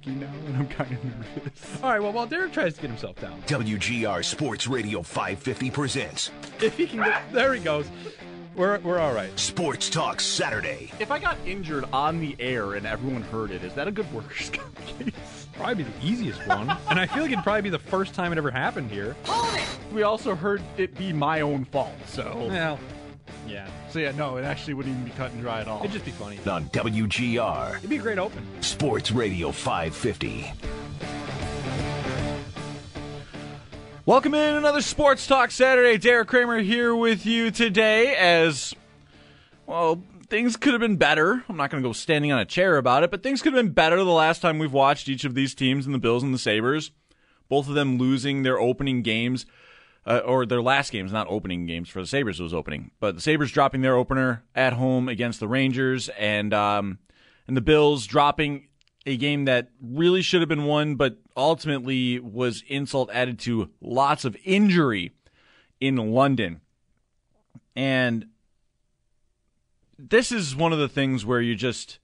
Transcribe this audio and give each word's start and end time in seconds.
Shaky 0.00 0.16
now, 0.18 0.32
and 0.46 0.56
I'm 0.56 0.68
kind 0.68 0.92
of 0.92 1.04
nervous. 1.04 1.78
All 1.82 1.90
right, 1.90 2.02
well, 2.02 2.12
while 2.12 2.26
Derek 2.26 2.52
tries 2.52 2.74
to 2.74 2.80
get 2.80 2.90
himself 2.90 3.20
down, 3.20 3.42
WGR 3.42 4.24
Sports 4.24 4.66
Radio 4.66 5.02
550 5.02 5.70
presents 5.70 6.30
if 6.60 6.76
he 6.76 6.86
can 6.86 7.02
get, 7.02 7.32
there 7.32 7.54
he 7.54 7.60
goes. 7.60 7.86
We're, 8.56 8.78
we're 8.80 8.98
all 8.98 9.14
right. 9.14 9.38
Sports 9.38 9.88
Talk 9.88 10.20
Saturday. 10.20 10.92
If 10.98 11.12
I 11.12 11.20
got 11.20 11.38
injured 11.46 11.84
on 11.92 12.18
the 12.18 12.34
air 12.40 12.74
and 12.74 12.84
everyone 12.84 13.22
heard 13.22 13.52
it, 13.52 13.62
is 13.62 13.72
that 13.74 13.86
a 13.86 13.92
good 13.92 14.12
workers' 14.12 14.50
comp 14.50 14.74
case? 14.98 15.46
Probably 15.54 15.76
be 15.76 15.82
the 15.84 16.04
easiest 16.04 16.44
one, 16.48 16.68
and 16.90 16.98
I 16.98 17.06
feel 17.06 17.22
like 17.22 17.32
it'd 17.32 17.44
probably 17.44 17.62
be 17.62 17.70
the 17.70 17.78
first 17.78 18.12
time 18.12 18.32
it 18.32 18.38
ever 18.38 18.50
happened 18.50 18.90
here. 18.90 19.14
We 19.92 20.02
also 20.02 20.34
heard 20.34 20.62
it 20.76 20.96
be 20.96 21.12
my 21.12 21.42
own 21.42 21.64
fault, 21.66 21.94
so. 22.06 22.48
Well, 22.48 22.78
yeah, 23.46 23.66
So, 23.90 23.98
yeah, 23.98 24.12
no, 24.12 24.36
it 24.36 24.44
actually 24.44 24.74
wouldn't 24.74 24.94
even 24.94 25.04
be 25.04 25.16
cut 25.16 25.32
and 25.32 25.40
dry 25.40 25.60
at 25.60 25.68
all. 25.68 25.80
it'd 25.80 25.92
just 25.92 26.04
be 26.04 26.10
funny. 26.10 26.38
On 26.48 26.64
WGR 26.66 27.76
It'd 27.78 27.90
be 27.90 27.96
a 27.96 28.00
great 28.00 28.18
open. 28.18 28.46
Sports 28.60 29.10
Radio 29.10 29.50
550. 29.52 30.52
Welcome 34.06 34.34
in 34.34 34.56
another 34.56 34.80
Sports 34.82 35.26
Talk 35.26 35.50
Saturday. 35.50 35.96
Derek 35.98 36.28
Kramer 36.28 36.58
here 36.60 36.94
with 36.96 37.24
you 37.26 37.50
today 37.50 38.16
as, 38.16 38.74
well, 39.66 40.02
things 40.28 40.56
could 40.56 40.72
have 40.72 40.80
been 40.80 40.96
better. 40.96 41.44
I'm 41.48 41.56
not 41.56 41.70
going 41.70 41.82
to 41.82 41.88
go 41.88 41.92
standing 41.92 42.32
on 42.32 42.40
a 42.40 42.44
chair 42.44 42.76
about 42.76 43.04
it, 43.04 43.10
but 43.10 43.22
things 43.22 43.40
could 43.42 43.52
have 43.52 43.62
been 43.64 43.72
better 43.72 43.96
the 43.98 44.10
last 44.10 44.42
time 44.42 44.58
we've 44.58 44.72
watched 44.72 45.08
each 45.08 45.24
of 45.24 45.34
these 45.34 45.54
teams 45.54 45.86
and 45.86 45.94
the 45.94 45.98
Bills 45.98 46.22
and 46.22 46.34
the 46.34 46.38
Sabres. 46.38 46.90
Both 47.48 47.68
of 47.68 47.74
them 47.74 47.98
losing 47.98 48.42
their 48.42 48.58
opening 48.58 49.02
games, 49.02 49.46
uh, 50.06 50.20
or 50.24 50.46
their 50.46 50.62
last 50.62 50.92
games, 50.92 51.12
not 51.12 51.26
opening 51.28 51.66
games 51.66 51.88
for 51.88 52.00
the 52.00 52.06
Sabres, 52.06 52.40
was 52.40 52.54
opening. 52.54 52.90
But 53.00 53.14
the 53.14 53.20
Sabres 53.20 53.52
dropping 53.52 53.82
their 53.82 53.96
opener 53.96 54.44
at 54.54 54.72
home 54.74 55.08
against 55.08 55.40
the 55.40 55.48
Rangers, 55.48 56.08
and, 56.10 56.54
um, 56.54 56.98
and 57.46 57.56
the 57.56 57.60
Bills 57.60 58.06
dropping 58.06 58.68
a 59.06 59.16
game 59.16 59.46
that 59.46 59.70
really 59.82 60.22
should 60.22 60.40
have 60.40 60.48
been 60.48 60.64
won, 60.64 60.94
but 60.94 61.18
ultimately 61.36 62.18
was 62.18 62.62
insult 62.68 63.10
added 63.12 63.38
to 63.40 63.70
lots 63.80 64.24
of 64.24 64.36
injury 64.44 65.12
in 65.80 65.96
London. 65.96 66.60
And 67.74 68.26
this 69.98 70.32
is 70.32 70.56
one 70.56 70.72
of 70.72 70.78
the 70.78 70.88
things 70.88 71.24
where 71.24 71.40
you 71.40 71.54
just 71.54 71.98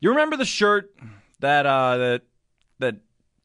you 0.00 0.10
remember 0.10 0.36
the 0.36 0.44
shirt 0.44 0.94
that 1.40 1.66
uh 1.66 1.96
that 1.96 2.22
that 2.78 2.96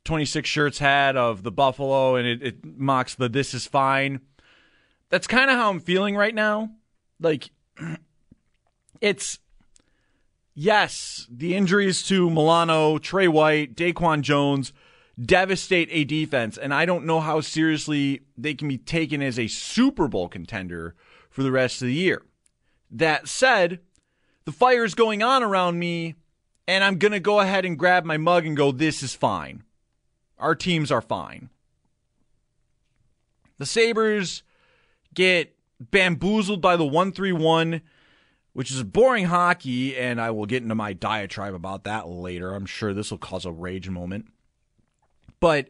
26 0.05 0.49
shirts 0.49 0.79
had 0.79 1.15
of 1.15 1.43
the 1.43 1.51
buffalo 1.51 2.15
and 2.15 2.27
it, 2.27 2.41
it 2.41 2.65
mocks 2.65 3.15
the 3.15 3.29
this 3.29 3.53
is 3.53 3.67
fine 3.67 4.19
that's 5.09 5.27
kind 5.27 5.49
of 5.49 5.57
how 5.57 5.69
i'm 5.69 5.79
feeling 5.79 6.15
right 6.15 6.35
now 6.35 6.69
like 7.19 7.51
it's 9.01 9.39
yes, 10.53 11.27
the 11.29 11.55
injuries 11.55 12.03
to 12.03 12.29
Milano, 12.29 12.97
Tre 12.97 13.27
White, 13.27 13.75
Daquan 13.75 14.21
Jones 14.21 14.73
devastate 15.19 15.89
a 15.91 16.03
defense, 16.03 16.57
and 16.57 16.73
I 16.73 16.85
don't 16.85 17.05
know 17.05 17.19
how 17.19 17.41
seriously 17.41 18.21
they 18.37 18.53
can 18.53 18.67
be 18.67 18.77
taken 18.77 19.21
as 19.21 19.37
a 19.37 19.47
Super 19.47 20.07
Bowl 20.07 20.27
contender 20.27 20.95
for 21.29 21.43
the 21.43 21.51
rest 21.51 21.81
of 21.81 21.87
the 21.87 21.93
year. 21.93 22.23
That 22.89 23.27
said, 23.27 23.79
the 24.45 24.51
fire 24.51 24.83
is 24.83 24.95
going 24.95 25.21
on 25.21 25.43
around 25.43 25.79
me, 25.79 26.15
and 26.67 26.83
I'm 26.83 26.97
going 26.97 27.11
to 27.11 27.19
go 27.19 27.39
ahead 27.39 27.65
and 27.65 27.77
grab 27.77 28.03
my 28.03 28.17
mug 28.17 28.45
and 28.45 28.57
go, 28.57 28.71
this 28.71 29.03
is 29.03 29.13
fine. 29.13 29.63
Our 30.41 30.55
teams 30.55 30.91
are 30.91 31.01
fine. 31.01 31.49
The 33.57 33.65
Sabres 33.65 34.43
get 35.13 35.55
bamboozled 35.79 36.61
by 36.61 36.75
the 36.75 36.85
131 36.85 37.81
which 38.53 38.71
is 38.71 38.83
boring 38.83 39.25
hockey, 39.25 39.97
and 39.97 40.19
I 40.19 40.31
will 40.31 40.45
get 40.45 40.63
into 40.63 40.75
my 40.75 40.93
diatribe 40.93 41.53
about 41.53 41.85
that 41.85 42.07
later. 42.07 42.53
I'm 42.53 42.65
sure 42.65 42.93
this 42.93 43.11
will 43.11 43.17
cause 43.17 43.45
a 43.45 43.51
rage 43.51 43.89
moment. 43.89 44.25
But 45.39 45.69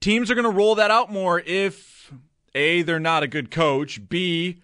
teams 0.00 0.30
are 0.30 0.34
going 0.34 0.44
to 0.44 0.50
roll 0.50 0.74
that 0.74 0.90
out 0.90 1.12
more 1.12 1.40
if 1.40 2.12
A, 2.54 2.82
they're 2.82 2.98
not 2.98 3.22
a 3.22 3.28
good 3.28 3.50
coach, 3.50 4.08
B, 4.08 4.60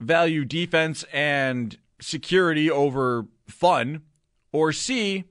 value 0.00 0.44
defense 0.44 1.04
and 1.12 1.76
security 2.00 2.70
over 2.70 3.26
fun, 3.46 4.02
or 4.50 4.72
C, 4.72 5.24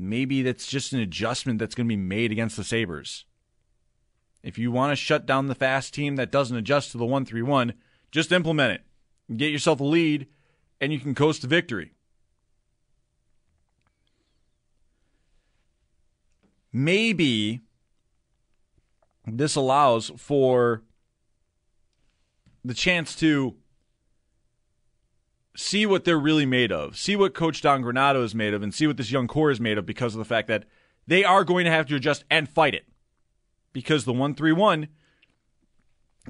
maybe 0.00 0.42
that's 0.42 0.66
just 0.66 0.92
an 0.92 1.00
adjustment 1.00 1.58
that's 1.58 1.74
going 1.74 1.86
to 1.86 1.92
be 1.92 1.96
made 1.96 2.32
against 2.32 2.56
the 2.56 2.64
Sabres. 2.64 3.24
If 4.42 4.58
you 4.58 4.72
want 4.72 4.92
to 4.92 4.96
shut 4.96 5.26
down 5.26 5.46
the 5.46 5.54
fast 5.54 5.92
team 5.92 6.16
that 6.16 6.32
doesn't 6.32 6.56
adjust 6.56 6.92
to 6.92 6.98
the 6.98 7.04
131, 7.04 7.74
just 8.10 8.32
implement 8.32 8.72
it 8.72 8.82
get 9.36 9.52
yourself 9.52 9.80
a 9.80 9.84
lead, 9.84 10.26
and 10.80 10.92
you 10.92 11.00
can 11.00 11.14
coast 11.14 11.42
to 11.42 11.46
victory. 11.46 11.92
Maybe 16.72 17.60
this 19.26 19.56
allows 19.56 20.10
for 20.16 20.82
the 22.64 22.74
chance 22.74 23.16
to 23.16 23.56
see 25.60 25.84
what 25.84 26.04
they're 26.04 26.18
really 26.18 26.46
made 26.46 26.72
of, 26.72 26.96
see 26.96 27.14
what 27.14 27.34
Coach 27.34 27.60
Don 27.60 27.82
Granato 27.82 28.24
is 28.24 28.34
made 28.34 28.54
of, 28.54 28.62
and 28.62 28.74
see 28.74 28.86
what 28.86 28.96
this 28.96 29.12
young 29.12 29.28
core 29.28 29.50
is 29.50 29.60
made 29.60 29.78
of 29.78 29.86
because 29.86 30.14
of 30.14 30.18
the 30.18 30.24
fact 30.24 30.48
that 30.48 30.64
they 31.06 31.22
are 31.22 31.44
going 31.44 31.64
to 31.64 31.70
have 31.70 31.86
to 31.86 31.94
adjust 31.94 32.24
and 32.30 32.48
fight 32.48 32.74
it. 32.74 32.86
Because 33.72 34.04
the 34.04 34.12
131 34.12 34.88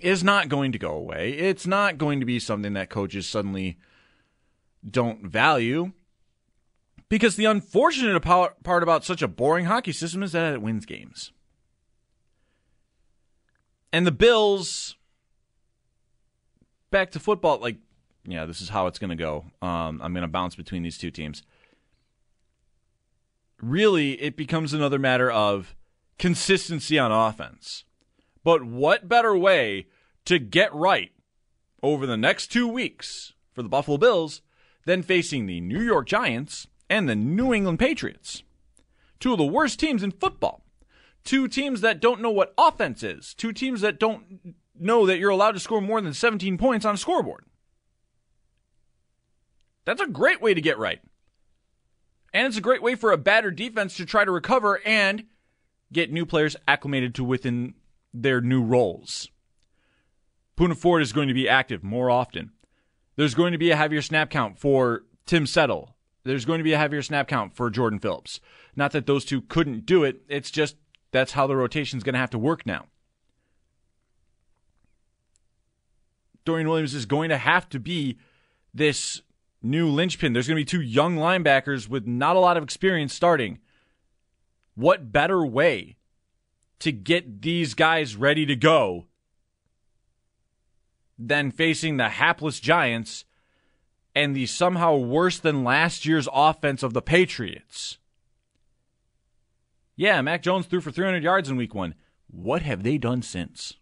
is 0.00 0.24
not 0.24 0.48
going 0.48 0.72
to 0.72 0.78
go 0.78 0.90
away. 0.90 1.32
It's 1.32 1.66
not 1.66 1.96
going 1.96 2.20
to 2.20 2.26
be 2.26 2.38
something 2.38 2.74
that 2.74 2.90
coaches 2.90 3.26
suddenly 3.26 3.78
don't 4.88 5.26
value. 5.26 5.92
Because 7.08 7.36
the 7.36 7.46
unfortunate 7.46 8.20
part 8.20 8.82
about 8.82 9.04
such 9.04 9.22
a 9.22 9.28
boring 9.28 9.66
hockey 9.66 9.92
system 9.92 10.22
is 10.22 10.32
that 10.32 10.52
it 10.52 10.62
wins 10.62 10.86
games. 10.86 11.32
And 13.92 14.06
the 14.06 14.12
Bills, 14.12 14.96
back 16.90 17.10
to 17.12 17.18
football, 17.18 17.58
like, 17.58 17.78
yeah, 18.24 18.44
this 18.46 18.60
is 18.60 18.68
how 18.68 18.86
it's 18.86 18.98
going 18.98 19.10
to 19.10 19.16
go. 19.16 19.46
Um, 19.62 20.00
I'm 20.02 20.12
going 20.12 20.22
to 20.22 20.28
bounce 20.28 20.54
between 20.54 20.82
these 20.82 20.98
two 20.98 21.10
teams. 21.10 21.42
Really, 23.60 24.20
it 24.20 24.36
becomes 24.36 24.72
another 24.72 24.98
matter 24.98 25.30
of 25.30 25.74
consistency 26.18 26.98
on 26.98 27.12
offense. 27.12 27.84
But 28.42 28.64
what 28.64 29.08
better 29.08 29.36
way 29.36 29.86
to 30.24 30.38
get 30.38 30.74
right 30.74 31.12
over 31.82 32.06
the 32.06 32.16
next 32.16 32.48
two 32.48 32.68
weeks 32.68 33.32
for 33.52 33.62
the 33.62 33.68
Buffalo 33.68 33.98
Bills 33.98 34.42
than 34.86 35.02
facing 35.02 35.46
the 35.46 35.60
New 35.60 35.80
York 35.80 36.06
Giants 36.06 36.66
and 36.88 37.08
the 37.08 37.16
New 37.16 37.52
England 37.52 37.78
Patriots? 37.78 38.42
Two 39.18 39.32
of 39.32 39.38
the 39.38 39.44
worst 39.44 39.78
teams 39.78 40.02
in 40.02 40.10
football. 40.10 40.64
Two 41.24 41.48
teams 41.48 41.82
that 41.82 42.00
don't 42.00 42.22
know 42.22 42.30
what 42.30 42.54
offense 42.56 43.02
is. 43.02 43.34
Two 43.34 43.52
teams 43.52 43.82
that 43.82 44.00
don't 44.00 44.54
know 44.78 45.06
that 45.06 45.18
you're 45.18 45.30
allowed 45.30 45.52
to 45.52 45.60
score 45.60 45.82
more 45.82 46.00
than 46.00 46.14
17 46.14 46.56
points 46.56 46.86
on 46.86 46.94
a 46.94 46.98
scoreboard. 46.98 47.44
That's 49.90 50.02
a 50.02 50.06
great 50.06 50.40
way 50.40 50.54
to 50.54 50.60
get 50.60 50.78
right. 50.78 51.00
And 52.32 52.46
it's 52.46 52.56
a 52.56 52.60
great 52.60 52.80
way 52.80 52.94
for 52.94 53.10
a 53.10 53.18
battered 53.18 53.56
defense 53.56 53.96
to 53.96 54.06
try 54.06 54.24
to 54.24 54.30
recover 54.30 54.80
and 54.86 55.24
get 55.92 56.12
new 56.12 56.24
players 56.24 56.54
acclimated 56.68 57.12
to 57.16 57.24
within 57.24 57.74
their 58.14 58.40
new 58.40 58.62
roles. 58.62 59.30
Poona 60.56 60.76
Ford 60.76 61.02
is 61.02 61.12
going 61.12 61.26
to 61.26 61.34
be 61.34 61.48
active 61.48 61.82
more 61.82 62.08
often. 62.08 62.52
There's 63.16 63.34
going 63.34 63.50
to 63.50 63.58
be 63.58 63.72
a 63.72 63.76
heavier 63.76 64.00
snap 64.00 64.30
count 64.30 64.60
for 64.60 65.06
Tim 65.26 65.44
Settle. 65.44 65.96
There's 66.22 66.44
going 66.44 66.58
to 66.58 66.64
be 66.64 66.74
a 66.74 66.78
heavier 66.78 67.02
snap 67.02 67.26
count 67.26 67.56
for 67.56 67.68
Jordan 67.68 67.98
Phillips. 67.98 68.38
Not 68.76 68.92
that 68.92 69.06
those 69.06 69.24
two 69.24 69.42
couldn't 69.42 69.86
do 69.86 70.04
it. 70.04 70.22
It's 70.28 70.52
just 70.52 70.76
that's 71.10 71.32
how 71.32 71.48
the 71.48 71.56
rotation's 71.56 72.04
going 72.04 72.12
to 72.12 72.20
have 72.20 72.30
to 72.30 72.38
work 72.38 72.64
now. 72.64 72.86
Dorian 76.44 76.68
Williams 76.68 76.94
is 76.94 77.06
going 77.06 77.30
to 77.30 77.38
have 77.38 77.68
to 77.70 77.80
be 77.80 78.18
this 78.72 79.22
new 79.62 79.88
linchpin. 79.88 80.32
There's 80.32 80.48
going 80.48 80.56
to 80.56 80.60
be 80.60 80.64
two 80.64 80.80
young 80.80 81.16
linebackers 81.16 81.88
with 81.88 82.06
not 82.06 82.36
a 82.36 82.40
lot 82.40 82.56
of 82.56 82.62
experience 82.62 83.14
starting. 83.14 83.58
What 84.74 85.12
better 85.12 85.44
way 85.44 85.96
to 86.78 86.92
get 86.92 87.42
these 87.42 87.74
guys 87.74 88.16
ready 88.16 88.46
to 88.46 88.56
go 88.56 89.06
than 91.18 91.50
facing 91.50 91.96
the 91.96 92.08
hapless 92.08 92.60
Giants 92.60 93.24
and 94.14 94.34
the 94.34 94.46
somehow 94.46 94.96
worse 94.96 95.38
than 95.38 95.64
last 95.64 96.06
year's 96.06 96.28
offense 96.32 96.82
of 96.82 96.94
the 96.94 97.02
Patriots? 97.02 97.98
Yeah, 99.96 100.22
Mac 100.22 100.42
Jones 100.42 100.64
threw 100.64 100.80
for 100.80 100.90
300 100.90 101.22
yards 101.22 101.50
in 101.50 101.56
week 101.56 101.74
one. 101.74 101.94
What 102.28 102.62
have 102.62 102.82
they 102.82 102.96
done 102.96 103.20
since? 103.20 103.74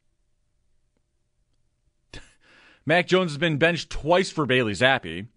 Mac 2.86 3.06
Jones 3.06 3.30
has 3.30 3.38
been 3.38 3.58
benched 3.58 3.90
twice 3.90 4.30
for 4.30 4.44
Bailey 4.44 4.72
Zappe. 4.72 5.28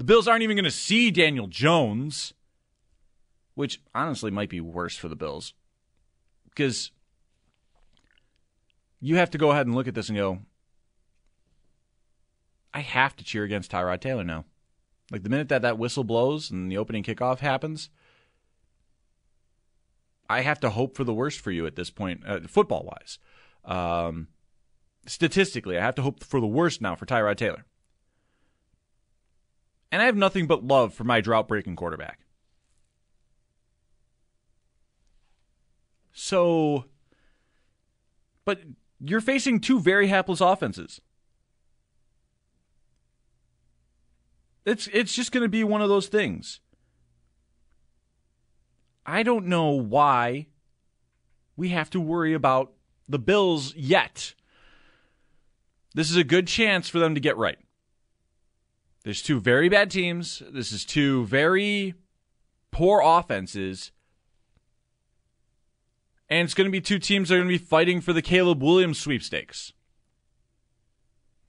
The 0.00 0.04
Bills 0.04 0.26
aren't 0.26 0.42
even 0.42 0.56
going 0.56 0.64
to 0.64 0.70
see 0.70 1.10
Daniel 1.10 1.46
Jones, 1.46 2.32
which 3.54 3.82
honestly 3.94 4.30
might 4.30 4.48
be 4.48 4.58
worse 4.58 4.96
for 4.96 5.08
the 5.08 5.14
Bills 5.14 5.52
because 6.48 6.90
you 8.98 9.16
have 9.16 9.28
to 9.32 9.36
go 9.36 9.50
ahead 9.50 9.66
and 9.66 9.76
look 9.76 9.86
at 9.86 9.94
this 9.94 10.08
and 10.08 10.16
go, 10.16 10.38
I 12.72 12.80
have 12.80 13.14
to 13.16 13.24
cheer 13.24 13.44
against 13.44 13.72
Tyrod 13.72 14.00
Taylor 14.00 14.24
now. 14.24 14.46
Like 15.12 15.22
the 15.22 15.28
minute 15.28 15.50
that 15.50 15.60
that 15.60 15.76
whistle 15.76 16.04
blows 16.04 16.50
and 16.50 16.72
the 16.72 16.78
opening 16.78 17.02
kickoff 17.02 17.40
happens, 17.40 17.90
I 20.30 20.40
have 20.40 20.60
to 20.60 20.70
hope 20.70 20.96
for 20.96 21.04
the 21.04 21.12
worst 21.12 21.40
for 21.40 21.50
you 21.50 21.66
at 21.66 21.76
this 21.76 21.90
point, 21.90 22.22
uh, 22.26 22.40
football 22.48 22.90
wise. 22.90 23.18
Um, 23.66 24.28
statistically, 25.06 25.76
I 25.76 25.82
have 25.82 25.96
to 25.96 26.02
hope 26.02 26.24
for 26.24 26.40
the 26.40 26.46
worst 26.46 26.80
now 26.80 26.94
for 26.94 27.04
Tyrod 27.04 27.36
Taylor. 27.36 27.66
And 29.92 30.00
I 30.00 30.06
have 30.06 30.16
nothing 30.16 30.46
but 30.46 30.64
love 30.64 30.94
for 30.94 31.04
my 31.04 31.20
drought 31.20 31.48
breaking 31.48 31.76
quarterback. 31.76 32.20
So, 36.12 36.84
but 38.44 38.60
you're 39.00 39.20
facing 39.20 39.60
two 39.60 39.80
very 39.80 40.08
hapless 40.08 40.40
offenses. 40.40 41.00
It's 44.66 44.88
it's 44.92 45.14
just 45.14 45.32
going 45.32 45.42
to 45.42 45.48
be 45.48 45.64
one 45.64 45.82
of 45.82 45.88
those 45.88 46.08
things. 46.08 46.60
I 49.06 49.22
don't 49.22 49.46
know 49.46 49.70
why 49.70 50.48
we 51.56 51.70
have 51.70 51.90
to 51.90 52.00
worry 52.00 52.34
about 52.34 52.72
the 53.08 53.18
Bills 53.18 53.74
yet. 53.74 54.34
This 55.94 56.10
is 56.10 56.16
a 56.16 56.24
good 56.24 56.46
chance 56.46 56.88
for 56.88 56.98
them 56.98 57.14
to 57.14 57.20
get 57.20 57.36
right. 57.36 57.58
There's 59.10 59.22
two 59.22 59.40
very 59.40 59.68
bad 59.68 59.90
teams. 59.90 60.40
This 60.52 60.70
is 60.70 60.84
two 60.84 61.26
very 61.26 61.94
poor 62.70 63.02
offenses. 63.04 63.90
And 66.28 66.44
it's 66.44 66.54
going 66.54 66.66
to 66.66 66.70
be 66.70 66.80
two 66.80 67.00
teams 67.00 67.28
that 67.28 67.34
are 67.34 67.38
going 67.38 67.48
to 67.48 67.58
be 67.58 67.64
fighting 67.64 68.00
for 68.00 68.12
the 68.12 68.22
Caleb 68.22 68.62
Williams 68.62 69.00
sweepstakes. 69.00 69.72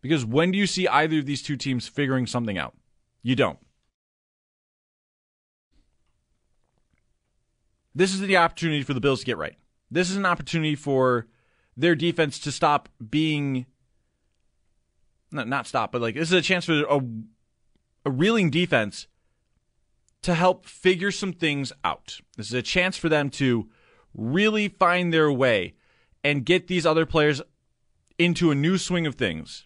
Because 0.02 0.26
when 0.26 0.50
do 0.50 0.58
you 0.58 0.66
see 0.66 0.88
either 0.88 1.20
of 1.20 1.28
these 1.28 1.44
two 1.44 1.56
teams 1.56 1.88
figuring 1.88 2.26
something 2.26 2.58
out? 2.58 2.74
You 3.22 3.36
don't. 3.36 3.60
This 7.94 8.12
is 8.12 8.22
the 8.22 8.38
opportunity 8.38 8.82
for 8.82 8.96
the 8.96 9.02
Bills 9.02 9.20
to 9.20 9.26
get 9.28 9.38
right. 9.38 9.58
This 9.92 10.10
is 10.10 10.18
an 10.18 10.26
opportunity 10.26 10.74
for 10.74 11.28
their 11.78 11.94
defense 11.94 12.40
to 12.40 12.52
stop 12.52 12.90
being 13.12 13.68
not, 15.32 15.48
not 15.48 15.68
stop, 15.68 15.92
but 15.92 16.02
like 16.02 16.16
this 16.16 16.30
is 16.30 16.34
a 16.34 16.42
chance 16.42 16.66
for 16.66 16.84
a, 16.84 17.02
a 18.06 18.12
reeling 18.12 18.50
defense 18.50 19.08
to 20.22 20.36
help 20.36 20.66
figure 20.66 21.12
some 21.12 21.34
things 21.34 21.74
out. 21.84 22.20
This 22.38 22.48
is 22.48 22.54
a 22.54 22.62
chance 22.62 22.98
for 22.98 23.10
them 23.10 23.30
to 23.32 23.70
really 24.14 24.68
find 24.68 25.14
their 25.14 25.32
way 25.32 25.74
and 26.24 26.46
get 26.46 26.68
these 26.68 26.86
other 26.86 27.06
players 27.06 27.42
into 28.20 28.52
a 28.52 28.56
new 28.56 28.78
swing 28.78 29.08
of 29.08 29.16
things. 29.16 29.66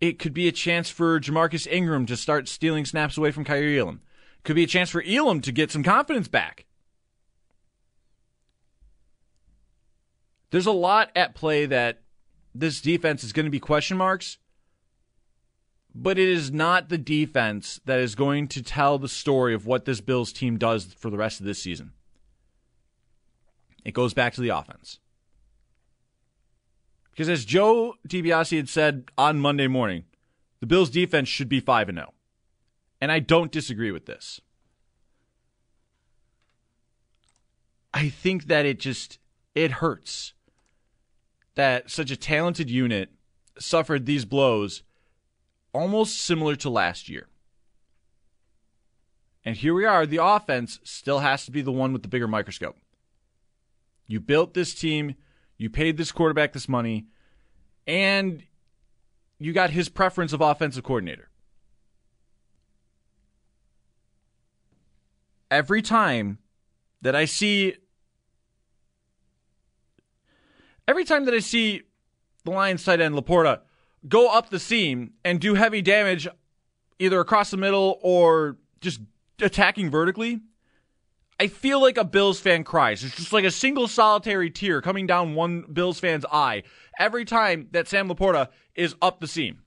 It 0.00 0.18
could 0.18 0.34
be 0.34 0.48
a 0.48 0.52
chance 0.52 0.90
for 0.90 1.20
Ja'Marcus 1.20 1.70
Ingram 1.70 2.06
to 2.06 2.16
start 2.16 2.48
stealing 2.48 2.84
snaps 2.84 3.16
away 3.16 3.30
from 3.30 3.44
Kaiir 3.44 3.78
Elam. 3.78 4.00
Could 4.42 4.56
be 4.56 4.64
a 4.64 4.68
chance 4.68 4.90
for 4.90 5.04
Elam 5.06 5.40
to 5.42 5.52
get 5.52 5.70
some 5.70 5.84
confidence 5.84 6.26
back. 6.26 6.66
There's 10.50 10.66
a 10.66 10.72
lot 10.72 11.10
at 11.14 11.34
play 11.34 11.66
that 11.66 12.02
this 12.54 12.80
defense 12.80 13.22
is 13.22 13.32
going 13.32 13.46
to 13.46 13.50
be 13.50 13.60
question 13.60 13.96
marks, 13.96 14.38
but 15.94 16.18
it 16.18 16.28
is 16.28 16.50
not 16.50 16.88
the 16.88 16.98
defense 16.98 17.80
that 17.84 17.98
is 17.98 18.14
going 18.14 18.48
to 18.48 18.62
tell 18.62 18.98
the 18.98 19.08
story 19.08 19.54
of 19.54 19.66
what 19.66 19.84
this 19.84 20.00
Bills 20.00 20.32
team 20.32 20.58
does 20.58 20.94
for 20.98 21.10
the 21.10 21.18
rest 21.18 21.40
of 21.40 21.46
this 21.46 21.62
season. 21.62 21.92
It 23.84 23.92
goes 23.92 24.14
back 24.14 24.32
to 24.34 24.40
the 24.40 24.50
offense. 24.50 24.98
Because 27.10 27.28
as 27.28 27.44
Joe 27.44 27.94
DiBiase 28.08 28.56
had 28.56 28.68
said 28.68 29.10
on 29.18 29.38
Monday 29.38 29.66
morning, 29.66 30.04
the 30.60 30.66
Bills 30.66 30.88
defense 30.88 31.28
should 31.28 31.48
be 31.48 31.60
5 31.60 31.90
and 31.90 31.98
0. 31.98 32.14
And 33.00 33.12
I 33.12 33.18
don't 33.18 33.52
disagree 33.52 33.90
with 33.90 34.06
this. 34.06 34.40
I 37.92 38.08
think 38.08 38.46
that 38.46 38.64
it 38.64 38.80
just 38.80 39.18
it 39.54 39.72
hurts 39.72 40.32
that 41.54 41.90
such 41.90 42.10
a 42.10 42.16
talented 42.16 42.70
unit 42.70 43.10
suffered 43.58 44.06
these 44.06 44.24
blows 44.24 44.82
almost 45.72 46.20
similar 46.20 46.56
to 46.56 46.70
last 46.70 47.08
year. 47.08 47.28
And 49.44 49.56
here 49.56 49.74
we 49.74 49.84
are, 49.84 50.06
the 50.06 50.22
offense 50.22 50.78
still 50.84 51.18
has 51.18 51.44
to 51.46 51.50
be 51.50 51.62
the 51.62 51.72
one 51.72 51.92
with 51.92 52.02
the 52.02 52.08
bigger 52.08 52.28
microscope. 52.28 52.76
You 54.06 54.20
built 54.20 54.54
this 54.54 54.74
team, 54.74 55.16
you 55.56 55.68
paid 55.68 55.96
this 55.96 56.12
quarterback 56.12 56.52
this 56.52 56.68
money, 56.68 57.06
and 57.86 58.44
you 59.38 59.52
got 59.52 59.70
his 59.70 59.88
preference 59.88 60.32
of 60.32 60.40
offensive 60.40 60.84
coordinator. 60.84 61.28
every 65.52 65.82
time 65.82 66.38
that 67.02 67.14
I 67.14 67.26
see 67.26 67.74
every 70.88 71.04
time 71.04 71.26
that 71.26 71.34
I 71.34 71.40
see 71.40 71.82
the 72.44 72.50
Lions 72.50 72.82
tight 72.82 73.02
end 73.02 73.14
LaPorta 73.14 73.60
go 74.08 74.28
up 74.28 74.50
the 74.50 74.58
seam 74.58 75.12
and 75.24 75.40
do 75.40 75.54
heavy 75.54 75.82
damage 75.82 76.28
either 76.98 77.20
across 77.20 77.50
the 77.50 77.56
middle 77.56 77.98
or 78.02 78.56
just 78.80 79.00
attacking 79.40 79.90
vertically, 79.90 80.40
I 81.38 81.48
feel 81.48 81.80
like 81.80 81.96
a 81.96 82.04
Bills 82.04 82.38
fan 82.38 82.64
cries. 82.64 83.02
It's 83.02 83.16
just 83.16 83.32
like 83.32 83.44
a 83.44 83.50
single 83.50 83.88
solitary 83.88 84.50
tear 84.50 84.80
coming 84.80 85.06
down 85.06 85.34
one 85.34 85.64
Bills 85.72 85.98
fan's 85.98 86.24
eye 86.30 86.62
every 86.98 87.24
time 87.24 87.68
that 87.72 87.88
Sam 87.88 88.08
LaPorta 88.08 88.48
is 88.74 88.94
up 89.02 89.20
the 89.20 89.26
seam. 89.26 89.62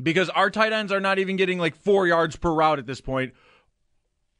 Because 0.00 0.28
our 0.28 0.50
tight 0.50 0.72
ends 0.72 0.92
are 0.92 1.00
not 1.00 1.18
even 1.18 1.36
getting 1.36 1.58
like 1.58 1.74
four 1.74 2.06
yards 2.06 2.36
per 2.36 2.52
route 2.52 2.78
at 2.78 2.86
this 2.86 3.00
point, 3.00 3.32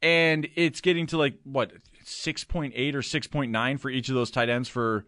and 0.01 0.47
it's 0.55 0.79
getting 0.79 1.07
to 1.07 1.17
like 1.17 1.37
what 1.43 1.73
6.8 2.05 2.93
or 2.93 3.01
6.9 3.01 3.79
for 3.79 3.89
each 3.89 4.07
of 4.09 4.15
those 4.15 4.31
tight 4.31 4.49
ends 4.49 4.69
for 4.69 5.05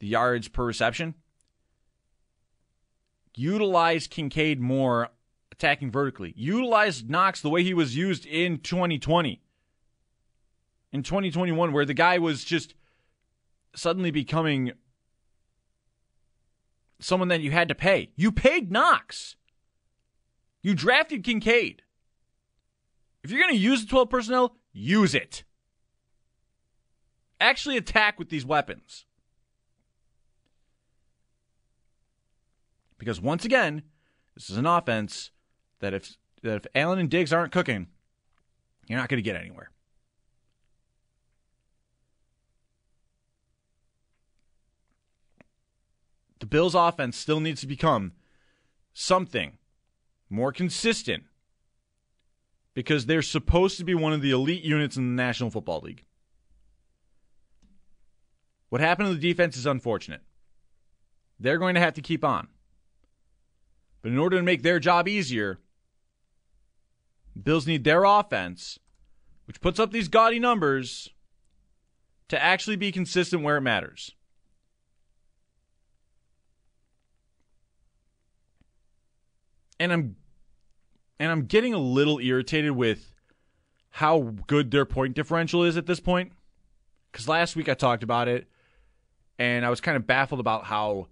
the 0.00 0.06
yards 0.06 0.48
per 0.48 0.64
reception. 0.64 1.14
Utilize 3.36 4.06
Kincaid 4.06 4.60
more 4.60 5.10
attacking 5.52 5.90
vertically. 5.90 6.32
Utilize 6.36 7.04
Knox 7.04 7.40
the 7.40 7.50
way 7.50 7.62
he 7.62 7.74
was 7.74 7.96
used 7.96 8.26
in 8.26 8.58
2020. 8.58 9.40
In 10.92 11.02
2021 11.02 11.72
where 11.72 11.84
the 11.84 11.94
guy 11.94 12.18
was 12.18 12.44
just 12.44 12.74
suddenly 13.74 14.10
becoming 14.10 14.72
someone 16.98 17.28
that 17.28 17.40
you 17.40 17.50
had 17.50 17.68
to 17.68 17.74
pay. 17.74 18.10
You 18.16 18.32
paid 18.32 18.70
Knox. 18.70 19.36
You 20.62 20.74
drafted 20.74 21.24
Kincaid. 21.24 21.82
If 23.22 23.30
you're 23.30 23.40
going 23.40 23.54
to 23.54 23.60
use 23.60 23.82
the 23.82 23.88
12 23.88 24.10
personnel, 24.10 24.56
use 24.72 25.14
it. 25.14 25.44
Actually 27.40 27.76
attack 27.76 28.18
with 28.18 28.28
these 28.28 28.44
weapons. 28.44 29.06
Because 33.00 33.18
once 33.18 33.46
again, 33.46 33.82
this 34.34 34.50
is 34.50 34.58
an 34.58 34.66
offense 34.66 35.30
that 35.80 35.94
if 35.94 36.16
that 36.42 36.56
if 36.56 36.66
Allen 36.74 36.98
and 36.98 37.10
Diggs 37.10 37.32
aren't 37.32 37.50
cooking, 37.50 37.88
you're 38.86 38.98
not 38.98 39.08
going 39.08 39.18
to 39.18 39.22
get 39.22 39.36
anywhere. 39.36 39.70
The 46.40 46.46
Bills 46.46 46.74
offense 46.74 47.16
still 47.16 47.40
needs 47.40 47.62
to 47.62 47.66
become 47.66 48.12
something 48.92 49.58
more 50.28 50.52
consistent 50.52 51.24
because 52.74 53.06
they're 53.06 53.22
supposed 53.22 53.78
to 53.78 53.84
be 53.84 53.94
one 53.94 54.12
of 54.12 54.20
the 54.20 54.30
elite 54.30 54.62
units 54.62 54.96
in 54.96 55.16
the 55.16 55.22
National 55.22 55.50
Football 55.50 55.80
League. 55.80 56.04
What 58.68 58.82
happened 58.82 59.08
to 59.08 59.14
the 59.14 59.20
defense 59.20 59.56
is 59.56 59.66
unfortunate. 59.66 60.20
They're 61.38 61.58
going 61.58 61.74
to 61.74 61.80
have 61.80 61.94
to 61.94 62.02
keep 62.02 62.24
on. 62.24 62.48
But 64.02 64.12
in 64.12 64.18
order 64.18 64.36
to 64.36 64.42
make 64.42 64.62
their 64.62 64.78
job 64.78 65.08
easier, 65.08 65.60
Bills 67.40 67.66
need 67.66 67.84
their 67.84 68.04
offense, 68.04 68.78
which 69.46 69.60
puts 69.60 69.78
up 69.78 69.92
these 69.92 70.08
gaudy 70.08 70.38
numbers, 70.38 71.10
to 72.28 72.42
actually 72.42 72.76
be 72.76 72.92
consistent 72.92 73.42
where 73.42 73.56
it 73.56 73.62
matters. 73.62 74.12
And 79.78 79.92
I'm 79.92 80.16
and 81.18 81.30
I'm 81.30 81.46
getting 81.46 81.74
a 81.74 81.78
little 81.78 82.18
irritated 82.18 82.72
with 82.72 83.14
how 83.90 84.34
good 84.46 84.70
their 84.70 84.84
point 84.84 85.14
differential 85.14 85.64
is 85.64 85.76
at 85.76 85.86
this 85.86 86.00
point. 86.00 86.32
Cuz 87.12 87.28
last 87.28 87.56
week 87.56 87.68
I 87.68 87.74
talked 87.74 88.02
about 88.02 88.28
it 88.28 88.48
and 89.38 89.64
I 89.64 89.70
was 89.70 89.80
kind 89.80 89.96
of 89.96 90.06
baffled 90.06 90.38
about 90.38 90.64
how 90.64 91.08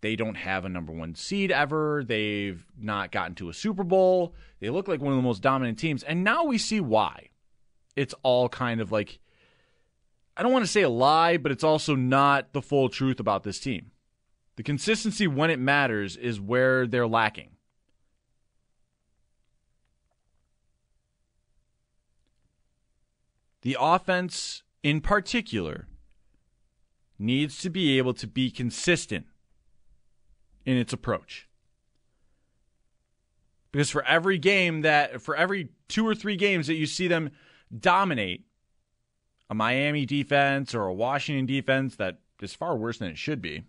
they 0.00 0.16
don't 0.16 0.36
have 0.36 0.64
a 0.64 0.68
number 0.68 0.92
1 0.92 1.14
seed 1.14 1.50
ever. 1.50 2.02
They've 2.06 2.64
not 2.78 3.12
gotten 3.12 3.34
to 3.36 3.48
a 3.48 3.54
Super 3.54 3.84
Bowl. 3.84 4.34
They 4.60 4.70
look 4.70 4.88
like 4.88 5.00
one 5.00 5.12
of 5.12 5.18
the 5.18 5.22
most 5.22 5.42
dominant 5.42 5.78
teams 5.78 6.02
and 6.02 6.24
now 6.24 6.44
we 6.44 6.58
see 6.58 6.80
why. 6.80 7.28
It's 7.96 8.14
all 8.22 8.48
kind 8.48 8.80
of 8.80 8.92
like 8.92 9.18
I 10.36 10.42
don't 10.42 10.52
want 10.52 10.64
to 10.64 10.70
say 10.70 10.82
a 10.82 10.88
lie, 10.88 11.36
but 11.36 11.52
it's 11.52 11.64
also 11.64 11.94
not 11.94 12.52
the 12.52 12.62
full 12.62 12.88
truth 12.88 13.20
about 13.20 13.42
this 13.42 13.60
team. 13.60 13.90
The 14.56 14.62
consistency 14.62 15.26
when 15.26 15.50
it 15.50 15.58
matters 15.58 16.16
is 16.16 16.40
where 16.40 16.86
they're 16.86 17.06
lacking. 17.06 17.50
The 23.62 23.76
offense, 23.78 24.62
in 24.82 25.02
particular, 25.02 25.88
needs 27.18 27.58
to 27.58 27.68
be 27.68 27.98
able 27.98 28.14
to 28.14 28.26
be 28.26 28.50
consistent 28.50 29.26
in 30.70 30.76
its 30.76 30.92
approach. 30.92 31.48
Because 33.72 33.90
for 33.90 34.04
every 34.04 34.38
game 34.38 34.82
that, 34.82 35.20
for 35.20 35.36
every 35.36 35.68
two 35.88 36.06
or 36.06 36.14
three 36.14 36.36
games 36.36 36.66
that 36.66 36.74
you 36.74 36.86
see 36.86 37.08
them 37.08 37.30
dominate, 37.76 38.46
a 39.48 39.54
Miami 39.54 40.06
defense 40.06 40.74
or 40.74 40.86
a 40.86 40.94
Washington 40.94 41.46
defense 41.46 41.96
that 41.96 42.18
is 42.40 42.54
far 42.54 42.76
worse 42.76 42.98
than 42.98 43.08
it 43.08 43.18
should 43.18 43.42
be. 43.42 43.64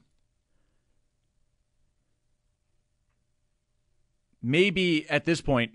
Maybe 4.41 5.07
at 5.09 5.25
this 5.25 5.41
point, 5.41 5.73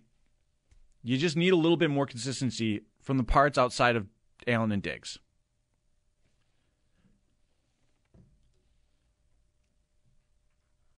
you 1.03 1.17
just 1.19 1.37
need 1.37 1.53
a 1.53 1.57
little 1.57 1.77
bit 1.77 1.91
more 1.91 2.07
consistency 2.07 2.83
from 3.01 3.17
the 3.17 3.25
parts 3.25 3.59
outside 3.59 3.95
of 3.95 4.09
Allen 4.47 4.73
and 4.73 4.83
Diggs. 4.83 5.19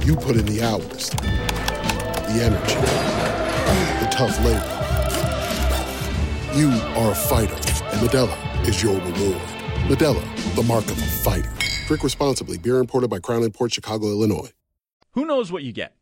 You 0.00 0.16
put 0.16 0.36
in 0.36 0.46
the 0.46 0.62
hours, 0.62 1.10
the 1.10 2.42
energy, 2.42 2.74
the 4.00 4.08
tough 4.10 4.36
labor. 4.44 4.78
You 6.58 6.70
are 6.98 7.12
a 7.12 7.14
fighter, 7.14 7.54
and 7.54 8.08
Modelo 8.08 8.66
is 8.66 8.82
your 8.82 8.94
reward. 8.94 9.40
Modelo, 9.86 10.54
the 10.56 10.62
mark 10.64 10.84
of 10.86 10.98
a 10.98 11.06
fighter. 11.06 11.52
Drink 11.86 12.02
responsibly. 12.02 12.58
Beer 12.58 12.78
imported 12.78 13.10
by 13.10 13.20
Crown 13.20 13.44
Imports 13.44 13.74
Chicago, 13.74 14.06
Illinois. 14.08 14.50
Who 15.12 15.24
knows 15.24 15.52
what 15.52 15.62
you 15.62 15.72
get? 15.72 15.94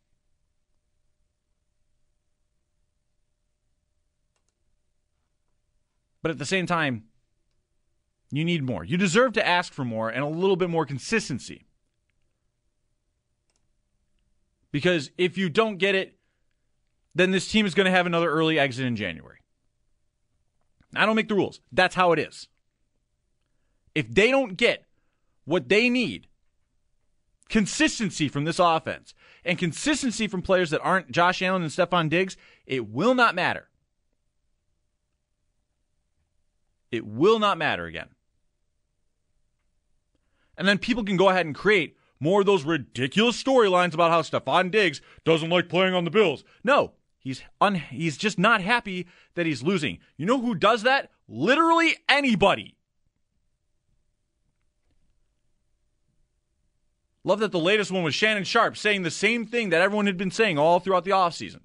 But 6.21 6.31
at 6.31 6.39
the 6.39 6.45
same 6.45 6.65
time, 6.65 7.03
you 8.31 8.45
need 8.45 8.63
more. 8.63 8.83
You 8.83 8.97
deserve 8.97 9.33
to 9.33 9.45
ask 9.45 9.73
for 9.73 9.83
more 9.83 10.09
and 10.09 10.23
a 10.23 10.27
little 10.27 10.55
bit 10.55 10.69
more 10.69 10.85
consistency. 10.85 11.65
Because 14.71 15.11
if 15.17 15.37
you 15.37 15.49
don't 15.49 15.77
get 15.77 15.95
it, 15.95 16.17
then 17.13 17.31
this 17.31 17.47
team 17.47 17.65
is 17.65 17.73
going 17.73 17.85
to 17.85 17.91
have 17.91 18.05
another 18.05 18.29
early 18.29 18.57
exit 18.57 18.85
in 18.85 18.95
January. 18.95 19.39
I 20.95 21.05
don't 21.05 21.15
make 21.15 21.27
the 21.27 21.35
rules. 21.35 21.59
That's 21.71 21.95
how 21.95 22.11
it 22.11 22.19
is. 22.19 22.47
If 23.93 24.13
they 24.13 24.31
don't 24.31 24.55
get 24.55 24.85
what 25.45 25.69
they 25.69 25.89
need, 25.89 26.27
consistency 27.49 28.29
from 28.29 28.45
this 28.45 28.59
offense, 28.59 29.13
and 29.43 29.57
consistency 29.57 30.27
from 30.27 30.41
players 30.41 30.69
that 30.69 30.81
aren't 30.81 31.11
Josh 31.11 31.41
Allen 31.41 31.63
and 31.63 31.71
Stefon 31.71 32.09
Diggs, 32.09 32.37
it 32.65 32.87
will 32.87 33.13
not 33.13 33.35
matter. 33.35 33.67
It 36.91 37.05
will 37.05 37.39
not 37.39 37.57
matter 37.57 37.85
again. 37.85 38.09
And 40.57 40.67
then 40.67 40.77
people 40.77 41.03
can 41.03 41.17
go 41.17 41.29
ahead 41.29 41.45
and 41.45 41.55
create 41.55 41.95
more 42.21 42.41
of 42.41 42.45
those 42.45 42.63
ridiculous 42.63 43.43
storylines 43.43 43.93
about 43.93 44.11
how 44.11 44.21
Stefon 44.21 44.71
Diggs 44.71 45.01
doesn't 45.25 45.49
like 45.49 45.67
playing 45.67 45.95
on 45.95 46.05
the 46.05 46.11
Bills. 46.11 46.45
No, 46.63 46.93
he's 47.17 47.41
un- 47.59 47.75
he's 47.75 48.15
just 48.15 48.39
not 48.39 48.61
happy 48.61 49.07
that 49.33 49.47
he's 49.47 49.63
losing. 49.63 49.97
You 50.15 50.27
know 50.27 50.39
who 50.39 50.55
does 50.55 50.83
that? 50.83 51.09
Literally 51.27 51.97
anybody. 52.07 52.75
Love 57.23 57.39
that 57.39 57.51
the 57.51 57.59
latest 57.59 57.91
one 57.91 58.03
was 58.03 58.15
Shannon 58.15 58.43
Sharpe 58.43 58.77
saying 58.77 59.01
the 59.01 59.11
same 59.11 59.45
thing 59.45 59.69
that 59.69 59.81
everyone 59.81 60.05
had 60.05 60.17
been 60.17 60.31
saying 60.31 60.57
all 60.57 60.79
throughout 60.79 61.05
the 61.05 61.11
offseason. 61.11 61.61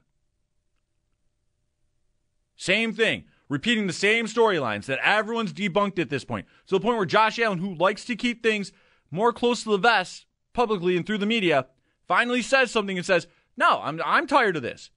Same 2.56 2.94
thing, 2.94 3.24
repeating 3.48 3.86
the 3.86 3.92
same 3.92 4.26
storylines 4.26 4.86
that 4.86 5.00
everyone's 5.02 5.52
debunked 5.52 5.98
at 5.98 6.08
this 6.08 6.24
point. 6.24 6.46
To 6.68 6.74
the 6.74 6.80
point 6.80 6.96
where 6.96 7.06
Josh 7.06 7.38
Allen, 7.38 7.58
who 7.58 7.74
likes 7.74 8.06
to 8.06 8.16
keep 8.16 8.42
things 8.42 8.72
more 9.10 9.32
close 9.32 9.62
to 9.62 9.70
the 9.70 9.78
vest 9.78 10.26
publicly 10.56 10.96
and 10.96 11.06
through 11.06 11.18
the 11.18 11.26
media, 11.26 11.66
finally 12.08 12.42
says 12.42 12.70
something 12.70 12.96
and 12.96 13.06
says, 13.06 13.28
No, 13.56 13.80
I'm, 13.82 14.00
I'm 14.04 14.26
tired 14.26 14.56
of 14.56 14.62
this. 14.62 14.90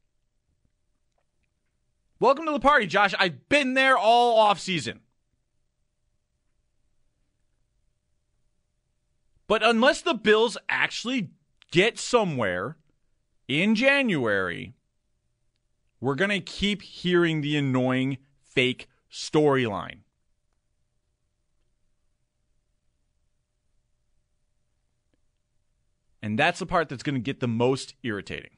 Welcome 2.20 2.46
to 2.46 2.52
the 2.52 2.60
party, 2.60 2.88
Josh. 2.88 3.14
I've 3.20 3.48
been 3.50 3.74
there 3.74 3.98
all 3.98 4.40
off 4.40 4.60
season. 4.60 5.02
But 9.48 9.62
unless 9.64 10.02
the 10.02 10.14
Bills 10.14 10.58
actually 10.70 11.30
get 11.72 12.00
somewhere 12.00 12.78
in 13.48 13.76
January, 13.76 14.76
we're 16.00 16.16
going 16.16 16.30
to 16.30 16.40
keep 16.40 16.82
hearing 16.82 17.42
the 17.42 17.58
annoying 17.58 18.18
fake 18.42 18.88
storyline. 19.12 20.00
And 26.22 26.38
that's 26.38 26.60
the 26.60 26.66
part 26.66 26.90
that's 26.90 27.04
going 27.04 27.16
to 27.16 27.22
get 27.22 27.40
the 27.40 27.48
most 27.48 27.96
irritating. 28.04 28.52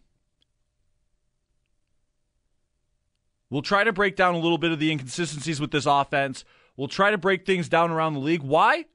We'll 3.50 3.62
try 3.62 3.84
to 3.84 3.92
break 3.92 4.16
down 4.16 4.34
a 4.34 4.40
little 4.40 4.58
bit 4.58 4.72
of 4.72 4.80
the 4.80 4.92
inconsistencies 4.92 5.60
with 5.60 5.72
this 5.72 5.86
offense. 5.86 6.46
We'll 6.78 6.88
try 6.88 7.12
to 7.12 7.18
break 7.18 7.46
things 7.46 7.68
down 7.68 7.92
around 7.92 8.14
the 8.14 8.20
league. 8.20 8.44
Why? 8.44 8.86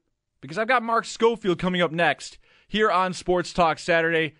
Because 0.41 0.57
I've 0.57 0.67
got 0.67 0.83
Mark 0.83 1.05
Schofield 1.05 1.59
coming 1.59 1.81
up 1.81 1.91
next 1.91 2.39
here 2.67 2.91
on 2.91 3.13
Sports 3.13 3.53
Talk 3.53 3.79
Saturday. 3.79 4.35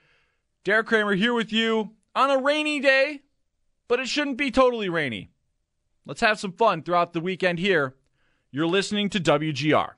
Derek 0.63 0.87
Kramer 0.87 1.13
here 1.13 1.33
with 1.33 1.53
you 1.53 1.91
on 2.15 2.31
a 2.31 2.41
rainy 2.41 2.79
day, 2.79 3.21
but 3.87 3.99
it 3.99 4.07
shouldn't 4.07 4.37
be 4.37 4.51
totally 4.51 4.89
rainy. 4.89 5.29
Let's 6.05 6.21
have 6.21 6.39
some 6.39 6.51
fun 6.51 6.81
throughout 6.81 7.13
the 7.13 7.21
weekend 7.21 7.59
here. 7.59 7.95
You're 8.51 8.67
listening 8.67 9.09
to 9.09 9.19
WGR. 9.19 9.91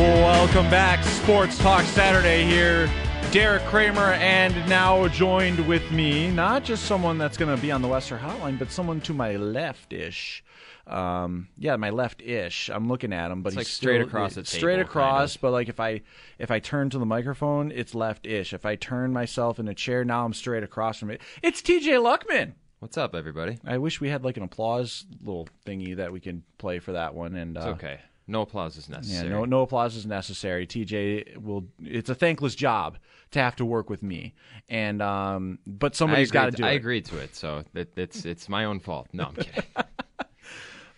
Welcome 0.00 0.68
back. 0.70 1.02
Sports 1.04 1.56
Talk 1.56 1.82
Saturday 1.84 2.44
here. 2.44 2.86
Derek 3.32 3.62
Kramer, 3.62 4.12
and 4.12 4.54
now 4.68 5.08
joined 5.08 5.66
with 5.66 5.90
me, 5.90 6.30
not 6.30 6.64
just 6.64 6.84
someone 6.84 7.16
that's 7.16 7.38
going 7.38 7.54
to 7.54 7.60
be 7.60 7.72
on 7.72 7.80
the 7.80 7.88
West 7.88 8.10
Herr 8.10 8.18
Hotline, 8.18 8.58
but 8.58 8.70
someone 8.70 9.00
to 9.00 9.14
my 9.14 9.36
left 9.36 9.94
ish. 9.94 10.44
Um, 10.86 11.48
yeah, 11.56 11.76
my 11.76 11.88
left 11.88 12.20
ish. 12.20 12.68
I'm 12.68 12.88
looking 12.88 13.14
at 13.14 13.30
him, 13.30 13.40
but 13.42 13.48
It's 13.48 13.54
he's 13.54 13.60
like 13.60 13.66
straight 13.68 13.96
still- 14.00 14.06
across 14.08 14.34
the 14.34 14.44
straight 14.44 14.76
table, 14.76 14.86
across. 14.88 15.32
kind 15.32 15.40
But 15.40 15.52
like 15.52 15.68
if 15.70 15.80
I 15.80 16.02
if 16.38 16.50
I 16.50 16.58
turn 16.58 16.90
to 16.90 16.98
the 16.98 17.06
microphone, 17.06 17.72
it's 17.72 17.94
left 17.94 18.26
ish. 18.26 18.52
If 18.52 18.66
I 18.66 18.76
turn 18.76 19.14
myself 19.14 19.58
in 19.58 19.66
a 19.66 19.74
chair, 19.74 20.04
now 20.04 20.26
I'm 20.26 20.34
straight 20.34 20.62
across 20.62 20.98
from 20.98 21.10
it. 21.10 21.22
It's 21.42 21.62
T.J. 21.62 21.92
Luckman. 21.92 22.52
What's 22.80 22.98
up, 22.98 23.14
everybody? 23.14 23.58
I 23.66 23.78
wish 23.78 23.98
we 24.02 24.10
had 24.10 24.24
like 24.24 24.36
an 24.36 24.42
applause 24.42 25.06
little 25.24 25.48
thingy 25.64 25.96
that 25.96 26.12
we 26.12 26.20
can 26.20 26.42
play 26.58 26.80
for 26.80 26.92
that 26.92 27.14
one. 27.14 27.34
And 27.34 27.56
It's 27.56 27.64
uh, 27.64 27.70
okay. 27.70 28.00
No 28.28 28.42
applause 28.42 28.76
is 28.76 28.88
necessary. 28.88 29.28
yeah, 29.28 29.34
no, 29.34 29.44
no 29.44 29.62
applause 29.62 29.94
is 29.94 30.04
necessary. 30.04 30.66
TJ 30.66 31.36
will. 31.36 31.66
It's 31.82 32.10
a 32.10 32.14
thankless 32.14 32.54
job 32.56 32.98
to 33.30 33.38
have 33.38 33.54
to 33.56 33.64
work 33.64 33.88
with 33.88 34.02
me, 34.02 34.34
and 34.68 35.00
um, 35.00 35.58
but 35.66 35.94
somebody's 35.94 36.32
got 36.32 36.46
to 36.46 36.50
do 36.50 36.64
I 36.64 36.70
it. 36.70 36.72
I 36.72 36.74
agreed 36.74 37.04
to 37.06 37.18
it, 37.18 37.36
so 37.36 37.62
it, 37.74 37.92
it's 37.96 38.24
it's 38.24 38.48
my 38.48 38.64
own 38.64 38.80
fault. 38.80 39.08
No, 39.12 39.26
I'm 39.26 39.34
kidding. 39.36 39.62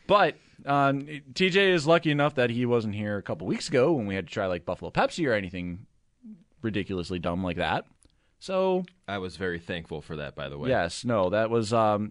But 0.07 0.37
um, 0.65 1.03
TJ 1.35 1.75
is 1.75 1.87
lucky 1.87 2.11
enough 2.11 2.35
that 2.37 2.49
he 2.49 2.65
wasn't 2.65 2.95
here 2.95 3.19
a 3.19 3.23
couple 3.23 3.47
weeks 3.47 3.69
ago 3.69 3.93
when 3.93 4.07
we 4.07 4.15
had 4.15 4.27
to 4.27 4.33
try 4.33 4.47
like 4.47 4.65
Buffalo 4.65 4.91
Pepsi 4.91 5.29
or 5.29 5.35
anything 5.35 5.87
ridiculously 6.63 7.19
dumb 7.19 7.45
like 7.45 7.59
that. 7.59 7.85
So 8.39 8.85
I 9.07 9.19
was 9.19 9.37
very 9.37 9.59
thankful 9.59 10.01
for 10.01 10.17
that, 10.17 10.35
by 10.35 10.49
the 10.49 10.57
way. 10.57 10.71
yes, 10.71 11.05
no, 11.05 11.29
that 11.31 11.51
was 11.51 11.73
um, 11.73 12.11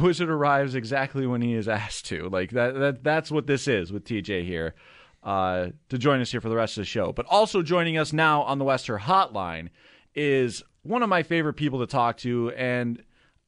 Wizard 0.00 0.30
arrives 0.30 0.74
exactly 0.74 1.26
when 1.26 1.42
he 1.42 1.54
is 1.54 1.68
asked 1.68 2.06
to. 2.06 2.28
Like 2.28 2.50
that, 2.50 2.74
that 2.74 3.04
that's 3.04 3.30
what 3.30 3.46
this 3.46 3.68
is 3.68 3.92
with 3.92 4.04
TJ 4.04 4.44
here. 4.44 4.74
Uh, 5.22 5.70
to 5.88 5.96
join 5.96 6.20
us 6.20 6.30
here 6.30 6.40
for 6.42 6.50
the 6.50 6.56
rest 6.56 6.76
of 6.76 6.82
the 6.82 6.86
show. 6.86 7.10
But 7.10 7.24
also 7.30 7.62
joining 7.62 7.96
us 7.96 8.12
now 8.12 8.42
on 8.42 8.58
the 8.58 8.64
West 8.66 8.88
Herr 8.88 8.98
Hotline 8.98 9.70
is 10.14 10.62
one 10.82 11.02
of 11.02 11.08
my 11.08 11.22
favorite 11.22 11.54
people 11.54 11.80
to 11.80 11.86
talk 11.86 12.18
to, 12.18 12.50
and 12.50 13.02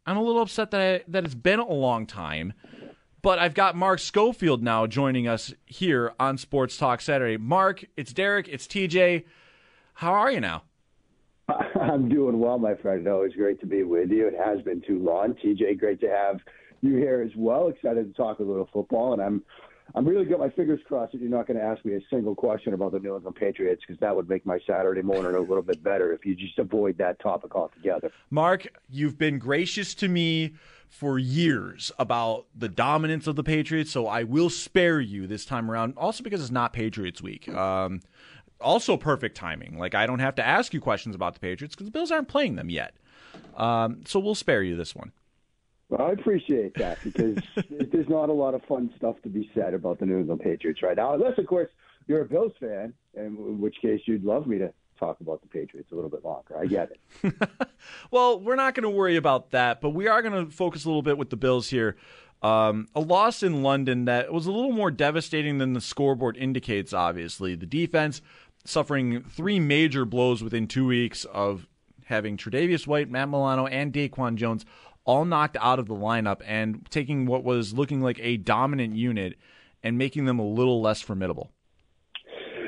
I'm 0.07 0.17
a 0.17 0.23
little 0.23 0.41
upset 0.41 0.71
that 0.71 0.81
I, 0.81 1.05
that 1.09 1.25
it's 1.25 1.35
been 1.35 1.59
a 1.59 1.69
long 1.69 2.07
time. 2.07 2.55
But 3.21 3.39
I've 3.39 3.53
got 3.53 3.77
Mark 3.77 3.99
Schofield 3.99 4.63
now 4.63 4.87
joining 4.87 5.29
us 5.29 5.53
here 5.67 6.15
on 6.19 6.39
Sports 6.39 6.79
Talk 6.79 7.03
Saturday. 7.03 7.37
Mark, 7.37 7.85
it's 7.97 8.15
Derek, 8.15 8.49
it's 8.49 8.67
TJ. 8.67 9.25
How 9.95 10.13
are 10.15 10.31
you 10.31 10.41
now? 10.41 10.63
I'm 11.81 12.09
doing 12.09 12.39
well, 12.39 12.59
my 12.59 12.75
friend. 12.75 13.07
Always 13.07 13.35
great 13.35 13.61
to 13.61 13.67
be 13.67 13.83
with 13.83 14.11
you. 14.11 14.27
It 14.29 14.35
has 14.37 14.61
been 14.63 14.83
too 14.87 14.99
long. 14.99 15.35
TJ, 15.35 15.79
great 15.79 16.01
to 16.01 16.09
have 16.09 16.41
you 16.83 16.97
here 16.97 17.23
as 17.23 17.35
well. 17.37 17.69
Excited 17.69 18.09
to 18.09 18.17
talk 18.17 18.41
a 18.41 18.43
little 18.43 18.69
football, 18.73 19.13
and 19.13 19.23
I'm 19.23 19.43
I'm 19.95 20.07
really 20.07 20.25
got 20.25 20.41
my 20.41 20.51
fingers 20.51 20.81
crossed 20.87 21.13
that 21.13 21.21
you're 21.21 21.31
not 21.31 21.47
going 21.47 21.59
to 21.59 21.63
ask 21.63 21.85
me 21.85 21.95
a 21.95 22.01
single 22.11 22.35
question 22.35 22.75
about 22.75 22.93
the 22.93 22.99
New 22.99 23.15
England 23.15 23.37
Patriots 23.37 23.83
because 23.87 24.01
that 24.01 24.15
would 24.15 24.29
make 24.29 24.45
my 24.45 24.59
Saturday 24.67 25.03
morning 25.03 25.37
a 25.37 25.41
little 25.41 25.63
bit 25.63 25.83
better 25.83 26.13
if 26.13 26.27
you 26.27 26.35
just 26.35 26.59
avoid 26.59 26.99
that 26.99 27.21
topic 27.21 27.55
altogether. 27.55 28.11
Mark, 28.31 28.67
you've 28.91 29.17
been 29.17 29.39
gracious 29.39 29.95
to 29.95 30.09
me 30.09 30.55
for 30.89 31.19
years 31.19 31.93
about 31.99 32.47
the 32.55 32.69
dominance 32.69 33.27
of 33.27 33.37
the 33.37 33.45
Patriots, 33.45 33.91
so 33.93 34.07
I 34.07 34.25
will 34.25 34.51
spare 34.51 35.01
you 35.01 35.27
this 35.27 35.45
time 35.45 35.71
around. 35.71 35.95
Also 35.97 36.25
because 36.25 36.41
it's 36.41 36.51
not 36.51 36.73
Patriots 36.73 37.23
week. 37.23 37.49
Um, 37.49 38.01
also 38.61 38.97
perfect 38.97 39.37
timing. 39.37 39.79
Like 39.79 39.95
I 39.95 40.07
don't 40.07 40.21
have 40.21 40.35
to 40.37 40.47
ask 40.47 40.75
you 40.75 40.81
questions 40.81 41.15
about 41.15 41.35
the 41.35 41.41
Patriots 41.41 41.75
because 41.75 41.87
the 41.87 41.93
Bills 41.93 42.11
aren't 42.11 42.29
playing 42.29 42.57
them 42.57 42.71
yet. 42.71 42.95
Um, 43.57 44.03
so 44.07 44.19
we'll 44.19 44.35
spare 44.35 44.63
you 44.63 44.77
this 44.77 44.95
one. 44.95 45.13
Well, 45.89 46.09
I 46.09 46.13
appreciate 46.13 46.75
that 46.77 46.99
because 47.05 47.39
there's 47.71 48.09
not 48.09 48.29
a 48.29 48.33
lot 48.33 48.55
of 48.55 48.63
fun 48.65 48.93
stuff 48.97 49.17
to 49.23 49.29
be 49.29 49.51
said 49.55 49.73
about 49.73 50.01
the 50.01 50.07
New 50.07 50.19
England 50.19 50.41
Patriots 50.41 50.83
right 50.83 50.97
now, 50.97 51.15
unless, 51.15 51.39
of 51.39 51.47
course, 51.47 51.71
you're 52.09 52.23
a 52.23 52.25
Bills 52.25 52.53
fan, 52.59 52.93
in 53.15 53.61
which 53.61 53.77
case 53.81 54.01
you'd 54.07 54.25
love 54.25 54.47
me 54.47 54.59
to 54.59 54.73
talk 54.99 55.21
about 55.21 55.43
the 55.43 55.49
Patriots 55.49 55.93
a 55.93 55.95
little 55.95 56.11
bit 56.11 56.25
longer. 56.25 56.57
I 56.59 56.67
get 56.67 56.91
it. 56.91 57.35
Well, 58.11 58.41
we're 58.41 58.57
not 58.57 58.75
going 58.75 58.83
to 58.83 58.91
worry 58.91 59.15
about 59.17 59.51
that, 59.51 59.81
but 59.81 59.91
we 59.91 60.09
are 60.09 60.21
going 60.21 60.47
to 60.47 60.51
focus 60.51 60.85
a 60.85 60.89
little 60.89 61.03
bit 61.03 61.19
with 61.19 61.31
the 61.31 61.37
Bills 61.37 61.69
here. 61.69 61.97
Um, 62.43 62.89
a 62.95 63.01
loss 63.01 63.43
in 63.43 63.63
London 63.63 64.07
that 64.07 64.33
was 64.33 64.47
a 64.47 64.53
little 64.53 64.73
more 64.73 64.91
devastating 64.91 65.59
than 65.59 65.73
the 65.73 65.81
scoreboard 65.81 66.37
indicates, 66.37 66.93
obviously. 66.93 67.55
The 67.55 67.67
defense 67.67 68.23
suffering 68.69 69.23
three 69.25 69.61
major 69.61 70.05
blows 70.05 70.43
within 70.43 70.67
two 70.67 70.87
weeks 70.87 71.25
of 71.27 71.67
having 72.07 72.37
Tre'Davious 72.37 72.87
White, 72.87 73.11
Matt 73.11 73.29
Milano, 73.29 73.67
and 73.67 73.93
Daquan 73.93 74.37
Jones 74.37 74.65
all 75.05 75.25
knocked 75.25 75.57
out 75.61 75.79
of 75.79 75.87
the 75.87 75.95
lineup 75.95 76.41
and 76.45 76.87
taking 76.91 77.27
what 77.27 77.45
was 77.45 77.73
looking 77.73 78.01
like 78.01 78.19
a 78.21 78.37
dominant 78.37 78.97
unit 78.97 79.37
and 79.83 79.97
making 79.97 80.25
them 80.25 80.39
a 80.39 80.47
little 80.47 80.81
less 80.81 81.01
formidable. 81.01 81.53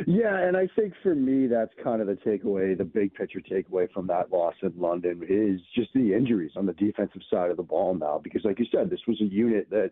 Yeah, 0.07 0.39
and 0.39 0.57
I 0.57 0.69
think 0.77 0.95
for 1.03 1.15
me, 1.15 1.49
that's 1.49 1.73
kind 1.83 2.01
of 2.01 2.07
the 2.07 2.15
takeaway, 2.15 2.79
the 2.79 2.85
big 2.85 3.13
picture 3.15 3.41
takeaway 3.41 3.91
from 3.93 4.07
that 4.07 4.31
loss 4.33 4.55
in 4.63 4.73
London 4.77 5.23
is 5.29 5.61
just 5.75 5.93
the 5.93 6.15
injuries 6.15 6.53
on 6.57 6.67
the 6.67 6.73
defensive 6.75 7.23
side 7.29 7.51
of 7.51 7.57
the 7.57 7.65
ball 7.65 7.95
now. 7.95 8.21
Because, 8.23 8.45
like 8.45 8.61
you 8.61 8.67
said, 8.73 8.91
this 8.91 9.01
was 9.09 9.21
a 9.21 9.25
unit 9.25 9.69
that 9.71 9.91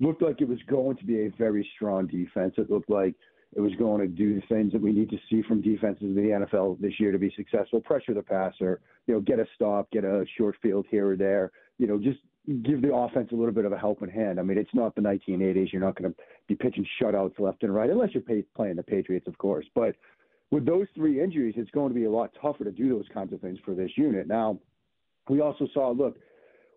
looked 0.00 0.22
like 0.22 0.40
it 0.40 0.48
was 0.48 0.58
going 0.66 0.96
to 0.96 1.04
be 1.04 1.26
a 1.26 1.28
very 1.36 1.68
strong 1.74 2.06
defense. 2.06 2.54
It 2.56 2.70
looked 2.70 2.88
like 2.88 3.14
it 3.56 3.60
was 3.60 3.72
going 3.78 4.00
to 4.00 4.08
do 4.08 4.34
the 4.34 4.46
things 4.48 4.72
that 4.72 4.82
we 4.82 4.92
need 4.92 5.10
to 5.10 5.18
see 5.30 5.42
from 5.42 5.60
defenses 5.60 6.02
in 6.02 6.14
the 6.14 6.46
NFL 6.46 6.80
this 6.80 6.98
year 6.98 7.12
to 7.12 7.18
be 7.18 7.32
successful. 7.36 7.80
Pressure 7.80 8.14
the 8.14 8.22
passer, 8.22 8.80
you 9.06 9.14
know, 9.14 9.20
get 9.20 9.38
a 9.38 9.46
stop, 9.54 9.90
get 9.90 10.04
a 10.04 10.24
short 10.36 10.56
field 10.60 10.86
here 10.90 11.12
or 11.12 11.16
there. 11.16 11.52
You 11.78 11.86
know, 11.86 11.98
just 11.98 12.18
give 12.62 12.82
the 12.82 12.94
offense 12.94 13.30
a 13.32 13.34
little 13.34 13.54
bit 13.54 13.64
of 13.64 13.72
a 13.72 13.78
helping 13.78 14.10
hand. 14.10 14.38
I 14.38 14.42
mean, 14.42 14.58
it's 14.58 14.74
not 14.74 14.94
the 14.94 15.00
1980s. 15.00 15.72
You're 15.72 15.82
not 15.82 15.96
going 15.96 16.12
to 16.12 16.16
be 16.48 16.54
pitching 16.54 16.86
shutouts 17.00 17.38
left 17.38 17.62
and 17.62 17.74
right, 17.74 17.88
unless 17.88 18.10
you're 18.12 18.22
pay, 18.22 18.44
playing 18.56 18.76
the 18.76 18.82
Patriots, 18.82 19.26
of 19.28 19.38
course. 19.38 19.66
But 19.74 19.94
with 20.50 20.66
those 20.66 20.86
three 20.94 21.22
injuries, 21.22 21.54
it's 21.56 21.70
going 21.70 21.88
to 21.88 21.94
be 21.94 22.04
a 22.04 22.10
lot 22.10 22.30
tougher 22.40 22.64
to 22.64 22.72
do 22.72 22.88
those 22.88 23.06
kinds 23.14 23.32
of 23.32 23.40
things 23.40 23.58
for 23.64 23.74
this 23.74 23.90
unit. 23.96 24.26
Now, 24.26 24.58
we 25.28 25.40
also 25.40 25.66
saw, 25.72 25.90
look, 25.90 26.18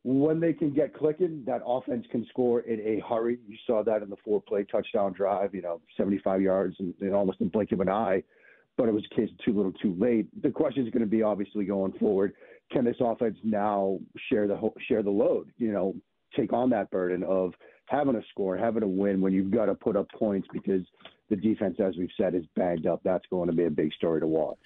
when 0.07 0.39
they 0.39 0.53
can 0.53 0.73
get 0.73 0.93
clicking, 0.93 1.43
that 1.45 1.61
offense 1.65 2.05
can 2.09 2.25
score 2.29 2.61
in 2.61 2.79
a 2.79 3.03
hurry. 3.05 3.39
You 3.45 3.57
saw 3.67 3.83
that 3.83 4.01
in 4.01 4.09
the 4.09 4.15
four 4.23 4.41
play 4.41 4.63
touchdown 4.63 5.11
drive, 5.11 5.53
you 5.53 5.61
know, 5.61 5.81
75 5.97 6.41
yards 6.41 6.77
and, 6.79 6.93
and 7.01 7.13
almost 7.13 7.41
in 7.41 7.49
blink 7.49 7.73
of 7.73 7.81
an 7.81 7.89
eye. 7.89 8.23
But 8.77 8.87
it 8.87 8.93
was 8.93 9.03
a 9.11 9.15
case 9.15 9.29
of 9.29 9.37
too 9.43 9.51
little, 9.51 9.73
too 9.73 9.97
late. 9.99 10.27
The 10.41 10.49
question 10.49 10.85
is 10.87 10.93
going 10.93 11.01
to 11.01 11.09
be 11.09 11.23
obviously 11.23 11.65
going 11.65 11.91
forward: 11.99 12.35
Can 12.71 12.85
this 12.85 12.95
offense 13.01 13.37
now 13.43 13.99
share 14.29 14.47
the 14.47 14.57
share 14.87 15.03
the 15.03 15.09
load? 15.09 15.51
You 15.57 15.73
know, 15.73 15.93
take 16.37 16.53
on 16.53 16.69
that 16.69 16.89
burden 16.89 17.23
of 17.23 17.51
having 17.87 18.15
a 18.15 18.21
score, 18.29 18.55
having 18.55 18.83
a 18.83 18.87
win 18.87 19.19
when 19.19 19.33
you've 19.33 19.51
got 19.51 19.65
to 19.65 19.75
put 19.75 19.97
up 19.97 20.07
points 20.17 20.47
because 20.53 20.83
the 21.29 21.35
defense, 21.35 21.79
as 21.83 21.97
we've 21.97 22.07
said, 22.15 22.33
is 22.33 22.45
banged 22.55 22.87
up. 22.87 23.01
That's 23.03 23.25
going 23.29 23.49
to 23.49 23.55
be 23.55 23.65
a 23.65 23.69
big 23.69 23.91
story 23.91 24.21
to 24.21 24.27
watch. 24.27 24.57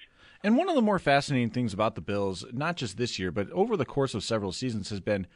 And 0.44 0.56
one 0.56 0.68
of 0.68 0.74
the 0.74 0.82
more 0.82 0.98
fascinating 0.98 1.50
things 1.50 1.72
about 1.72 1.94
the 1.94 2.00
Bills, 2.00 2.44
not 2.52 2.76
just 2.76 2.96
this 2.96 3.18
year, 3.18 3.30
but 3.30 3.50
over 3.50 3.76
the 3.76 3.84
course 3.84 4.14
of 4.14 4.24
several 4.24 4.50
seasons, 4.52 4.90
has 4.90 5.00
been 5.00 5.26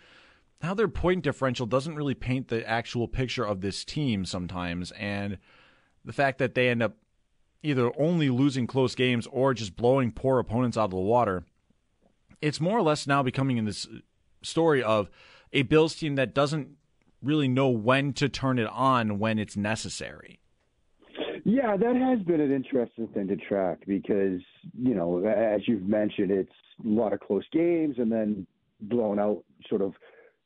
how 0.62 0.74
their 0.74 0.88
point 0.88 1.22
differential 1.22 1.66
doesn't 1.66 1.94
really 1.94 2.14
paint 2.14 2.48
the 2.48 2.68
actual 2.68 3.06
picture 3.06 3.46
of 3.46 3.60
this 3.60 3.84
team 3.84 4.24
sometimes. 4.24 4.90
And 4.92 5.38
the 6.04 6.12
fact 6.12 6.38
that 6.38 6.54
they 6.54 6.68
end 6.68 6.82
up 6.82 6.96
either 7.62 7.92
only 7.98 8.30
losing 8.30 8.66
close 8.66 8.94
games 8.94 9.26
or 9.28 9.54
just 9.54 9.76
blowing 9.76 10.12
poor 10.12 10.38
opponents 10.38 10.76
out 10.76 10.86
of 10.86 10.90
the 10.90 10.96
water, 10.96 11.44
it's 12.40 12.60
more 12.60 12.78
or 12.78 12.82
less 12.82 13.06
now 13.06 13.22
becoming 13.22 13.58
in 13.58 13.64
this 13.64 13.86
story 14.42 14.82
of 14.82 15.08
a 15.52 15.62
Bills 15.62 15.94
team 15.94 16.16
that 16.16 16.34
doesn't 16.34 16.70
really 17.22 17.48
know 17.48 17.68
when 17.68 18.12
to 18.14 18.28
turn 18.28 18.58
it 18.58 18.68
on 18.68 19.18
when 19.18 19.38
it's 19.38 19.56
necessary. 19.56 20.40
Yeah, 21.66 21.76
that 21.76 21.96
has 21.96 22.24
been 22.24 22.40
an 22.40 22.52
interesting 22.52 23.08
thing 23.08 23.26
to 23.26 23.34
track 23.34 23.80
because, 23.88 24.40
you 24.78 24.94
know, 24.94 25.26
as 25.26 25.62
you've 25.66 25.88
mentioned, 25.88 26.30
it's 26.30 26.48
a 26.84 26.88
lot 26.88 27.12
of 27.12 27.18
close 27.18 27.42
games 27.50 27.96
and 27.98 28.10
then 28.10 28.46
blown 28.82 29.18
out 29.18 29.42
sort 29.68 29.82
of, 29.82 29.92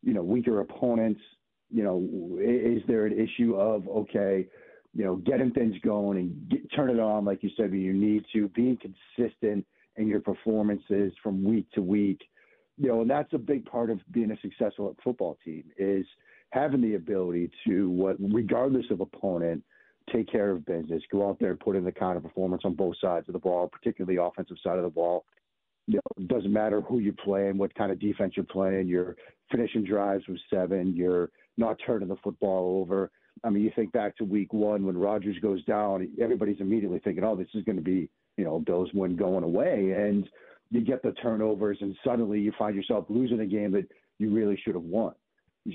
you 0.02 0.14
know, 0.14 0.22
weaker 0.22 0.60
opponents. 0.60 1.20
You 1.68 1.82
know, 1.82 2.38
is 2.40 2.82
there 2.88 3.04
an 3.04 3.12
issue 3.12 3.54
of, 3.54 3.86
okay, 3.86 4.46
you 4.94 5.04
know, 5.04 5.16
getting 5.16 5.50
things 5.50 5.74
going 5.84 6.16
and 6.16 6.48
get, 6.48 6.72
turn 6.74 6.88
it 6.88 6.98
on 6.98 7.26
like 7.26 7.42
you 7.42 7.50
said 7.54 7.70
when 7.70 7.82
you 7.82 7.92
need 7.92 8.24
to, 8.32 8.48
being 8.48 8.78
consistent 8.78 9.66
in 9.96 10.08
your 10.08 10.20
performances 10.20 11.12
from 11.22 11.44
week 11.44 11.66
to 11.72 11.82
week, 11.82 12.22
you 12.78 12.88
know, 12.88 13.02
and 13.02 13.10
that's 13.10 13.34
a 13.34 13.38
big 13.38 13.66
part 13.66 13.90
of 13.90 14.00
being 14.10 14.30
a 14.30 14.40
successful 14.40 14.96
football 15.04 15.36
team 15.44 15.64
is 15.76 16.06
having 16.48 16.80
the 16.80 16.94
ability 16.94 17.50
to, 17.66 17.90
what 17.90 18.16
regardless 18.18 18.86
of 18.90 19.02
opponent, 19.02 19.62
take 20.12 20.30
care 20.30 20.50
of 20.50 20.64
business, 20.66 21.02
go 21.10 21.28
out 21.28 21.38
there 21.38 21.50
and 21.50 21.60
put 21.60 21.76
in 21.76 21.84
the 21.84 21.92
kind 21.92 22.16
of 22.16 22.22
performance 22.22 22.62
on 22.64 22.74
both 22.74 22.96
sides 23.00 23.28
of 23.28 23.32
the 23.32 23.38
ball, 23.38 23.68
particularly 23.68 24.16
the 24.16 24.22
offensive 24.22 24.56
side 24.62 24.76
of 24.76 24.84
the 24.84 24.90
ball. 24.90 25.24
You 25.86 25.94
know, 25.94 26.22
it 26.22 26.28
doesn't 26.28 26.52
matter 26.52 26.80
who 26.80 26.98
you're 26.98 27.14
playing, 27.24 27.58
what 27.58 27.74
kind 27.74 27.90
of 27.90 27.98
defense 27.98 28.34
you're 28.36 28.44
playing. 28.44 28.86
You're 28.86 29.16
finishing 29.50 29.84
drives 29.84 30.24
with 30.28 30.38
seven. 30.52 30.94
You're 30.94 31.30
not 31.56 31.76
turning 31.84 32.08
the 32.08 32.16
football 32.22 32.80
over. 32.80 33.10
I 33.42 33.50
mean, 33.50 33.62
you 33.62 33.72
think 33.74 33.92
back 33.92 34.16
to 34.16 34.24
week 34.24 34.52
one 34.52 34.84
when 34.84 34.96
Rodgers 34.96 35.36
goes 35.40 35.64
down, 35.64 36.08
everybody's 36.20 36.60
immediately 36.60 37.00
thinking, 37.00 37.24
"Oh, 37.24 37.36
this 37.36 37.48
is 37.54 37.64
going 37.64 37.76
to 37.76 37.82
be, 37.82 38.08
you 38.36 38.44
know, 38.44 38.58
Bills 38.58 38.90
win 38.92 39.16
going 39.16 39.44
away," 39.44 39.92
and 39.92 40.28
you 40.70 40.82
get 40.82 41.02
the 41.02 41.12
turnovers, 41.12 41.78
and 41.80 41.96
suddenly 42.04 42.40
you 42.40 42.52
find 42.58 42.76
yourself 42.76 43.06
losing 43.08 43.40
a 43.40 43.46
game 43.46 43.72
that 43.72 43.88
you 44.18 44.30
really 44.30 44.56
should 44.56 44.74
have 44.74 44.84
won. 44.84 45.14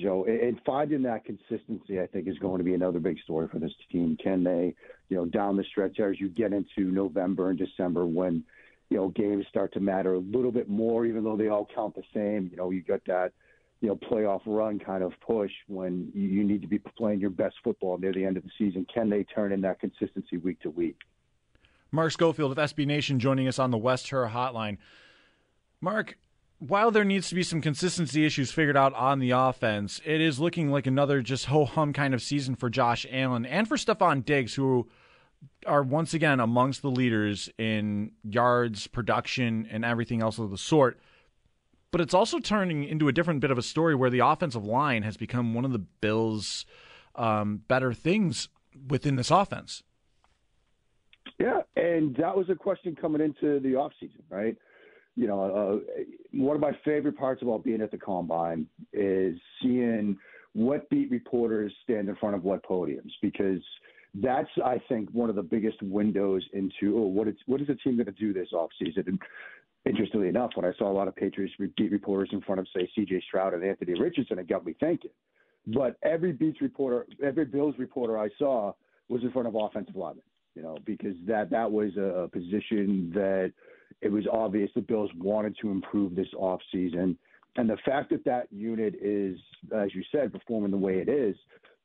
So, 0.02 0.26
and 0.26 0.60
finding 0.65 1.04
that 1.04 1.26
consistency, 1.26 2.02
I 2.02 2.08
think, 2.08 2.28
is 2.28 2.39
going 2.39 2.58
to 2.58 2.63
be 2.63 2.74
another 2.74 3.00
big 3.00 3.19
story 3.19 3.48
for 3.48 3.60
this 3.60 3.71
team. 3.91 4.17
Can 4.21 4.43
they, 4.43 4.74
you 5.10 5.17
know, 5.17 5.26
down 5.26 5.58
the 5.58 5.63
stretch 5.63 6.00
as 6.00 6.19
you 6.19 6.28
get 6.28 6.54
into 6.54 6.91
November 6.91 7.52
and 7.52 7.60
December 7.60 8.06
when, 8.06 8.43
you 8.89 8.98
know, 8.98 9.10
games 9.10 9.45
start 9.48 9.74
to 9.74 9.80
matter 9.80 10.15
a 10.15 10.19
little 10.19 10.52
bit 10.52 10.67
more, 10.67 11.06
even 11.06 11.24
though 11.24 11.38
they 11.38 11.50
all 11.50 11.67
count 11.74 11.93
the 11.95 12.04
same. 12.13 12.50
You 12.52 12.58
know, 12.58 12.71
you 12.71 12.82
got 12.82 13.06
that, 13.06 13.34
you 13.82 13.89
know, 13.89 13.95
playoff 13.95 14.41
run 14.48 14.80
kind 14.80 15.04
of 15.04 15.13
push 15.26 15.52
when 15.67 16.12
you 16.15 16.43
need 16.43 16.63
to 16.63 16.67
be 16.67 16.80
playing 16.80 17.19
your 17.19 17.30
best 17.30 17.56
football 17.63 18.00
near 18.00 18.12
the 18.12 18.26
end 18.26 18.38
of 18.38 18.43
the 18.43 18.52
season. 18.58 18.88
Can 18.91 19.08
they 19.08 19.24
turn 19.24 19.52
in 19.52 19.62
that 19.62 19.80
consistency 19.80 20.38
week 20.38 20.60
to 20.62 20.71
week? 20.71 20.98
Mark 21.91 22.12
Schofield 22.12 22.52
of 22.52 22.58
SB 22.58 22.88
Nation 22.88 23.19
joining 23.19 23.48
us 23.48 23.60
on 23.60 23.69
the 23.69 23.78
West 23.78 24.10
Herr 24.10 24.28
Hotline. 24.28 24.78
Mark, 25.80 26.17
while 26.60 26.91
there 26.91 27.04
needs 27.04 27.30
to 27.30 27.36
be 27.36 27.44
some 27.44 27.62
consistency 27.62 28.26
issues 28.26 28.52
figured 28.52 28.78
out 28.78 28.94
on 28.94 29.20
the 29.20 29.32
offense, 29.32 30.00
it 30.06 30.22
is 30.22 30.39
looking 30.39 30.72
like 30.72 30.88
another 30.88 31.22
just 31.22 31.46
ho 31.46 31.65
hum 31.65 31.94
kind 31.94 32.13
of 32.13 32.22
season 32.22 32.56
for 32.56 32.70
Josh 32.70 33.06
Allen 33.12 33.46
and 33.46 33.68
for 33.68 33.76
Stefon 33.76 34.24
Diggs, 34.24 34.56
who 34.56 34.88
are 35.65 35.84
once 35.84 36.13
again 36.13 36.39
amongst 36.39 36.82
the 36.82 36.89
leaders 36.89 37.50
in 37.58 38.12
yards, 38.24 38.88
production, 38.88 39.68
and 39.70 39.84
everything 39.84 40.22
else 40.22 40.39
of 40.39 40.50
the 40.50 40.58
sort. 40.58 41.00
But 41.91 42.02
it's 42.02 42.13
also 42.13 42.39
turning 42.39 42.84
into 42.84 43.08
a 43.08 43.13
different 43.13 43.39
bit 43.39 43.52
of 43.52 43.58
a 43.58 43.62
story 43.62 43.96
where 43.96 44.10
the 44.10 44.20
offensive 44.20 44.65
line 44.65 45.04
has 45.04 45.18
become 45.18 45.54
one 45.54 45.65
of 45.65 45.72
the 45.72 45.80
Bills' 45.80 46.65
um, 47.15 47.62
better 47.68 47.94
things 47.94 48.50
within 48.88 49.15
this 49.15 49.32
offense. 49.32 49.84
Yeah, 51.39 51.62
and 51.76 52.15
that 52.18 52.36
was 52.36 52.50
a 52.50 52.56
question 52.56 52.96
coming 52.96 53.22
into 53.22 53.60
the 53.60 53.74
offseason, 53.74 54.22
right? 54.30 54.56
You 55.15 55.28
know, 55.28 55.41
uh, 55.43 56.04
one 56.32 56.56
of 56.56 56.62
my 56.62 56.71
favorite 56.84 57.17
parts 57.17 57.41
about 57.41 57.63
being 57.63 57.82
at 57.82 57.91
the 57.91 57.97
combine 57.97 58.67
is 58.93 59.38
seeing 59.62 60.17
what 60.54 60.89
beat 60.89 61.12
reporters 61.12 61.73
stand 61.84 62.10
in 62.10 62.15
front 62.15 62.36
of 62.36 62.43
what 62.43 62.63
podiums 62.63 63.12
because 63.21 63.62
that's 64.21 64.49
I 64.63 64.82
think 64.88 65.10
one 65.12 65.30
of 65.30 65.36
the 65.36 65.43
biggest 65.43 65.82
windows 65.82 66.43
into 66.54 66.97
oh, 66.97 67.08
what 67.08 67.28
it's 67.28 67.39
what 67.45 67.62
is 67.62 67.67
the 67.67 67.75
team 67.75 67.97
going 67.97 68.06
to 68.06 68.12
do 68.13 68.34
this 68.34 68.49
offseason. 68.54 69.08
And 69.08 69.19
interestingly 69.86 70.30
enough, 70.30 70.51
when 70.56 70.65
I 70.65 70.71
saw 70.78 70.89
a 70.89 70.93
lot 70.93 71.08
of 71.08 71.15
Patriots 71.15 71.54
beat 71.60 71.91
reporters 71.91 72.30
in 72.32 72.41
front 72.41 72.60
of 72.60 72.67
say 72.75 72.89
C.J. 72.95 73.23
Stroud 73.28 73.54
and 73.54 73.63
Anthony 73.63 73.99
Richardson, 73.99 74.39
it 74.39 74.47
got 74.47 74.65
me 74.65 74.75
thinking. 74.80 75.12
But 75.67 75.97
every 76.04 76.32
beats 76.32 76.62
reporter, 76.62 77.06
every 77.23 77.45
Bills 77.45 77.75
reporter 77.78 78.17
I 78.17 78.30
saw 78.38 78.73
was 79.10 79.23
in 79.23 79.32
front 79.32 79.47
of 79.47 79.56
offensive 79.56 79.95
linemen, 79.95 80.23
you 80.56 80.62
know, 80.62 80.78
because 80.86 81.15
that 81.28 81.49
that 81.49 81.69
was 81.69 81.95
a 81.97 82.30
position 82.32 83.12
that 83.13 83.51
it 84.01 84.12
was 84.12 84.25
obvious 84.31 84.69
the 84.75 84.81
Bills 84.81 85.10
wanted 85.17 85.55
to 85.62 85.71
improve 85.71 86.15
this 86.15 86.27
offseason. 86.39 87.17
And 87.58 87.69
the 87.69 87.77
fact 87.86 88.10
that 88.10 88.25
that 88.25 88.47
unit 88.51 88.95
is, 89.01 89.38
as 89.75 89.93
you 89.95 90.03
said, 90.12 90.34
performing 90.34 90.71
the 90.71 90.77
way 90.77 90.99
it 90.99 91.08
is, 91.10 91.36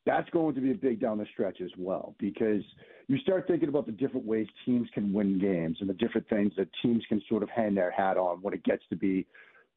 that's 0.07 0.29
going 0.31 0.55
to 0.55 0.61
be 0.61 0.70
a 0.73 0.75
big 0.75 1.01
down 1.01 1.18
the 1.18 1.27
stretch 1.33 1.61
as 1.61 1.70
well 1.79 2.14
because 2.18 2.62
you 3.07 3.18
start 3.18 3.46
thinking 3.46 3.68
about 3.68 3.87
the 3.87 3.92
different 3.92 4.27
ways 4.27 4.46
teams 4.64 4.88
can 4.94 5.12
win 5.12 5.38
games 5.38 5.77
and 5.81 5.88
the 5.88 5.94
different 5.94 6.29
things 6.29 6.53
that 6.57 6.68
teams 6.83 7.05
can 7.09 7.23
sort 7.29 7.42
of 7.42 7.49
hang 7.51 7.75
their 7.75 7.90
hat 7.90 8.16
on 8.16 8.38
when 8.40 8.55
it 8.55 8.64
gets 8.64 8.83
to 8.88 8.96
be 8.96 9.27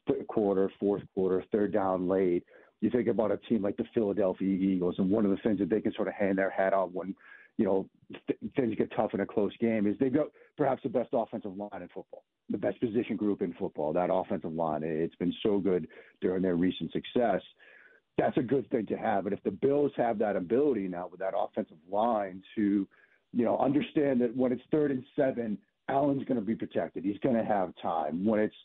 third 0.07 0.25
quarter, 0.27 0.71
fourth 0.79 1.03
quarter, 1.13 1.43
third 1.51 1.73
down 1.73 2.07
late. 2.07 2.43
You 2.81 2.89
think 2.89 3.07
about 3.07 3.31
a 3.31 3.37
team 3.37 3.61
like 3.61 3.77
the 3.77 3.85
Philadelphia 3.93 4.47
Eagles, 4.47 4.95
and 4.97 5.09
one 5.09 5.25
of 5.25 5.31
the 5.31 5.37
things 5.37 5.59
that 5.59 5.69
they 5.69 5.81
can 5.81 5.93
sort 5.93 6.07
of 6.07 6.13
hang 6.13 6.35
their 6.35 6.49
hat 6.49 6.73
on 6.73 6.89
when 6.89 7.15
you 7.57 7.65
know 7.65 7.89
th- 8.27 8.39
things 8.55 8.75
get 8.75 8.91
tough 8.95 9.13
in 9.13 9.19
a 9.19 9.25
close 9.25 9.55
game 9.59 9.87
is 9.87 9.95
they've 9.99 10.13
got 10.13 10.27
perhaps 10.57 10.83
the 10.83 10.89
best 10.89 11.09
offensive 11.13 11.55
line 11.55 11.81
in 11.81 11.87
football, 11.87 12.23
the 12.49 12.57
best 12.57 12.79
position 12.79 13.15
group 13.15 13.41
in 13.41 13.53
football. 13.53 13.93
That 13.93 14.09
offensive 14.11 14.53
line, 14.53 14.81
it's 14.83 15.15
been 15.15 15.33
so 15.43 15.59
good 15.59 15.87
during 16.21 16.41
their 16.41 16.55
recent 16.55 16.91
success. 16.91 17.41
That's 18.17 18.37
a 18.37 18.43
good 18.43 18.69
thing 18.69 18.85
to 18.87 18.95
have. 18.95 19.25
And 19.25 19.33
if 19.33 19.41
the 19.43 19.51
Bills 19.51 19.91
have 19.97 20.19
that 20.19 20.35
ability 20.35 20.87
now 20.87 21.07
with 21.09 21.19
that 21.19 21.33
offensive 21.35 21.77
line 21.89 22.43
to, 22.55 22.87
you 23.33 23.45
know, 23.45 23.57
understand 23.57 24.21
that 24.21 24.35
when 24.35 24.51
it's 24.51 24.61
third 24.69 24.91
and 24.91 25.03
seven, 25.15 25.57
Allen's 25.89 26.23
going 26.25 26.39
to 26.39 26.45
be 26.45 26.55
protected. 26.55 27.03
He's 27.03 27.17
going 27.19 27.35
to 27.35 27.43
have 27.43 27.73
time. 27.81 28.23
When 28.23 28.39
it's 28.39 28.55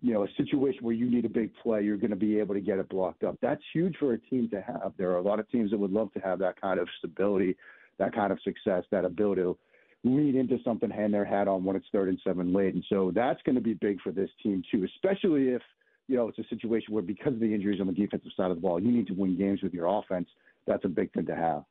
you 0.00 0.12
know, 0.14 0.24
a 0.24 0.28
situation 0.36 0.84
where 0.84 0.94
you 0.94 1.10
need 1.10 1.24
a 1.24 1.28
big 1.28 1.50
play, 1.62 1.82
you're 1.82 1.96
going 1.96 2.10
to 2.10 2.16
be 2.16 2.38
able 2.38 2.54
to 2.54 2.60
get 2.60 2.78
it 2.78 2.88
blocked 2.88 3.24
up. 3.24 3.36
That's 3.42 3.62
huge 3.72 3.96
for 3.96 4.12
a 4.12 4.18
team 4.18 4.48
to 4.50 4.60
have. 4.60 4.92
There 4.96 5.10
are 5.10 5.16
a 5.16 5.22
lot 5.22 5.40
of 5.40 5.50
teams 5.50 5.70
that 5.72 5.78
would 5.78 5.90
love 5.90 6.12
to 6.12 6.20
have 6.20 6.38
that 6.38 6.60
kind 6.60 6.78
of 6.78 6.88
stability 6.98 7.56
that 7.98 8.14
kind 8.14 8.32
of 8.32 8.40
success, 8.42 8.84
that 8.90 9.04
ability 9.04 9.42
to 9.42 9.58
lead 10.04 10.34
into 10.34 10.58
something, 10.64 10.90
hand 10.90 11.12
their 11.12 11.24
hat 11.24 11.48
on 11.48 11.64
when 11.64 11.76
it's 11.76 11.86
third 11.92 12.08
and 12.08 12.20
seven 12.24 12.52
late. 12.52 12.74
And 12.74 12.84
so 12.88 13.12
that's 13.14 13.42
going 13.42 13.56
to 13.56 13.60
be 13.60 13.74
big 13.74 14.00
for 14.00 14.12
this 14.12 14.30
team 14.42 14.62
too, 14.70 14.84
especially 14.84 15.48
if 15.48 15.62
you 16.06 16.16
know 16.16 16.28
it's 16.28 16.38
a 16.38 16.44
situation 16.48 16.94
where 16.94 17.02
because 17.02 17.34
of 17.34 17.40
the 17.40 17.52
injuries 17.52 17.80
on 17.80 17.86
the 17.86 17.92
defensive 17.92 18.30
side 18.36 18.50
of 18.50 18.56
the 18.56 18.60
ball, 18.60 18.80
you 18.80 18.90
need 18.90 19.06
to 19.08 19.14
win 19.14 19.36
games 19.36 19.62
with 19.62 19.74
your 19.74 19.86
offense. 19.86 20.28
That's 20.66 20.84
a 20.84 20.88
big 20.88 21.12
thing 21.12 21.26
to 21.26 21.36
have. 21.36 21.64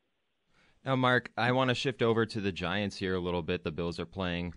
Now, 0.86 0.96
Mark, 0.96 1.32
I 1.38 1.52
want 1.52 1.70
to 1.70 1.76
shift 1.76 2.02
over 2.02 2.26
to 2.26 2.40
the 2.40 2.52
Giants 2.52 2.98
here 2.98 3.16
a 3.16 3.20
little 3.20 3.42
bit. 3.42 3.64
The 3.64 3.72
Bills 3.72 4.00
are 4.00 4.06
playing 4.06 4.54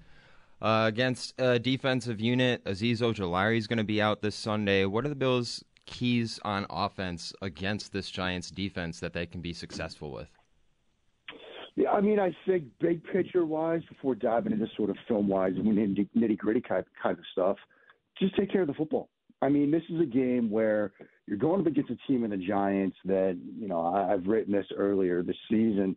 uh, 0.62 0.84
against 0.86 1.34
a 1.40 1.58
defensive 1.58 2.20
unit. 2.20 2.64
Azeez 2.64 2.98
Ojulari 2.98 3.56
is 3.56 3.66
going 3.66 3.78
to 3.78 3.84
be 3.84 4.00
out 4.00 4.22
this 4.22 4.36
Sunday. 4.36 4.84
What 4.84 5.04
are 5.04 5.08
the 5.08 5.14
Bills' 5.14 5.64
keys 5.86 6.38
on 6.44 6.66
offense 6.70 7.32
against 7.42 7.92
this 7.92 8.10
Giants 8.10 8.50
defense 8.50 9.00
that 9.00 9.12
they 9.12 9.26
can 9.26 9.40
be 9.40 9.52
successful 9.52 10.12
with? 10.12 10.28
I 11.92 12.00
mean, 12.00 12.18
I 12.18 12.34
think 12.46 12.64
big 12.80 13.02
picture 13.04 13.44
wise, 13.44 13.82
before 13.88 14.14
diving 14.14 14.52
into 14.52 14.66
sort 14.76 14.90
of 14.90 14.96
film 15.08 15.28
wise 15.28 15.52
and 15.56 15.66
nitty 15.66 16.38
gritty 16.38 16.60
kind 16.60 16.84
of 17.04 17.24
stuff, 17.32 17.56
just 18.18 18.36
take 18.36 18.52
care 18.52 18.62
of 18.62 18.68
the 18.68 18.74
football. 18.74 19.08
I 19.42 19.48
mean, 19.48 19.70
this 19.70 19.82
is 19.88 20.00
a 20.00 20.06
game 20.06 20.50
where 20.50 20.92
you're 21.26 21.38
going 21.38 21.60
up 21.60 21.66
against 21.66 21.90
a 21.90 21.96
team 22.06 22.24
in 22.24 22.30
the 22.30 22.36
Giants 22.36 22.96
that, 23.06 23.38
you 23.58 23.68
know, 23.68 23.80
I've 23.80 24.26
written 24.26 24.52
this 24.52 24.66
earlier 24.76 25.22
this 25.22 25.36
season, 25.48 25.96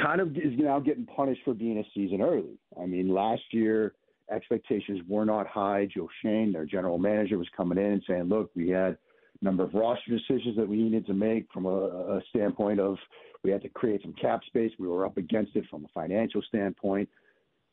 kind 0.00 0.20
of 0.20 0.36
is 0.36 0.54
now 0.56 0.80
getting 0.80 1.04
punished 1.04 1.42
for 1.44 1.52
being 1.52 1.78
a 1.78 1.84
season 1.94 2.22
early. 2.22 2.58
I 2.80 2.86
mean, 2.86 3.12
last 3.12 3.42
year 3.50 3.92
expectations 4.30 5.00
were 5.06 5.26
not 5.26 5.46
high. 5.46 5.86
Joe 5.94 6.08
Schoen, 6.20 6.52
their 6.52 6.64
general 6.64 6.98
manager, 6.98 7.36
was 7.36 7.48
coming 7.54 7.76
in 7.76 7.92
and 7.92 8.02
saying, 8.08 8.24
look, 8.24 8.50
we 8.56 8.70
had 8.70 8.96
a 9.40 9.44
number 9.44 9.64
of 9.64 9.74
roster 9.74 10.10
decisions 10.10 10.56
that 10.56 10.66
we 10.66 10.76
needed 10.76 11.06
to 11.06 11.14
make 11.14 11.46
from 11.52 11.66
a, 11.66 11.68
a 11.68 12.22
standpoint 12.30 12.80
of 12.80 12.96
we 13.44 13.50
had 13.50 13.62
to 13.62 13.68
create 13.68 14.02
some 14.02 14.14
cap 14.14 14.40
space. 14.46 14.72
We 14.78 14.88
were 14.88 15.04
up 15.04 15.16
against 15.16 15.56
it 15.56 15.64
from 15.70 15.84
a 15.84 15.88
financial 15.88 16.42
standpoint. 16.42 17.08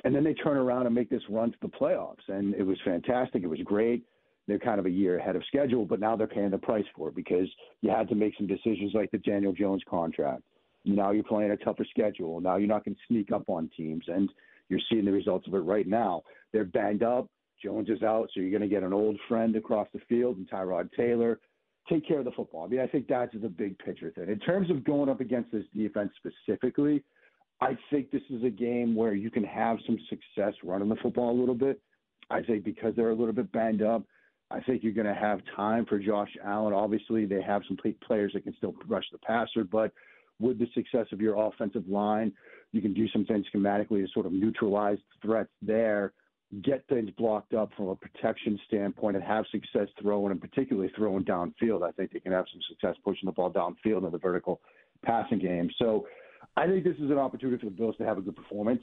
And 0.04 0.16
then 0.16 0.24
they 0.24 0.34
turn 0.34 0.58
around 0.58 0.86
and 0.86 0.96
make 0.96 1.10
this 1.10 1.22
run 1.30 1.52
to 1.52 1.58
the 1.62 1.68
playoffs. 1.68 2.28
And 2.28 2.56
it 2.56 2.64
was 2.64 2.78
fantastic. 2.86 3.44
It 3.44 3.48
was 3.48 3.60
great. 3.64 4.04
They're 4.48 4.60
kind 4.60 4.80
of 4.80 4.86
a 4.86 4.92
year 4.92 5.20
ahead 5.20 5.36
of 5.36 5.44
schedule, 5.48 5.86
but 5.86 6.00
now 6.00 6.16
they're 6.16 6.26
paying 6.26 6.50
the 6.50 6.58
price 6.58 6.86
for 6.96 7.10
it 7.10 7.16
because 7.16 7.48
you 7.82 7.92
had 7.92 8.10
to 8.10 8.16
make 8.16 8.34
some 8.38 8.48
decisions 8.48 8.94
like 8.96 9.12
the 9.12 9.20
Daniel 9.20 9.54
Jones 9.54 9.84
contract. 9.88 10.42
Now 10.86 11.12
you're 11.12 11.24
playing 11.24 11.52
a 11.52 11.58
tougher 11.58 11.86
schedule. 11.90 12.40
Now 12.42 12.56
you're 12.56 12.68
not 12.68 12.84
going 12.84 12.96
to 12.96 13.02
sneak 13.08 13.32
up 13.32 13.48
on 13.48 13.70
teams. 13.78 14.06
And 14.08 14.32
you're 14.70 14.80
seeing 14.90 15.06
the 15.06 15.12
results 15.12 15.48
of 15.48 15.54
it 15.54 15.60
right 15.60 15.88
now. 15.88 16.24
They're 16.54 16.66
banged 16.66 17.04
up. 17.04 17.28
Jones 17.62 17.90
is 17.90 18.02
out, 18.04 18.30
so 18.34 18.40
you're 18.40 18.58
going 18.58 18.62
to 18.62 18.74
get 18.74 18.84
an 18.84 18.94
old 18.94 19.20
friend 19.28 19.56
across 19.56 19.88
the 19.94 20.00
field 20.08 20.38
and 20.38 20.50
Tyrod 20.50 20.90
Taylor 20.96 21.40
take 21.90 22.08
care 22.08 22.20
of 22.20 22.26
the 22.26 22.32
football. 22.32 22.66
I 22.66 22.68
mean, 22.68 22.80
I 22.80 22.88
think 22.88 23.08
that's 23.08 23.34
the 23.34 23.50
big 23.50 23.78
picture 23.80 24.12
thing. 24.12 24.30
In 24.30 24.40
terms 24.40 24.70
of 24.70 24.84
going 24.84 25.10
up 25.10 25.22
against 25.22 25.52
this 25.52 25.64
defense 25.76 26.12
specifically, 26.18 27.04
I 27.62 27.78
think 27.90 28.12
this 28.12 28.22
is 28.30 28.44
a 28.44 28.50
game 28.50 28.96
where 28.96 29.14
you 29.14 29.30
can 29.30 29.44
have 29.44 29.78
some 29.86 29.98
success 30.10 30.54
running 30.64 30.90
the 30.90 30.96
football 30.98 31.32
a 31.32 31.38
little 31.40 31.56
bit. 31.56 31.82
I 32.30 32.42
think 32.42 32.64
because 32.64 32.96
they're 32.96 33.10
a 33.10 33.16
little 33.16 33.34
bit 33.34 33.52
banged 33.52 33.82
up, 33.82 34.04
I 34.52 34.62
think 34.62 34.84
you're 34.84 34.94
going 34.94 35.08
to 35.08 35.14
have 35.14 35.42
time 35.56 35.86
for 35.86 36.00
Josh 36.00 36.30
Allen. 36.44 36.74
Obviously, 36.74 37.26
they 37.26 37.42
have 37.42 37.62
some 37.68 37.78
players 38.06 38.34
that 38.34 38.44
can 38.44 38.56
still 38.58 38.74
rush 38.88 39.06
the 39.12 39.18
passer, 39.20 39.64
but 39.64 39.92
with 40.40 40.58
the 40.58 40.68
success 40.74 41.08
of 41.12 41.22
your 41.22 41.36
offensive 41.48 41.88
line, 41.88 42.32
you 42.72 42.82
can 42.82 42.94
do 42.94 43.08
some 43.10 43.26
things 43.26 43.46
schematically 43.54 44.06
to 44.06 44.08
sort 44.14 44.26
of 44.26 44.32
neutralize 44.32 44.98
threats 45.22 45.50
there 45.62 46.14
get 46.64 46.84
things 46.88 47.10
blocked 47.18 47.54
up 47.54 47.70
from 47.78 47.90
a 47.90 47.96
protection 47.96 48.60
standpoint 48.68 49.16
and 49.16 49.24
have 49.24 49.46
success 49.52 49.88
throwing 50.02 50.32
and 50.32 50.42
particularly 50.42 50.92
throwing 50.96 51.24
downfield. 51.24 51.88
I 51.88 51.92
think 51.92 52.12
they 52.12 52.20
can 52.20 52.32
have 52.32 52.46
some 52.52 52.62
success 52.68 52.96
pushing 53.04 53.28
the 53.28 53.32
ball 53.32 53.52
downfield 53.52 54.06
in 54.06 54.12
the 54.12 54.18
vertical 54.18 54.60
passing 55.04 55.40
game. 55.40 55.70
So 55.78 56.08
I 56.58 56.66
think 56.66 56.84
this 56.84 56.96
is 56.96 57.12
an 57.12 57.18
opportunity 57.20 57.60
for 57.60 57.70
the 57.70 57.76
Bills 57.76 57.96
to 57.98 58.06
have 58.06 58.18
a 58.18 58.22
good 58.22 58.36
performance. 58.36 58.82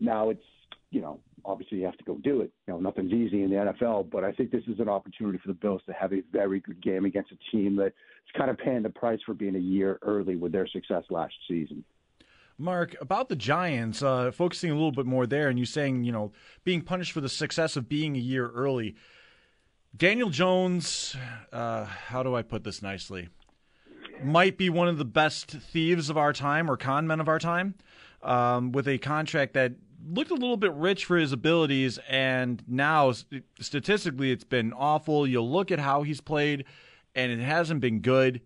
Now 0.00 0.30
it's 0.30 0.42
you 0.90 1.00
know, 1.00 1.18
obviously 1.44 1.78
you 1.78 1.84
have 1.84 1.98
to 1.98 2.04
go 2.04 2.16
do 2.22 2.40
it. 2.40 2.50
You 2.66 2.74
know, 2.74 2.80
nothing's 2.80 3.12
easy 3.12 3.42
in 3.42 3.50
the 3.50 3.56
NFL, 3.56 4.10
but 4.10 4.24
I 4.24 4.32
think 4.32 4.50
this 4.50 4.62
is 4.68 4.78
an 4.78 4.88
opportunity 4.88 5.38
for 5.38 5.48
the 5.48 5.54
Bills 5.54 5.82
to 5.86 5.92
have 5.92 6.12
a 6.12 6.22
very 6.32 6.60
good 6.60 6.82
game 6.82 7.04
against 7.04 7.32
a 7.32 7.56
team 7.56 7.76
that's 7.76 7.94
kind 8.36 8.50
of 8.50 8.58
paying 8.58 8.82
the 8.82 8.90
price 8.90 9.18
for 9.26 9.34
being 9.34 9.56
a 9.56 9.60
year 9.60 9.98
early 10.02 10.36
with 10.36 10.52
their 10.52 10.66
success 10.68 11.04
last 11.10 11.34
season. 11.48 11.84
Mark, 12.58 12.96
about 13.00 13.28
the 13.28 13.36
Giants, 13.36 14.02
uh, 14.02 14.30
focusing 14.30 14.70
a 14.70 14.74
little 14.74 14.92
bit 14.92 15.06
more 15.06 15.26
there, 15.26 15.48
and 15.48 15.58
you 15.58 15.66
saying, 15.66 16.04
you 16.04 16.12
know, 16.12 16.32
being 16.64 16.80
punished 16.80 17.12
for 17.12 17.20
the 17.20 17.28
success 17.28 17.76
of 17.76 17.88
being 17.88 18.16
a 18.16 18.20
year 18.20 18.48
early. 18.48 18.96
Daniel 19.96 20.30
Jones, 20.30 21.16
uh, 21.52 21.84
how 21.84 22.22
do 22.22 22.34
I 22.34 22.42
put 22.42 22.64
this 22.64 22.82
nicely? 22.82 23.28
Might 24.22 24.56
be 24.56 24.70
one 24.70 24.88
of 24.88 24.98
the 24.98 25.04
best 25.04 25.50
thieves 25.50 26.08
of 26.08 26.16
our 26.16 26.32
time 26.32 26.70
or 26.70 26.76
con 26.76 27.06
men 27.06 27.20
of 27.20 27.28
our 27.28 27.38
time, 27.38 27.74
um, 28.22 28.72
with 28.72 28.88
a 28.88 28.98
contract 28.98 29.52
that 29.54 29.72
looked 30.08 30.30
a 30.30 30.34
little 30.34 30.56
bit 30.56 30.72
rich 30.72 31.04
for 31.04 31.16
his 31.16 31.32
abilities, 31.32 31.98
and 32.08 32.62
now 32.66 33.12
statistically 33.60 34.30
it's 34.30 34.44
been 34.44 34.72
awful. 34.72 35.26
You 35.26 35.42
look 35.42 35.70
at 35.70 35.78
how 35.78 36.02
he's 36.02 36.20
played, 36.20 36.64
and 37.14 37.32
it 37.32 37.40
hasn't 37.40 37.80
been 37.80 38.00
good. 38.00 38.40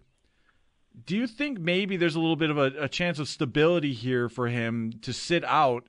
Do 1.07 1.17
you 1.17 1.27
think 1.27 1.59
maybe 1.59 1.97
there's 1.97 2.17
a 2.17 2.21
little 2.21 2.37
bit 2.37 2.51
of 2.51 2.59
a, 2.59 2.73
a 2.79 2.89
chance 2.89 3.19
of 3.19 3.29
stability 3.29 3.93
here 3.93 4.29
for 4.29 4.49
him 4.49 4.93
to 5.03 5.13
sit 5.13 5.45
out 5.45 5.89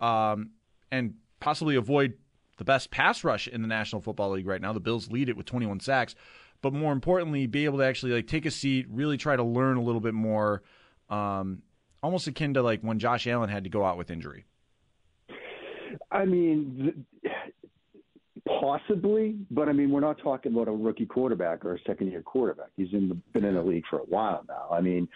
um, 0.00 0.50
and 0.90 1.14
possibly 1.40 1.76
avoid 1.76 2.14
the 2.58 2.64
best 2.64 2.90
pass 2.90 3.24
rush 3.24 3.48
in 3.48 3.62
the 3.62 3.68
National 3.68 4.00
Football 4.00 4.30
League 4.30 4.46
right 4.46 4.60
now? 4.60 4.72
The 4.72 4.80
Bills 4.80 5.10
lead 5.10 5.28
it 5.28 5.36
with 5.36 5.46
21 5.46 5.80
sacks, 5.80 6.14
but 6.60 6.72
more 6.72 6.92
importantly, 6.92 7.46
be 7.46 7.64
able 7.64 7.78
to 7.78 7.84
actually 7.84 8.12
like 8.12 8.26
take 8.26 8.46
a 8.46 8.50
seat, 8.50 8.86
really 8.90 9.16
try 9.16 9.36
to 9.36 9.42
learn 9.42 9.76
a 9.76 9.82
little 9.82 10.00
bit 10.00 10.14
more, 10.14 10.62
um, 11.10 11.62
almost 12.02 12.26
akin 12.26 12.54
to 12.54 12.62
like 12.62 12.80
when 12.80 12.98
Josh 12.98 13.26
Allen 13.26 13.50
had 13.50 13.64
to 13.64 13.70
go 13.70 13.84
out 13.84 13.98
with 13.98 14.10
injury. 14.10 14.44
I 16.10 16.24
mean, 16.24 17.04
possibly, 18.46 19.36
but 19.50 19.68
I 19.68 19.72
mean, 19.72 19.90
we're 19.90 20.00
not 20.00 20.18
talking 20.22 20.52
about 20.52 20.68
a 20.68 20.72
rookie 20.72 21.06
quarterback 21.06 21.64
or 21.64 21.74
a 21.74 21.78
second-year 21.86 22.22
quarterback. 22.22 22.68
He's 22.76 22.92
in 22.92 23.08
the, 23.08 23.14
been 23.32 23.44
in 23.44 23.54
the 23.54 23.62
league 23.62 23.84
for 23.88 24.00
a 24.00 24.04
while 24.04 24.44
now. 24.48 24.68
I 24.70 24.80
mean, 24.80 25.08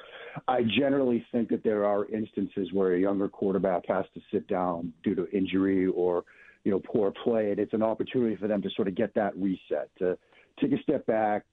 I 0.47 0.63
generally 0.79 1.25
think 1.33 1.49
that 1.49 1.65
there 1.65 1.85
are 1.85 2.07
instances 2.07 2.69
where 2.73 2.95
a 2.95 3.01
younger 3.01 3.29
quarterback 3.29 3.85
has 3.89 4.05
to 4.15 4.21
sit 4.33 4.47
down 4.49 4.93
due 5.03 5.15
to 5.15 5.29
injury 5.31 5.87
or 5.87 6.25
you 6.65 6.71
know 6.71 6.81
poor 6.81 7.13
play, 7.25 7.51
and 7.51 7.59
it's 7.59 7.75
an 7.75 7.83
opportunity 7.83 8.37
for 8.37 8.49
them 8.49 8.63
to 8.63 8.71
sort 8.77 8.89
of 8.89 8.95
get 8.95 9.15
that 9.15 9.37
reset, 9.37 9.91
to 9.99 10.17
take 10.61 10.73
a 10.73 10.83
step 10.83 11.07
back, 11.07 11.45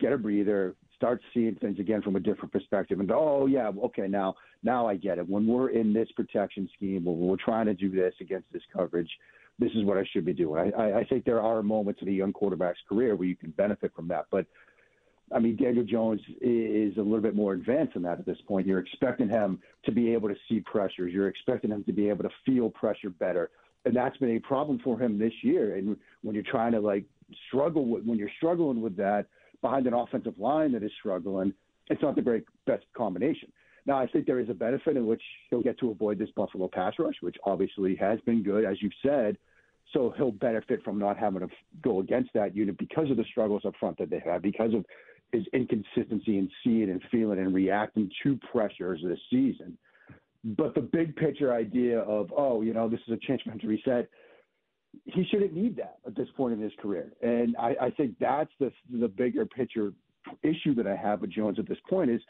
get 0.00 0.12
a 0.12 0.18
breather, 0.18 0.74
start 1.02 1.20
seeing 1.34 1.54
things 1.56 1.80
again 1.80 2.00
from 2.00 2.14
a 2.14 2.20
different 2.20 2.52
perspective 2.52 3.00
and 3.00 3.10
oh 3.10 3.46
yeah 3.46 3.72
okay 3.82 4.06
now 4.06 4.32
now 4.62 4.86
i 4.86 4.94
get 4.94 5.18
it 5.18 5.28
when 5.28 5.48
we're 5.48 5.70
in 5.70 5.92
this 5.92 6.08
protection 6.14 6.68
scheme 6.76 7.04
when 7.04 7.18
we're 7.18 7.34
trying 7.44 7.66
to 7.66 7.74
do 7.74 7.90
this 7.90 8.14
against 8.20 8.46
this 8.52 8.62
coverage 8.72 9.10
this 9.62 9.72
is 9.74 9.84
what 9.84 9.96
i 9.96 10.04
should 10.12 10.24
be 10.24 10.32
doing 10.32 10.72
i 10.76 10.92
i 11.00 11.04
think 11.04 11.24
there 11.24 11.40
are 11.40 11.62
moments 11.62 12.00
in 12.02 12.08
a 12.08 12.12
young 12.12 12.32
quarterback's 12.32 12.80
career 12.88 13.16
where 13.16 13.28
you 13.28 13.36
can 13.36 13.50
benefit 13.50 13.92
from 13.94 14.08
that 14.08 14.26
but 14.30 14.46
I 15.34 15.38
mean, 15.38 15.56
Daniel 15.56 15.84
Jones 15.84 16.20
is 16.40 16.96
a 16.96 17.00
little 17.00 17.20
bit 17.20 17.34
more 17.34 17.54
advanced 17.54 17.94
than 17.94 18.02
that 18.02 18.18
at 18.18 18.26
this 18.26 18.38
point. 18.46 18.66
You're 18.66 18.80
expecting 18.80 19.28
him 19.28 19.60
to 19.84 19.92
be 19.92 20.12
able 20.12 20.28
to 20.28 20.34
see 20.48 20.60
pressures. 20.60 21.12
You're 21.12 21.28
expecting 21.28 21.70
him 21.70 21.84
to 21.84 21.92
be 21.92 22.08
able 22.08 22.24
to 22.24 22.30
feel 22.44 22.68
pressure 22.68 23.10
better, 23.10 23.50
and 23.84 23.96
that's 23.96 24.16
been 24.18 24.36
a 24.36 24.40
problem 24.40 24.78
for 24.84 25.00
him 25.00 25.18
this 25.18 25.32
year. 25.42 25.76
And 25.76 25.96
when 26.22 26.34
you're 26.34 26.44
trying 26.44 26.72
to 26.72 26.80
like 26.80 27.04
struggle 27.48 27.86
with, 27.86 28.04
when 28.04 28.18
you're 28.18 28.30
struggling 28.36 28.82
with 28.82 28.96
that, 28.96 29.26
behind 29.62 29.86
an 29.86 29.94
offensive 29.94 30.38
line 30.38 30.72
that 30.72 30.82
is 30.82 30.92
struggling, 30.98 31.54
it's 31.88 32.02
not 32.02 32.14
the 32.14 32.22
great 32.22 32.44
best 32.66 32.84
combination. 32.94 33.50
Now, 33.86 33.98
I 33.98 34.06
think 34.06 34.26
there 34.26 34.38
is 34.38 34.48
a 34.48 34.54
benefit 34.54 34.96
in 34.96 35.06
which 35.06 35.22
he'll 35.50 35.62
get 35.62 35.78
to 35.80 35.90
avoid 35.90 36.18
this 36.18 36.30
Buffalo 36.36 36.68
pass 36.68 36.94
rush, 36.98 37.16
which 37.20 37.36
obviously 37.44 37.96
has 37.96 38.20
been 38.20 38.42
good, 38.42 38.64
as 38.64 38.80
you've 38.80 38.92
said. 39.02 39.38
So 39.92 40.14
he'll 40.16 40.32
benefit 40.32 40.82
from 40.82 40.98
not 40.98 41.18
having 41.18 41.40
to 41.40 41.48
go 41.82 42.00
against 42.00 42.30
that 42.34 42.56
unit 42.56 42.78
because 42.78 43.10
of 43.10 43.16
the 43.16 43.24
struggles 43.30 43.62
up 43.66 43.74
front 43.78 43.98
that 43.98 44.10
they 44.10 44.22
have, 44.24 44.42
because 44.42 44.72
of 44.74 44.84
his 45.32 45.44
inconsistency 45.52 46.38
in 46.38 46.50
seeing 46.62 46.90
and 46.90 47.00
feeling 47.10 47.38
and 47.38 47.54
reacting 47.54 48.10
to 48.22 48.38
pressures 48.50 49.00
this 49.04 49.18
season. 49.30 49.76
But 50.44 50.74
the 50.74 50.80
big 50.80 51.14
picture 51.16 51.52
idea 51.52 52.00
of, 52.00 52.32
oh, 52.36 52.62
you 52.62 52.74
know, 52.74 52.88
this 52.88 53.00
is 53.06 53.12
a 53.12 53.26
chance 53.26 53.42
for 53.42 53.50
him 53.50 53.58
to 53.60 53.66
reset– 53.66 54.08
he 55.04 55.24
shouldn't 55.30 55.54
need 55.54 55.76
that 55.76 55.98
at 56.06 56.14
this 56.14 56.28
point 56.36 56.54
in 56.54 56.60
his 56.60 56.72
career. 56.80 57.12
And 57.22 57.56
I, 57.56 57.74
I 57.80 57.90
think 57.90 58.16
that's 58.20 58.50
the 58.58 58.72
the 59.00 59.08
bigger 59.08 59.46
picture 59.46 59.92
issue 60.42 60.74
that 60.74 60.86
I 60.86 60.96
have 60.96 61.20
with 61.20 61.30
Jones 61.30 61.58
at 61.58 61.68
this 61.68 61.78
point 61.88 62.10
is, 62.10 62.20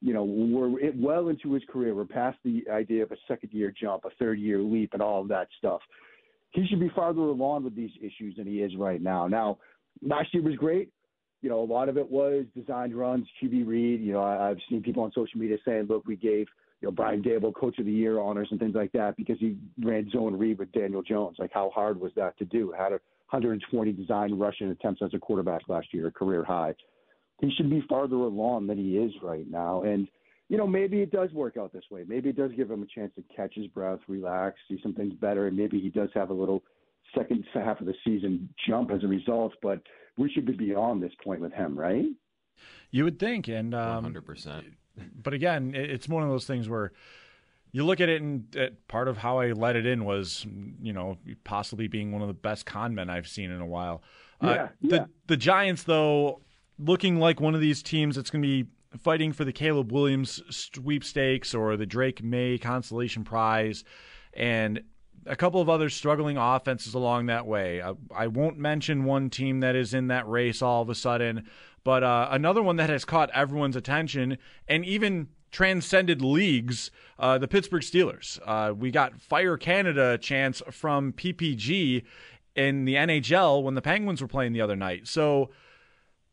you 0.00 0.14
know, 0.14 0.24
we're 0.24 0.92
well 0.94 1.28
into 1.28 1.52
his 1.52 1.62
career. 1.70 1.94
We're 1.94 2.04
past 2.04 2.38
the 2.44 2.64
idea 2.70 3.02
of 3.02 3.12
a 3.12 3.16
second 3.28 3.50
year 3.52 3.72
jump, 3.78 4.04
a 4.04 4.10
third 4.18 4.38
year 4.38 4.60
leap, 4.60 4.90
and 4.92 5.02
all 5.02 5.22
of 5.22 5.28
that 5.28 5.48
stuff. 5.58 5.80
He 6.52 6.66
should 6.66 6.80
be 6.80 6.90
farther 6.94 7.20
along 7.20 7.64
with 7.64 7.74
these 7.74 7.90
issues 8.00 8.36
than 8.36 8.46
he 8.46 8.62
is 8.62 8.72
right 8.76 9.00
now. 9.00 9.26
Now, 9.26 9.58
last 10.02 10.32
year 10.32 10.42
was 10.42 10.56
great. 10.56 10.90
You 11.40 11.48
know, 11.48 11.60
a 11.60 11.64
lot 11.64 11.88
of 11.88 11.98
it 11.98 12.08
was 12.08 12.44
designed 12.54 12.94
runs, 12.94 13.26
QB 13.42 13.66
read. 13.66 14.00
You 14.00 14.12
know, 14.12 14.22
I, 14.22 14.50
I've 14.50 14.58
seen 14.68 14.82
people 14.82 15.02
on 15.02 15.10
social 15.12 15.40
media 15.40 15.56
saying, 15.64 15.86
look, 15.88 16.06
we 16.06 16.16
gave– 16.16 16.46
you 16.82 16.88
know, 16.88 16.92
Brian 16.92 17.22
Daboll 17.22 17.54
Coach 17.54 17.78
of 17.78 17.86
the 17.86 17.92
Year 17.92 18.18
honors 18.18 18.48
and 18.50 18.58
things 18.58 18.74
like 18.74 18.90
that 18.92 19.16
because 19.16 19.38
he 19.38 19.56
ran 19.80 20.10
zone 20.10 20.36
read 20.36 20.58
with 20.58 20.72
Daniel 20.72 21.00
Jones. 21.00 21.36
Like, 21.38 21.52
how 21.54 21.70
hard 21.72 21.98
was 21.98 22.10
that 22.16 22.36
to 22.38 22.44
do? 22.44 22.74
Had 22.76 22.92
a 22.92 23.00
120 23.30 23.92
design 23.92 24.36
rushing 24.36 24.68
attempts 24.68 25.00
as 25.00 25.14
a 25.14 25.18
quarterback 25.18 25.62
last 25.68 25.86
year, 25.94 26.10
career 26.10 26.44
high. 26.44 26.74
He 27.40 27.52
should 27.56 27.70
be 27.70 27.84
farther 27.88 28.16
along 28.16 28.66
than 28.66 28.78
he 28.78 28.98
is 28.98 29.12
right 29.22 29.48
now. 29.48 29.82
And, 29.82 30.08
you 30.52 30.58
know, 30.58 30.66
maybe 30.66 31.00
it 31.00 31.10
does 31.10 31.32
work 31.32 31.56
out 31.56 31.72
this 31.72 31.84
way. 31.90 32.04
Maybe 32.06 32.28
it 32.28 32.36
does 32.36 32.50
give 32.52 32.70
him 32.70 32.82
a 32.82 32.86
chance 32.86 33.10
to 33.16 33.24
catch 33.34 33.54
his 33.54 33.68
breath, 33.68 34.00
relax, 34.06 34.58
see 34.68 34.78
some 34.82 34.92
things 34.92 35.14
better, 35.14 35.46
and 35.46 35.56
maybe 35.56 35.80
he 35.80 35.88
does 35.88 36.10
have 36.12 36.28
a 36.28 36.34
little 36.34 36.62
second 37.16 37.42
half 37.54 37.80
of 37.80 37.86
the 37.86 37.94
season 38.04 38.50
jump 38.68 38.90
as 38.90 39.02
a 39.02 39.06
result. 39.06 39.54
But 39.62 39.80
we 40.18 40.30
should 40.30 40.44
be 40.44 40.52
beyond 40.52 41.02
this 41.02 41.12
point 41.24 41.40
with 41.40 41.54
him, 41.54 41.74
right? 41.78 42.04
You 42.90 43.04
would 43.04 43.18
think, 43.18 43.48
and 43.48 43.74
um, 43.74 44.04
100% 44.04 44.64
but 45.22 45.32
again, 45.32 45.72
it's 45.74 46.06
one 46.06 46.22
of 46.22 46.28
those 46.28 46.44
things 46.44 46.68
where 46.68 46.92
you 47.70 47.82
look 47.86 48.02
at 48.02 48.10
it, 48.10 48.20
and 48.20 48.54
part 48.88 49.08
of 49.08 49.16
how 49.16 49.38
I 49.38 49.52
let 49.52 49.74
it 49.74 49.86
in 49.86 50.04
was, 50.04 50.46
you 50.82 50.92
know, 50.92 51.16
possibly 51.44 51.88
being 51.88 52.12
one 52.12 52.20
of 52.20 52.28
the 52.28 52.34
best 52.34 52.66
con 52.66 52.94
men 52.94 53.08
I've 53.08 53.26
seen 53.26 53.50
in 53.50 53.62
a 53.62 53.66
while. 53.66 54.02
Yeah, 54.42 54.48
uh, 54.50 54.68
the 54.82 54.96
yeah. 54.96 55.04
the 55.28 55.36
Giants, 55.38 55.84
though, 55.84 56.42
looking 56.78 57.18
like 57.18 57.40
one 57.40 57.54
of 57.54 57.62
these 57.62 57.82
teams 57.82 58.16
that's 58.16 58.28
going 58.28 58.42
to 58.42 58.46
be 58.46 58.68
fighting 58.98 59.32
for 59.32 59.44
the 59.44 59.52
Caleb 59.52 59.92
Williams 59.92 60.42
sweepstakes 60.50 61.54
or 61.54 61.76
the 61.76 61.86
Drake 61.86 62.22
Maye 62.22 62.58
consolation 62.58 63.24
prize, 63.24 63.84
and 64.34 64.82
a 65.26 65.36
couple 65.36 65.60
of 65.60 65.68
other 65.68 65.88
struggling 65.88 66.36
offenses 66.36 66.94
along 66.94 67.26
that 67.26 67.46
way. 67.46 67.80
I, 67.80 67.94
I, 68.14 68.26
won't 68.26 68.58
mention 68.58 69.04
one 69.04 69.30
team 69.30 69.60
that 69.60 69.76
is 69.76 69.94
in 69.94 70.08
that 70.08 70.28
race 70.28 70.62
all 70.62 70.82
of 70.82 70.90
a 70.90 70.94
sudden, 70.94 71.46
but 71.84 72.02
uh, 72.02 72.28
another 72.30 72.62
one 72.62 72.76
that 72.76 72.90
has 72.90 73.04
caught 73.04 73.30
everyone's 73.30 73.76
attention 73.76 74.38
and 74.66 74.84
even 74.84 75.28
transcended 75.50 76.22
leagues, 76.22 76.90
uh, 77.18 77.38
the 77.38 77.46
Pittsburgh 77.46 77.82
Steelers. 77.82 78.40
Uh, 78.44 78.72
we 78.74 78.90
got 78.90 79.20
Fire 79.20 79.56
Canada 79.56 80.18
chance 80.18 80.62
from 80.70 81.12
PPG 81.12 82.02
in 82.56 82.84
the 82.84 82.94
NHL 82.94 83.62
when 83.62 83.74
the 83.74 83.82
Penguins 83.82 84.20
were 84.20 84.28
playing 84.28 84.52
the 84.52 84.60
other 84.60 84.76
night. 84.76 85.06
So, 85.06 85.50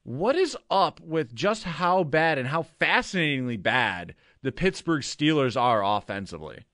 what 0.03 0.35
is 0.35 0.57
up 0.69 0.99
with 1.01 1.33
just 1.33 1.63
how 1.63 2.03
bad 2.03 2.37
and 2.37 2.47
how 2.47 2.63
fascinatingly 2.63 3.57
bad 3.57 4.15
the 4.41 4.51
Pittsburgh 4.51 5.01
Steelers 5.01 5.59
are 5.59 5.83
offensively? 5.83 6.65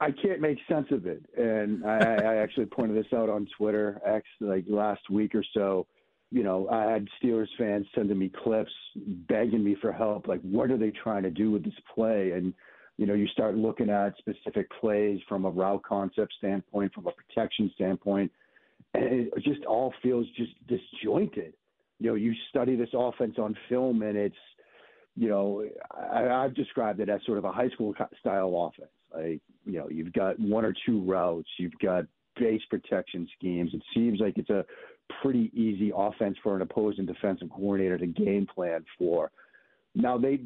I 0.00 0.12
can't 0.12 0.40
make 0.40 0.58
sense 0.68 0.86
of 0.92 1.06
it, 1.06 1.24
and 1.36 1.84
I, 1.84 1.98
I 1.98 2.34
actually 2.36 2.66
pointed 2.66 2.96
this 2.96 3.12
out 3.12 3.28
on 3.28 3.48
Twitter 3.56 4.00
X 4.06 4.24
like 4.40 4.64
last 4.68 5.10
week 5.10 5.34
or 5.34 5.44
so 5.54 5.86
you 6.30 6.42
know, 6.42 6.68
I 6.68 6.90
had 6.90 7.08
Steelers 7.22 7.48
fans 7.56 7.86
sending 7.94 8.18
me 8.18 8.30
clips 8.44 8.72
begging 8.96 9.64
me 9.64 9.76
for 9.80 9.92
help. 9.92 10.28
Like, 10.28 10.40
what 10.42 10.70
are 10.70 10.76
they 10.76 10.90
trying 10.90 11.22
to 11.22 11.30
do 11.30 11.50
with 11.50 11.64
this 11.64 11.74
play? 11.94 12.32
And, 12.32 12.52
you 12.98 13.06
know, 13.06 13.14
you 13.14 13.26
start 13.28 13.56
looking 13.56 13.88
at 13.88 14.14
specific 14.18 14.68
plays 14.80 15.20
from 15.28 15.46
a 15.46 15.50
route 15.50 15.82
concept 15.82 16.34
standpoint, 16.36 16.92
from 16.92 17.06
a 17.06 17.12
protection 17.12 17.70
standpoint, 17.74 18.30
and 18.94 19.04
it 19.04 19.32
just 19.42 19.64
all 19.64 19.94
feels 20.02 20.26
just 20.36 20.52
disjointed. 20.66 21.54
You 21.98 22.10
know, 22.10 22.14
you 22.14 22.32
study 22.50 22.76
this 22.76 22.90
offense 22.94 23.36
on 23.38 23.56
film, 23.68 24.02
and 24.02 24.16
it's, 24.16 24.36
you 25.16 25.28
know, 25.28 25.64
I, 25.90 26.28
I've 26.28 26.54
described 26.54 27.00
it 27.00 27.08
as 27.08 27.20
sort 27.26 27.38
of 27.38 27.44
a 27.44 27.52
high 27.52 27.68
school 27.70 27.94
style 28.20 28.70
offense. 28.72 28.92
Like, 29.12 29.40
you 29.64 29.78
know, 29.78 29.88
you've 29.90 30.12
got 30.12 30.38
one 30.38 30.64
or 30.64 30.74
two 30.86 31.02
routes, 31.04 31.48
you've 31.58 31.78
got 31.82 32.04
base 32.38 32.62
protection 32.70 33.28
schemes. 33.36 33.70
It 33.74 33.82
seems 33.94 34.20
like 34.20 34.38
it's 34.38 34.50
a 34.50 34.64
pretty 35.22 35.50
easy 35.54 35.92
offense 35.96 36.36
for 36.42 36.54
an 36.54 36.62
opposing 36.62 37.06
defensive 37.06 37.50
coordinator 37.50 37.98
to 37.98 38.06
game 38.06 38.46
plan 38.54 38.84
for. 38.98 39.30
Now 39.94 40.18
they 40.18 40.40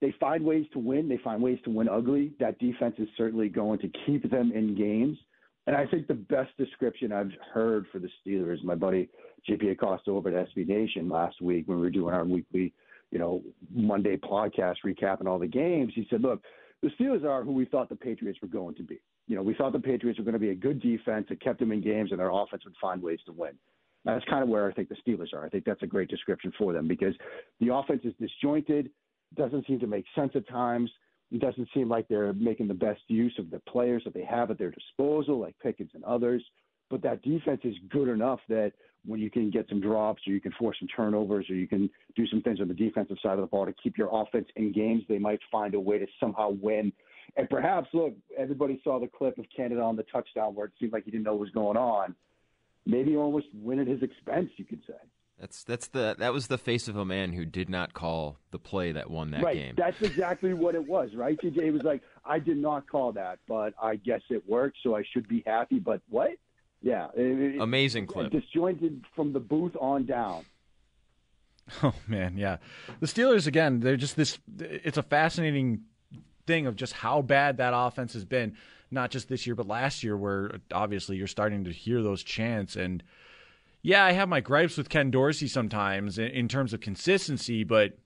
they 0.00 0.14
find 0.18 0.44
ways 0.44 0.66
to 0.72 0.78
win. 0.78 1.08
They 1.08 1.18
find 1.18 1.40
ways 1.40 1.58
to 1.64 1.70
win 1.70 1.88
ugly. 1.88 2.32
That 2.40 2.58
defense 2.58 2.96
is 2.98 3.08
certainly 3.16 3.48
going 3.48 3.78
to 3.78 3.90
keep 4.04 4.28
them 4.30 4.52
in 4.52 4.74
games. 4.74 5.16
And 5.66 5.76
I 5.76 5.86
think 5.86 6.08
the 6.08 6.14
best 6.14 6.56
description 6.56 7.12
I've 7.12 7.30
heard 7.52 7.86
for 7.92 7.98
the 7.98 8.08
Steelers, 8.26 8.62
my 8.64 8.74
buddy 8.74 9.08
JP 9.48 9.72
Acosta 9.72 10.10
over 10.10 10.28
at 10.36 10.48
SB 10.48 10.66
Nation 10.66 11.08
last 11.08 11.40
week 11.40 11.68
when 11.68 11.78
we 11.78 11.82
were 11.84 11.90
doing 11.90 12.14
our 12.14 12.24
weekly, 12.24 12.72
you 13.10 13.18
know, 13.18 13.42
Monday 13.72 14.16
podcast 14.16 14.76
recapping 14.84 15.26
all 15.26 15.38
the 15.38 15.46
games, 15.46 15.92
he 15.94 16.06
said, 16.10 16.22
look, 16.22 16.42
the 16.82 16.90
Steelers 16.98 17.24
are 17.24 17.44
who 17.44 17.52
we 17.52 17.64
thought 17.64 17.88
the 17.88 17.96
Patriots 17.96 18.40
were 18.42 18.48
going 18.48 18.74
to 18.74 18.82
be. 18.82 19.00
you 19.28 19.36
know, 19.36 19.42
we 19.42 19.54
thought 19.54 19.72
the 19.72 19.78
Patriots 19.78 20.18
were 20.18 20.24
going 20.24 20.32
to 20.34 20.40
be 20.40 20.50
a 20.50 20.54
good 20.54 20.80
defense 20.80 21.26
that 21.28 21.40
kept 21.40 21.60
them 21.60 21.70
in 21.72 21.80
games 21.80 22.10
and 22.10 22.18
their 22.18 22.30
offense 22.30 22.64
would 22.64 22.74
find 22.80 23.00
ways 23.00 23.20
to 23.26 23.32
win. 23.32 23.52
That's 24.04 24.24
kind 24.24 24.42
of 24.42 24.48
where 24.48 24.68
I 24.68 24.72
think 24.72 24.88
the 24.88 24.96
Steelers 25.06 25.32
are. 25.32 25.44
I 25.44 25.48
think 25.48 25.64
that's 25.64 25.82
a 25.82 25.86
great 25.86 26.08
description 26.08 26.52
for 26.58 26.72
them 26.72 26.88
because 26.88 27.14
the 27.60 27.72
offense 27.72 28.02
is 28.04 28.14
disjointed, 28.20 28.90
doesn't 29.36 29.66
seem 29.66 29.78
to 29.78 29.86
make 29.86 30.04
sense 30.14 30.32
at 30.34 30.48
times. 30.48 30.90
It 31.32 31.40
doesn't 31.40 31.68
seem 31.72 31.88
like 31.88 32.08
they're 32.08 32.34
making 32.34 32.68
the 32.68 32.74
best 32.74 33.00
use 33.08 33.34
of 33.38 33.50
the 33.50 33.58
players 33.60 34.02
that 34.04 34.12
they 34.12 34.24
have 34.24 34.50
at 34.50 34.58
their 34.58 34.70
disposal, 34.70 35.40
like 35.40 35.54
Pickens 35.62 35.90
and 35.94 36.04
others. 36.04 36.44
But 36.90 37.00
that 37.02 37.22
defense 37.22 37.62
is 37.64 37.74
good 37.88 38.08
enough 38.08 38.40
that 38.50 38.72
when 39.06 39.18
you 39.18 39.30
can 39.30 39.50
get 39.50 39.66
some 39.70 39.80
drops 39.80 40.22
or 40.26 40.32
you 40.32 40.40
can 40.40 40.52
force 40.52 40.76
some 40.78 40.88
turnovers 40.94 41.48
or 41.48 41.54
you 41.54 41.66
can 41.66 41.88
do 42.16 42.26
some 42.26 42.42
things 42.42 42.60
on 42.60 42.68
the 42.68 42.74
defensive 42.74 43.16
side 43.22 43.32
of 43.32 43.40
the 43.40 43.46
ball 43.46 43.64
to 43.64 43.72
keep 43.82 43.96
your 43.96 44.10
offense 44.12 44.46
in 44.56 44.72
games, 44.72 45.02
they 45.08 45.18
might 45.18 45.40
find 45.50 45.74
a 45.74 45.80
way 45.80 45.98
to 45.98 46.06
somehow 46.20 46.50
win. 46.50 46.92
And 47.38 47.48
perhaps, 47.48 47.88
look, 47.94 48.12
everybody 48.36 48.78
saw 48.84 49.00
the 49.00 49.08
clip 49.08 49.38
of 49.38 49.46
Canada 49.56 49.80
on 49.80 49.96
the 49.96 50.04
touchdown 50.04 50.54
where 50.54 50.66
it 50.66 50.72
seemed 50.78 50.92
like 50.92 51.04
he 51.04 51.10
didn't 51.10 51.24
know 51.24 51.32
what 51.32 51.40
was 51.40 51.50
going 51.50 51.78
on. 51.78 52.14
Maybe 52.84 53.16
almost 53.16 53.46
win 53.54 53.78
at 53.78 53.86
his 53.86 54.02
expense, 54.02 54.50
you 54.56 54.66
could 54.66 54.82
say. 54.86 54.94
That's 55.42 55.64
that's 55.64 55.88
the 55.88 56.14
that 56.20 56.32
was 56.32 56.46
the 56.46 56.56
face 56.56 56.86
of 56.86 56.96
a 56.96 57.04
man 57.04 57.32
who 57.32 57.44
did 57.44 57.68
not 57.68 57.94
call 57.94 58.38
the 58.52 58.60
play 58.60 58.92
that 58.92 59.10
won 59.10 59.32
that 59.32 59.42
right. 59.42 59.56
game. 59.56 59.74
That's 59.76 60.00
exactly 60.00 60.54
what 60.54 60.76
it 60.76 60.86
was, 60.86 61.16
right? 61.16 61.36
TJ 61.36 61.72
was 61.72 61.82
like, 61.82 62.00
I 62.24 62.38
did 62.38 62.58
not 62.58 62.88
call 62.88 63.10
that, 63.14 63.40
but 63.48 63.74
I 63.82 63.96
guess 63.96 64.20
it 64.30 64.48
worked, 64.48 64.76
so 64.84 64.94
I 64.94 65.02
should 65.12 65.26
be 65.26 65.42
happy. 65.44 65.80
But 65.80 66.00
what? 66.08 66.30
Yeah, 66.80 67.08
it, 67.16 67.60
amazing 67.60 68.06
clip. 68.06 68.30
Disjointed 68.30 69.04
from 69.16 69.32
the 69.32 69.40
booth 69.40 69.76
on 69.80 70.06
down. 70.06 70.44
Oh 71.82 71.94
man, 72.06 72.36
yeah. 72.36 72.58
The 73.00 73.06
Steelers 73.06 73.46
again, 73.46 73.80
they're 73.80 73.96
just 73.96 74.14
this 74.14 74.38
it's 74.58 74.98
a 74.98 75.02
fascinating 75.02 75.82
thing 76.46 76.66
of 76.66 76.76
just 76.76 76.92
how 76.92 77.22
bad 77.22 77.56
that 77.56 77.72
offense 77.74 78.12
has 78.12 78.24
been, 78.24 78.56
not 78.90 79.10
just 79.10 79.28
this 79.28 79.46
year 79.46 79.56
but 79.56 79.66
last 79.66 80.04
year 80.04 80.16
where 80.16 80.60
obviously 80.72 81.16
you're 81.16 81.26
starting 81.26 81.64
to 81.64 81.72
hear 81.72 82.02
those 82.02 82.22
chants 82.22 82.76
and 82.76 83.02
yeah, 83.82 84.04
I 84.04 84.12
have 84.12 84.28
my 84.28 84.40
gripes 84.40 84.76
with 84.76 84.88
Ken 84.88 85.10
Dorsey 85.10 85.48
sometimes 85.48 86.18
in 86.18 86.48
terms 86.48 86.72
of 86.72 86.80
consistency, 86.80 87.64
but 87.64 87.98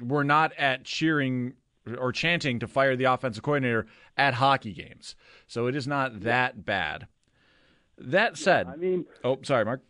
we're 0.00 0.22
not 0.22 0.52
at 0.58 0.84
cheering 0.84 1.54
or 1.98 2.12
chanting 2.12 2.58
to 2.58 2.66
fire 2.66 2.96
the 2.96 3.04
offensive 3.04 3.42
coordinator 3.42 3.86
at 4.16 4.34
hockey 4.34 4.72
games. 4.72 5.14
So 5.46 5.66
it 5.66 5.76
is 5.76 5.86
not 5.86 6.20
that 6.20 6.64
bad. 6.64 7.06
That 7.98 8.36
said, 8.36 8.66
yeah, 8.66 8.72
I 8.72 8.76
mean, 8.76 9.06
oh, 9.24 9.38
sorry, 9.42 9.64
Mark. 9.64 9.80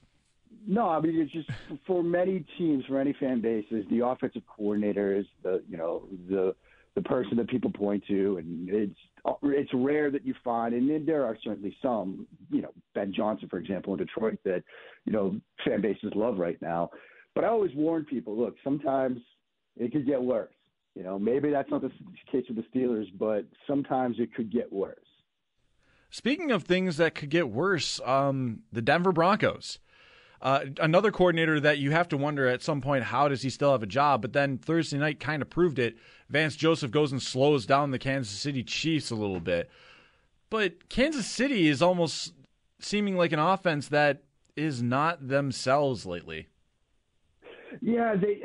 No, 0.69 0.89
I 0.89 1.01
mean 1.01 1.21
it's 1.21 1.33
just 1.33 1.49
for 1.87 2.03
many 2.03 2.45
teams, 2.59 2.85
for 2.87 3.01
any 3.01 3.13
fan 3.19 3.41
bases, 3.41 3.85
the 3.91 4.05
offensive 4.05 4.43
coordinator 4.47 5.15
is 5.15 5.27
the 5.43 5.63
you 5.69 5.77
know 5.77 6.05
the 6.29 6.55
the 6.95 7.03
person 7.03 7.37
that 7.37 7.49
people 7.49 7.71
point 7.71 8.05
to, 8.09 8.39
and 8.39 8.69
it's 8.69 8.99
it's 9.43 9.71
rare 9.75 10.11
that 10.11 10.25
you 10.25 10.35
find, 10.45 10.75
and 10.75 10.89
then 10.89 11.05
there 11.05 11.25
are 11.25 11.37
certainly 11.43 11.77
some, 11.83 12.27
you 12.51 12.63
know, 12.63 12.73
Ben 12.95 13.13
Johnson, 13.15 13.49
for 13.49 13.59
example, 13.59 13.95
in 13.95 13.99
Detroit, 13.99 14.39
that 14.45 14.63
you 15.05 15.13
know 15.13 15.41
fan 15.65 15.81
bases 15.81 16.13
love 16.15 16.39
right 16.39 16.61
now. 16.63 16.91
But 17.35 17.45
I 17.45 17.49
always 17.49 17.73
warn 17.75 18.05
people: 18.05 18.37
look, 18.37 18.57
sometimes 18.63 19.19
it 19.77 19.93
could 19.93 20.07
get 20.07 20.23
worse. 20.23 20.53
You 20.95 21.03
know, 21.03 21.19
maybe 21.19 21.51
that's 21.51 21.71
not 21.71 21.83
the 21.83 21.91
case 22.33 22.45
with 22.49 22.57
the 22.57 22.65
Steelers, 22.75 23.07
but 23.19 23.45
sometimes 23.67 24.17
it 24.19 24.35
could 24.35 24.51
get 24.51 24.73
worse. 24.73 24.97
Speaking 26.09 26.51
of 26.51 26.63
things 26.63 26.97
that 26.97 27.15
could 27.15 27.29
get 27.29 27.51
worse, 27.51 28.01
um, 28.05 28.61
the 28.73 28.81
Denver 28.81 29.13
Broncos. 29.13 29.79
Uh, 30.41 30.61
another 30.81 31.11
coordinator 31.11 31.59
that 31.61 31.79
you 31.79 31.91
have 31.91 32.09
to 32.09 32.17
wonder 32.17 32.47
at 32.47 32.63
some 32.63 32.81
point 32.81 33.05
how 33.05 33.27
does 33.27 33.43
he 33.43 33.51
still 33.51 33.73
have 33.73 33.83
a 33.83 33.87
job? 33.87 34.23
But 34.23 34.33
then 34.33 34.59
Thursday 34.59 34.99
night 34.99 35.19
kind 35.19 35.43
of 35.43 35.51
proved 35.51 35.79
it. 35.79 35.97
Vance 36.29 36.57
Joseph 36.57 36.91
goes 36.91 37.13
and 37.13 37.23
slows 37.23 37.67
down 37.67 37.91
the 37.91 37.99
Kansas 37.99 38.37
City 38.37 38.63
Chiefs 38.63 39.11
a 39.11 39.15
little 39.15 39.41
bit. 39.41 39.71
But 40.51 40.89
Kansas 40.89 41.27
City 41.27 41.69
is 41.69 41.83
almost 41.83 42.33
seeming 42.81 43.17
like 43.17 43.33
an 43.33 43.39
offense 43.39 43.89
that 43.89 44.23
is 44.57 44.83
not 44.83 45.29
themselves 45.29 46.07
lately. 46.07 46.49
Yeah, 47.81 48.17
they 48.17 48.43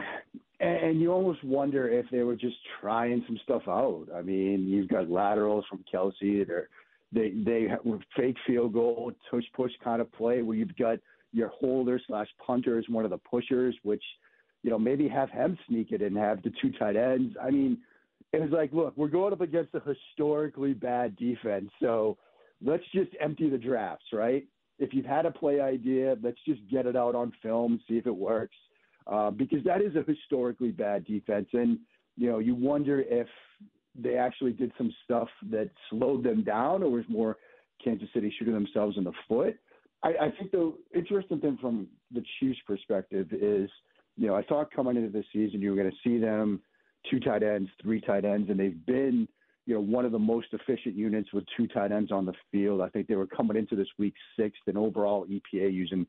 and 0.60 1.02
you 1.02 1.12
almost 1.12 1.44
wonder 1.44 1.90
if 1.90 2.06
they 2.12 2.22
were 2.22 2.36
just 2.36 2.58
trying 2.80 3.24
some 3.26 3.40
stuff 3.44 3.64
out. 3.68 4.08
I 4.16 4.22
mean, 4.22 4.68
you've 4.68 4.90
got 4.90 5.10
laterals 5.10 5.66
from 5.70 5.84
Kelce. 5.92 6.46
They're 6.46 6.70
they 7.12 7.32
they 7.32 7.68
were 7.84 8.00
fake 8.16 8.38
field 8.46 8.74
goal, 8.74 9.12
push 9.30 9.46
push 9.56 9.72
kind 9.84 10.02
of 10.02 10.12
play 10.12 10.42
where 10.42 10.56
you've 10.56 10.76
got 10.78 11.00
your 11.34 11.50
holder 11.50 12.00
slash 12.08 12.28
punter 12.46 12.78
is 12.80 12.90
one 12.90 13.06
of 13.06 13.12
the 13.12 13.18
pushers, 13.18 13.76
which 13.84 14.04
you 14.64 14.70
know 14.70 14.80
maybe 14.80 15.08
have 15.08 15.30
him 15.30 15.58
sneak 15.68 15.92
it 15.92 16.02
and 16.02 16.16
have 16.18 16.42
the 16.44 16.52
two 16.62 16.72
tight 16.78 16.96
ends. 16.96 17.36
I 17.42 17.50
mean, 17.50 17.80
it 18.34 18.42
was 18.42 18.52
like, 18.52 18.72
look, 18.74 18.94
we're 18.96 19.08
going 19.08 19.34
up 19.34 19.42
against 19.42 19.74
a 19.76 19.82
historically 19.82 20.74
bad 20.74 21.16
defense, 21.16 21.70
so 21.82 22.18
let's 22.64 22.84
just 22.94 23.12
empty 23.20 23.50
the 23.50 23.58
drafts, 23.58 24.06
right? 24.14 24.46
If 24.80 24.94
you've 24.94 25.06
had 25.06 25.26
a 25.26 25.32
play 25.32 25.60
idea, 25.60 26.16
let's 26.24 26.40
just 26.48 26.62
get 26.70 26.86
it 26.86 26.96
out 26.96 27.16
on 27.16 27.34
film, 27.42 27.80
see 27.88 27.98
if 27.98 28.08
it 28.08 28.16
works, 28.16 28.56
uh, 29.08 29.32
because 29.32 29.64
that 29.66 29.82
is 29.82 29.96
a 29.96 30.04
historically 30.04 30.72
bad 30.72 31.06
defense, 31.06 31.48
and 31.54 31.80
you 32.18 32.30
know 32.30 32.40
you 32.40 32.56
wonder 32.56 33.02
if 33.02 33.28
they 33.96 34.16
actually 34.16 34.54
did 34.54 34.72
some 34.78 34.94
stuff 35.04 35.28
that 35.50 35.70
slowed 35.90 36.24
them 36.24 36.44
down, 36.44 36.84
or 36.84 36.90
was 36.90 37.06
more 37.10 37.38
Kansas 37.84 38.08
City 38.14 38.34
shooting 38.38 38.54
themselves 38.54 38.98
in 38.98 39.04
the 39.04 39.12
foot. 39.28 39.58
I, 40.04 40.10
I 40.10 40.34
think 40.38 40.52
the 40.52 40.74
interesting 40.96 41.40
thing 41.40 41.58
from 41.60 41.88
the 42.12 42.24
Chiefs' 42.40 42.60
perspective 42.66 43.28
is, 43.34 43.70
you 44.18 44.28
know, 44.28 44.36
I 44.36 44.44
thought 44.44 44.72
coming 44.72 44.98
into 44.98 45.10
the 45.10 45.24
season 45.34 45.62
you 45.62 45.72
were 45.72 45.78
going 45.78 45.92
to 45.92 45.98
see 46.04 46.20
them 46.20 46.62
two 47.10 47.20
tight 47.20 47.44
ends, 47.44 47.70
three 47.82 48.02
tight 48.02 48.26
ends, 48.26 48.50
and 48.50 48.60
they've 48.60 48.86
been, 48.86 49.28
you 49.66 49.76
know, 49.76 49.82
one 49.82 50.06
of 50.06 50.12
the 50.12 50.20
most 50.20 50.48
efficient 50.52 50.96
units 50.96 51.34
with 51.34 51.44
two 51.58 51.68
tight 51.68 51.92
ends 51.92 52.12
on 52.12 52.26
the 52.26 52.34
field. 52.52 52.82
I 52.82 52.90
think 52.90 53.08
they 53.08 53.16
were 53.16 53.28
coming 53.28 53.58
into 53.58 53.76
this 53.76 53.88
week 53.98 54.14
sixth 54.38 54.62
in 54.68 54.78
overall 54.78 55.26
EPA 55.26 55.74
using 55.74 56.06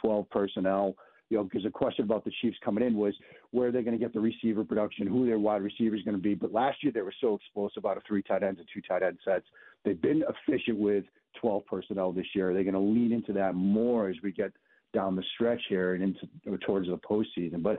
12 0.00 0.28
personnel 0.30 0.96
you 1.28 1.36
know, 1.36 1.44
because 1.44 1.64
the 1.64 1.70
question 1.70 2.04
about 2.04 2.24
the 2.24 2.30
Chiefs 2.40 2.56
coming 2.64 2.84
in 2.84 2.94
was 2.94 3.14
where 3.50 3.68
are 3.68 3.72
they 3.72 3.82
going 3.82 3.98
to 3.98 4.02
get 4.02 4.12
the 4.12 4.20
receiver 4.20 4.64
production, 4.64 5.06
who 5.06 5.26
their 5.26 5.38
wide 5.38 5.62
receiver 5.62 5.96
is 5.96 6.02
going 6.02 6.16
to 6.16 6.22
be. 6.22 6.34
But 6.34 6.52
last 6.52 6.82
year 6.82 6.92
they 6.92 7.00
were 7.00 7.14
so 7.20 7.34
explosive 7.34 7.84
out 7.84 7.96
of 7.96 8.04
three 8.06 8.22
tight 8.22 8.42
ends 8.42 8.60
and 8.60 8.68
two 8.72 8.80
tight 8.80 9.02
end 9.02 9.18
sets. 9.24 9.46
They've 9.84 10.00
been 10.00 10.22
efficient 10.28 10.78
with 10.78 11.04
12 11.40 11.66
personnel 11.66 12.12
this 12.12 12.26
year. 12.34 12.54
They're 12.54 12.62
going 12.62 12.74
to 12.74 12.80
lean 12.80 13.12
into 13.12 13.32
that 13.34 13.54
more 13.54 14.08
as 14.08 14.16
we 14.22 14.30
get 14.30 14.52
down 14.96 15.16
the 15.16 15.24
stretch 15.34 15.60
here 15.68 15.94
and 15.94 16.02
into 16.02 16.58
towards 16.64 16.88
the 16.88 16.98
postseason. 16.98 17.62
But 17.62 17.78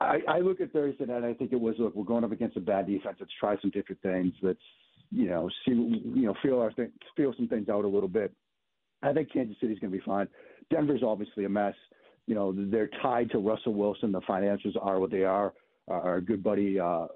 I, 0.00 0.18
I 0.28 0.38
look 0.38 0.60
at 0.60 0.72
Thursday 0.72 1.04
night. 1.04 1.24
I 1.24 1.34
think 1.34 1.52
it 1.52 1.60
was 1.60 1.74
look, 1.78 1.94
we're 1.94 2.04
going 2.04 2.24
up 2.24 2.32
against 2.32 2.56
a 2.56 2.60
bad 2.60 2.86
defense. 2.86 3.16
Let's 3.20 3.32
try 3.38 3.56
some 3.60 3.70
different 3.70 4.00
things. 4.02 4.32
Let's 4.42 4.58
you 5.10 5.28
know 5.28 5.48
see 5.66 5.72
you 5.72 6.26
know 6.26 6.34
feel 6.42 6.60
our 6.60 6.70
th- 6.70 6.90
feel 7.16 7.34
some 7.36 7.48
things 7.48 7.68
out 7.68 7.84
a 7.84 7.88
little 7.88 8.08
bit. 8.08 8.32
I 9.02 9.12
think 9.12 9.32
Kansas 9.32 9.56
City's 9.60 9.78
going 9.78 9.92
to 9.92 9.98
be 9.98 10.04
fine. 10.04 10.28
Denver's 10.70 11.02
obviously 11.02 11.44
a 11.44 11.48
mess 11.48 11.74
you 12.30 12.36
know, 12.36 12.54
they're 12.56 12.90
tied 13.02 13.28
to 13.32 13.38
Russell 13.38 13.74
Wilson. 13.74 14.12
The 14.12 14.20
financials 14.20 14.76
are 14.80 15.00
what 15.00 15.10
they 15.10 15.24
are. 15.24 15.52
Our 15.88 16.20
good 16.20 16.44
buddy, 16.44 16.78
uh, 16.78 17.06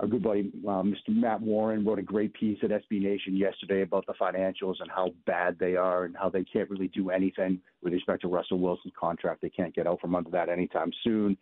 our 0.00 0.06
good 0.06 0.22
buddy, 0.22 0.52
uh, 0.66 0.82
Mr. 0.82 1.08
Matt 1.08 1.40
Warren 1.40 1.84
wrote 1.84 1.98
a 1.98 2.02
great 2.02 2.34
piece 2.34 2.58
at 2.62 2.70
SB 2.70 3.00
Nation 3.02 3.36
yesterday 3.36 3.82
about 3.82 4.04
the 4.06 4.12
financials 4.14 4.76
and 4.80 4.90
how 4.94 5.10
bad 5.26 5.56
they 5.58 5.76
are 5.76 6.04
and 6.04 6.14
how 6.16 6.28
they 6.28 6.44
can't 6.44 6.68
really 6.68 6.88
do 6.88 7.10
anything 7.10 7.60
with 7.82 7.92
respect 7.92 8.22
to 8.22 8.28
Russell 8.28 8.58
Wilson's 8.58 8.92
contract. 8.98 9.40
They 9.40 9.50
can't 9.50 9.74
get 9.74 9.86
out 9.86 10.00
from 10.00 10.14
under 10.14 10.30
that 10.30 10.48
anytime 10.48 10.90
soon. 11.02 11.36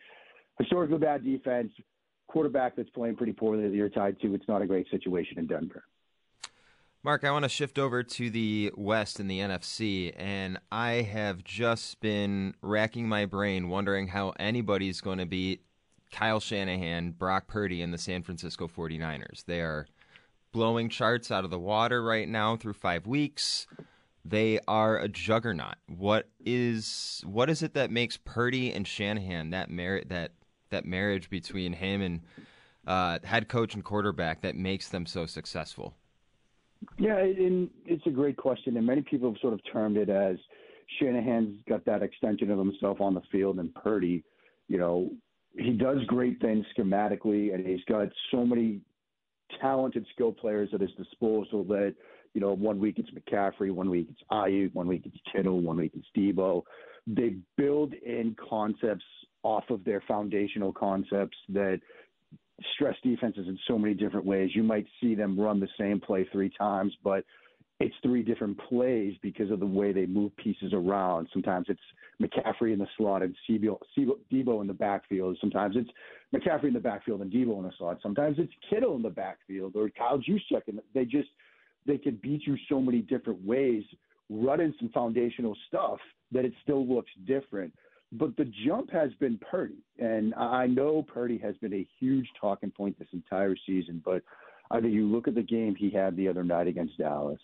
Historically 0.58 0.98
bad 0.98 1.24
defense, 1.24 1.72
quarterback 2.28 2.76
that's 2.76 2.90
playing 2.90 3.16
pretty 3.16 3.32
poorly 3.32 3.68
that 3.68 3.74
you're 3.74 3.88
tied 3.88 4.20
to. 4.20 4.34
It's 4.34 4.46
not 4.46 4.62
a 4.62 4.66
great 4.66 4.88
situation 4.90 5.38
in 5.38 5.46
Denver. 5.46 5.84
Mark, 7.02 7.22
I 7.22 7.30
want 7.32 7.42
to 7.42 7.50
shift 7.50 7.78
over 7.78 8.02
to 8.02 8.30
the 8.30 8.72
West 8.76 9.20
and 9.20 9.30
the 9.30 9.40
NFC, 9.40 10.14
and 10.16 10.58
I 10.72 11.02
have 11.02 11.44
just 11.44 12.00
been 12.00 12.54
racking 12.62 13.08
my 13.08 13.26
brain 13.26 13.68
wondering 13.68 14.08
how 14.08 14.32
anybody's 14.38 15.02
going 15.02 15.18
to 15.18 15.26
beat 15.26 15.60
Kyle 16.12 16.40
Shanahan, 16.40 17.12
Brock 17.12 17.46
Purdy, 17.46 17.82
and 17.82 17.92
the 17.92 17.98
San 17.98 18.22
Francisco 18.22 18.68
49ers. 18.68 19.44
They 19.44 19.60
are 19.60 19.86
blowing 20.52 20.88
charts 20.88 21.30
out 21.30 21.44
of 21.44 21.50
the 21.50 21.58
water 21.58 22.02
right 22.02 22.28
now 22.28 22.56
through 22.56 22.74
five 22.74 23.06
weeks. 23.06 23.66
They 24.24 24.60
are 24.66 24.98
a 24.98 25.08
juggernaut. 25.08 25.74
What 25.86 26.28
is 26.44 27.22
what 27.26 27.50
is 27.50 27.62
it 27.62 27.74
that 27.74 27.90
makes 27.90 28.16
Purdy 28.16 28.72
and 28.72 28.86
Shanahan 28.86 29.50
that 29.50 29.70
mar- 29.70 30.04
that 30.06 30.32
that 30.70 30.86
marriage 30.86 31.28
between 31.28 31.74
him 31.74 32.00
and 32.00 32.20
uh, 32.86 33.18
head 33.24 33.48
coach 33.48 33.74
and 33.74 33.84
quarterback 33.84 34.40
that 34.42 34.56
makes 34.56 34.88
them 34.88 35.04
so 35.04 35.26
successful? 35.26 35.94
Yeah, 36.98 37.18
and 37.18 37.70
it's 37.86 38.06
a 38.06 38.10
great 38.10 38.36
question, 38.36 38.76
and 38.76 38.86
many 38.86 39.02
people 39.02 39.30
have 39.30 39.40
sort 39.40 39.54
of 39.54 39.60
termed 39.70 39.96
it 39.96 40.08
as 40.08 40.36
Shanahan's 40.98 41.60
got 41.68 41.84
that 41.86 42.02
extension 42.02 42.50
of 42.50 42.58
himself 42.58 43.00
on 43.00 43.14
the 43.14 43.22
field, 43.32 43.58
and 43.58 43.74
Purdy, 43.74 44.22
you 44.68 44.78
know, 44.78 45.10
he 45.56 45.72
does 45.72 45.98
great 46.06 46.40
things 46.40 46.64
schematically, 46.76 47.54
and 47.54 47.66
he's 47.66 47.84
got 47.88 48.08
so 48.30 48.44
many 48.44 48.80
talented 49.60 50.06
skill 50.12 50.32
players 50.32 50.70
at 50.72 50.80
his 50.80 50.90
disposal 50.92 51.64
that 51.64 51.94
you 52.32 52.40
know 52.40 52.54
one 52.54 52.80
week 52.80 52.98
it's 52.98 53.10
McCaffrey, 53.10 53.70
one 53.70 53.90
week 53.90 54.08
it's 54.10 54.20
Aiyuk, 54.30 54.74
one 54.74 54.88
week 54.88 55.02
it's 55.04 55.16
Kittle, 55.32 55.60
one 55.60 55.76
week 55.76 55.92
it's 55.94 56.06
Deebo. 56.16 56.62
They 57.06 57.36
build 57.56 57.92
in 57.92 58.34
concepts 58.48 59.04
off 59.42 59.64
of 59.70 59.84
their 59.84 60.02
foundational 60.08 60.72
concepts 60.72 61.36
that 61.50 61.80
stress 62.74 62.96
defenses 63.02 63.46
in 63.46 63.58
so 63.68 63.78
many 63.78 63.94
different 63.94 64.24
ways. 64.26 64.50
You 64.54 64.62
might 64.62 64.86
see 65.00 65.14
them 65.14 65.38
run 65.38 65.60
the 65.60 65.68
same 65.78 66.00
play 66.00 66.26
three 66.32 66.50
times, 66.58 66.92
but 67.04 67.24
it's 67.80 67.94
three 68.02 68.22
different 68.22 68.58
plays 68.68 69.14
because 69.20 69.50
of 69.50 69.58
the 69.58 69.66
way 69.66 69.92
they 69.92 70.06
move 70.06 70.34
pieces 70.36 70.72
around. 70.72 71.28
Sometimes 71.32 71.66
it's 71.68 71.80
McCaffrey 72.22 72.72
in 72.72 72.78
the 72.78 72.86
slot 72.96 73.22
and 73.22 73.34
Deebo, 73.50 74.60
in 74.60 74.66
the 74.66 74.72
backfield. 74.72 75.36
Sometimes 75.40 75.76
it's 75.76 75.90
McCaffrey 76.32 76.68
in 76.68 76.74
the 76.74 76.80
backfield 76.80 77.20
and 77.20 77.32
Deebo 77.32 77.58
in 77.58 77.64
the 77.64 77.72
slot. 77.76 77.98
Sometimes 78.00 78.36
it's 78.38 78.52
Kittle 78.70 78.94
in 78.94 79.02
the 79.02 79.10
backfield 79.10 79.74
or 79.74 79.88
Kyle 79.90 80.18
Juszczyk. 80.18 80.68
And 80.68 80.80
they 80.94 81.04
just 81.04 81.28
they 81.86 81.98
can 81.98 82.18
beat 82.22 82.46
you 82.46 82.56
so 82.68 82.80
many 82.80 83.00
different 83.02 83.44
ways, 83.44 83.82
running 84.30 84.72
some 84.78 84.88
foundational 84.90 85.56
stuff 85.66 85.98
that 86.30 86.44
it 86.44 86.52
still 86.62 86.86
looks 86.86 87.10
different. 87.26 87.72
But 88.12 88.36
the 88.36 88.50
jump 88.64 88.92
has 88.92 89.10
been 89.18 89.38
Purdy, 89.50 89.82
and 89.98 90.32
I 90.34 90.68
know 90.68 91.02
Purdy 91.02 91.36
has 91.38 91.56
been 91.56 91.74
a 91.74 91.86
huge 91.98 92.28
talking 92.40 92.70
point 92.70 92.96
this 92.98 93.08
entire 93.12 93.56
season. 93.66 94.00
But 94.04 94.22
think 94.80 94.94
you 94.94 95.06
look 95.06 95.26
at 95.26 95.34
the 95.34 95.42
game 95.42 95.74
he 95.74 95.90
had 95.90 96.16
the 96.16 96.28
other 96.28 96.44
night 96.44 96.68
against 96.68 96.96
Dallas 96.96 97.40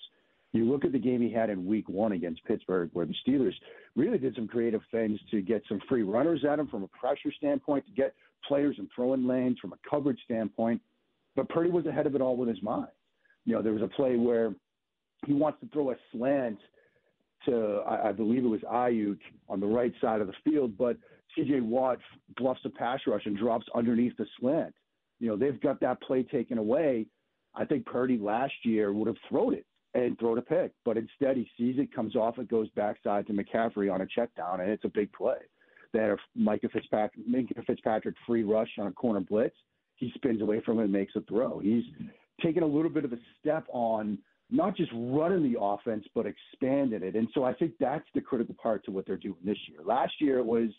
you 0.53 0.65
look 0.65 0.85
at 0.85 0.93
the 0.93 0.99
game 0.99 1.21
he 1.21 1.33
had 1.33 1.49
in 1.51 1.65
week 1.65 1.89
one 1.89 2.13
against 2.13 2.45
Pittsburgh, 2.45 2.91
where 2.93 3.07
the 3.07 3.15
Steelers 3.27 3.55
really 3.95 4.19
did 4.19 4.35
some 4.35 4.49
creative 4.49 4.83
things 4.91 5.21
to 5.31 5.41
get 5.41 5.63
some 5.69 5.81
free 5.89 6.03
runners 6.03 6.45
at 6.45 6.59
him 6.59 6.67
from 6.67 6.83
a 6.83 6.89
pressure 6.89 7.33
standpoint, 7.37 7.87
to 7.87 7.93
get 7.93 8.15
players 8.47 8.77
in 8.79 8.89
throwing 8.95 9.27
lanes 9.27 9.59
from 9.61 9.73
a 9.73 9.89
coverage 9.89 10.19
standpoint. 10.25 10.81
But 11.37 11.49
Purdy 11.49 11.71
was 11.71 11.87
ahead 11.87 12.07
of 12.07 12.15
it 12.17 12.21
all 12.21 12.37
with 12.37 12.49
his 12.49 12.63
mind. 12.63 12.89
You 13.45 13.55
know, 13.55 13.63
there 13.63 13.73
was 13.73 13.83
a 13.83 13.89
play 13.89 14.17
where 14.17 14.55
he 15.25 15.35
wants 15.35 15.61
to 15.61 15.69
throw 15.69 15.93
a 15.93 15.97
slant 16.13 16.59
to, 17.47 17.83
I, 17.87 18.09
I 18.09 18.13
believe 18.13 18.45
it 18.45 18.49
was 18.49 18.61
Aiyuk 18.63 19.19
on 19.49 19.61
the 19.61 19.67
right 19.67 19.93
side 20.01 20.21
of 20.21 20.27
the 20.27 20.35
field, 20.45 20.77
but 20.77 20.97
TJ 21.39 21.63
Watt 21.63 21.99
bluffs 22.37 22.61
a 22.65 22.71
pass 22.71 23.01
rush 23.07 23.25
and 23.25 23.39
drops 23.39 23.67
underneath 23.75 24.17
the 24.17 24.27
slant. 24.41 24.75
You 25.21 25.29
know, 25.29 25.37
they've 25.37 25.61
got 25.61 25.81
that 25.81 26.03
play 26.03 26.25
taken 26.25 26.59
away. 26.59 27.07
I 27.55 27.65
think 27.65 27.87
Purdy 27.87 28.19
last 28.19 28.55
year 28.65 28.93
would 28.93 29.07
have 29.07 29.17
thrown 29.29 29.55
it 29.55 29.65
and 29.95 30.19
throw 30.19 30.35
the 30.35 30.43
pick. 30.43 30.73
But 30.85 30.97
instead, 30.97 31.37
he 31.37 31.49
sees 31.59 31.77
it, 31.79 31.95
comes 31.95 32.17
off, 32.17 32.39
it 32.39 32.49
goes 32.49 32.69
backside 32.77 33.27
to 33.27 33.33
McCaffrey 33.33 33.93
on 33.93 34.01
a 34.01 34.07
check 34.07 34.35
down, 34.37 34.61
and 34.61 34.71
it's 34.71 34.85
a 34.85 34.89
big 34.89 35.13
play. 35.13 35.39
They 35.93 36.01
had 36.01 36.11
a 36.11 36.17
Minkah 36.39 36.71
Fitzpatrick, 36.71 37.29
Minkah 37.29 37.65
Fitzpatrick 37.67 38.15
free 38.27 38.45
rush 38.45 38.71
on 38.79 38.87
a 38.87 38.93
corner 38.93 39.21
blitz. 39.21 39.57
He 39.97 40.13
spins 40.15 40.41
away 40.41 40.63
from 40.65 40.79
it 40.79 40.85
and 40.85 40.93
makes 40.93 41.17
a 41.17 41.21
throw. 41.23 41.59
He's 41.59 41.85
taken 42.43 42.63
a 42.63 42.67
little 42.67 42.91
bit 42.91 43.05
of 43.05 43.13
a 43.13 43.19
step 43.41 43.67
on 43.73 44.19
not 44.51 44.77
just 44.77 44.91
running 44.95 45.53
the 45.53 45.61
offense, 45.61 46.05
but 46.15 46.27
expanding 46.27 47.03
it. 47.03 47.15
And 47.15 47.29
so 47.35 47.45
I 47.45 47.53
think 47.55 47.73
that's 47.79 48.07
the 48.15 48.21
critical 48.21 48.55
part 48.61 48.85
to 48.85 48.91
what 48.91 49.07
they're 49.07 49.17
doing 49.17 49.37
this 49.45 49.59
year. 49.69 49.81
Last 49.85 50.15
year, 50.21 50.39
it 50.39 50.47
was 50.47 50.71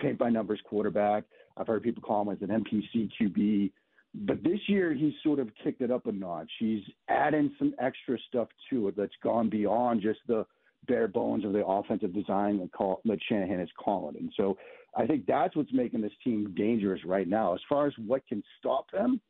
paint 0.00 0.18
by 0.18 0.28
numbers 0.30 0.60
quarterback. 0.64 1.24
I've 1.56 1.66
heard 1.66 1.82
people 1.82 2.02
call 2.02 2.22
him 2.22 2.30
as 2.30 2.42
an 2.42 2.48
NPC 2.48 3.10
QB. 3.20 3.72
But 4.14 4.42
this 4.42 4.60
year, 4.66 4.94
he's 4.94 5.12
sort 5.22 5.38
of 5.38 5.48
kicked 5.62 5.82
it 5.82 5.90
up 5.90 6.06
a 6.06 6.12
notch. 6.12 6.50
He's 6.58 6.82
adding 7.08 7.52
some 7.58 7.74
extra 7.78 8.18
stuff 8.28 8.48
to 8.70 8.88
it 8.88 8.96
that's 8.96 9.12
gone 9.22 9.48
beyond 9.48 10.02
just 10.02 10.20
the 10.26 10.46
bare 10.86 11.08
bones 11.08 11.44
of 11.44 11.52
the 11.52 11.64
offensive 11.64 12.14
design 12.14 12.58
that, 12.58 12.72
call, 12.72 13.00
that 13.04 13.18
Shanahan 13.28 13.60
is 13.60 13.68
calling. 13.78 14.16
And 14.16 14.32
so 14.36 14.56
I 14.96 15.06
think 15.06 15.26
that's 15.26 15.54
what's 15.54 15.72
making 15.72 16.00
this 16.00 16.12
team 16.24 16.54
dangerous 16.56 17.04
right 17.04 17.28
now. 17.28 17.54
As 17.54 17.60
far 17.68 17.86
as 17.86 17.92
what 18.06 18.26
can 18.26 18.42
stop 18.58 18.90
them, 18.90 19.20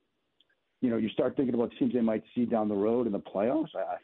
you 0.81 0.91
know, 0.91 0.97
you 0.97 1.09
start 1.09 1.37
thinking 1.37 1.55
about 1.55 1.73
teams 1.79 1.93
they 1.93 2.01
might 2.01 2.23
see 2.35 2.45
down 2.45 2.69
the 2.69 2.75
road 2.75 3.07
in 3.07 3.13
the 3.13 3.19
playoffs. 3.19 3.75
I, 3.75 3.97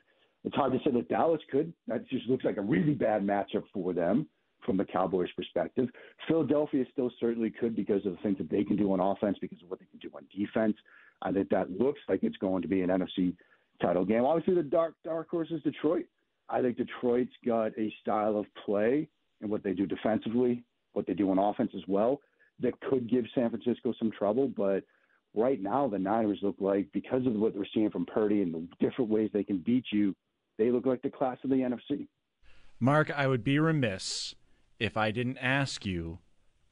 it's 0.45 0.57
hard 0.57 0.73
to 0.73 0.79
say 0.85 0.91
that 0.91 1.09
Dallas 1.09 1.41
could. 1.51 1.73
That 1.87 2.09
just 2.09 2.27
looks 2.29 2.45
like 2.45 2.57
a 2.57 2.63
really 2.63 2.95
bad 2.95 3.25
matchup 3.25 3.63
for 3.73 3.93
them 3.93 4.27
from 4.65 4.77
the 4.77 4.85
Cowboys' 4.85 5.29
perspective. 5.37 5.89
Philadelphia 6.27 6.85
still 6.93 7.11
certainly 7.21 7.51
could 7.51 7.77
because 7.77 8.05
of 8.07 8.13
the 8.13 8.19
things 8.23 8.39
that 8.39 8.51
they 8.51 8.65
can 8.65 8.77
do 8.77 8.93
on 8.93 9.01
offense, 9.01 9.39
because 9.41 9.63
of 9.63 9.71
what 9.71 9.79
they 9.79 9.87
can 9.87 9.99
do 9.99 10.11
on 10.17 10.25
defense. 10.35 10.77
I 11.23 11.33
think 11.33 11.49
that 11.51 11.71
looks 11.71 12.01
like 12.09 12.23
it's 12.23 12.37
going 12.37 12.63
to 12.63 12.69
be 12.69 12.83
an 12.83 12.91
NFC 12.91 13.35
title 13.81 14.05
game. 14.05 14.25
Obviously, 14.25 14.55
the 14.55 14.63
dark 14.63 14.95
dark 15.05 15.29
horse 15.29 15.49
is 15.51 15.63
Detroit. 15.63 16.07
I 16.49 16.61
think 16.61 16.77
Detroit's 16.77 17.33
got 17.45 17.73
a 17.79 17.93
style 18.03 18.39
of 18.39 18.47
play 18.65 19.09
and 19.41 19.51
what 19.51 19.63
they 19.63 19.73
do 19.73 19.87
defensively, 19.87 20.63
what 20.93 21.07
they 21.07 21.15
do 21.15 21.31
on 21.31 21.39
offense 21.39 21.71
as 21.75 21.83
well, 21.89 22.21
that 22.61 22.79
could 22.81 23.11
give 23.11 23.25
San 23.35 23.51
Francisco 23.51 23.95
some 23.99 24.11
trouble. 24.11 24.49
But 24.49 24.85
right 25.35 25.61
now, 25.61 25.89
the 25.89 25.99
Niners 25.99 26.39
look 26.43 26.57
like 26.61 26.89
because 26.93 27.27
of 27.27 27.35
what 27.35 27.57
we're 27.57 27.65
seeing 27.73 27.91
from 27.91 28.07
Purdy 28.07 28.43
and 28.43 28.55
the 28.55 28.69
different 28.81 29.11
ways 29.11 29.31
they 29.33 29.45
can 29.45 29.59
beat 29.59 29.85
you, 29.93 30.15
they 30.59 30.71
look 30.71 30.87
like 30.87 31.03
the 31.03 31.11
class 31.11 31.39
of 31.45 31.51
the 31.51 31.57
NFC. 31.57 32.07
Mark, 32.79 33.11
I 33.11 33.27
would 33.27 33.45
be 33.45 33.59
remiss 33.59 34.35
if 34.79 34.97
I 34.97 35.11
didn't 35.11 35.39
ask 35.39 35.85
you 35.87 36.19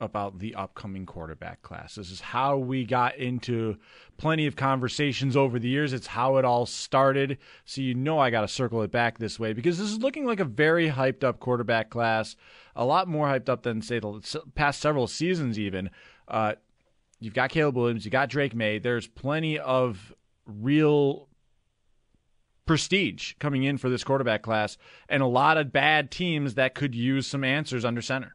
about 0.02 0.40
the 0.40 0.54
upcoming 0.56 1.06
quarterback 1.06 1.62
class. 1.62 1.94
This 1.94 2.10
is 2.10 2.20
how 2.20 2.56
we 2.56 2.84
got 2.84 3.16
into 3.16 3.76
plenty 4.16 4.48
of 4.48 4.56
conversations 4.56 5.36
over 5.36 5.60
the 5.60 5.68
years. 5.68 5.92
It's 5.92 6.08
how 6.08 6.38
it 6.38 6.44
all 6.44 6.66
started. 6.66 7.38
So 7.64 7.80
you 7.80 7.94
know 7.94 8.18
I 8.18 8.30
got 8.30 8.40
to 8.40 8.48
circle 8.48 8.82
it 8.82 8.90
back 8.90 9.18
this 9.18 9.38
way 9.38 9.52
because 9.52 9.78
this 9.78 9.88
is 9.88 10.00
looking 10.00 10.26
like 10.26 10.40
a 10.40 10.44
very 10.44 10.90
hyped 10.90 11.22
up 11.22 11.38
quarterback 11.38 11.88
class, 11.88 12.34
a 12.74 12.84
lot 12.84 13.06
more 13.06 13.28
hyped 13.28 13.48
up 13.48 13.62
than 13.62 13.80
say 13.80 14.00
the 14.00 14.42
past 14.56 14.80
several 14.80 15.06
seasons 15.06 15.56
even. 15.56 15.88
Uh, 16.26 16.54
you've 17.20 17.34
got 17.34 17.50
Caleb 17.50 17.76
Williams, 17.76 18.04
you 18.04 18.10
got 18.10 18.28
Drake 18.28 18.56
Maye. 18.56 18.80
There's 18.80 19.06
plenty 19.06 19.56
of 19.60 20.12
real 20.46 21.28
prestige 22.66 23.34
coming 23.38 23.64
in 23.64 23.78
for 23.78 23.88
this 23.88 24.04
quarterback 24.04 24.42
class 24.42 24.76
and 25.08 25.22
a 25.22 25.26
lot 25.26 25.56
of 25.56 25.72
bad 25.72 26.10
teams 26.10 26.54
that 26.54 26.74
could 26.74 26.94
use 26.94 27.26
some 27.26 27.44
answers 27.44 27.84
under 27.84 28.02
center. 28.02 28.34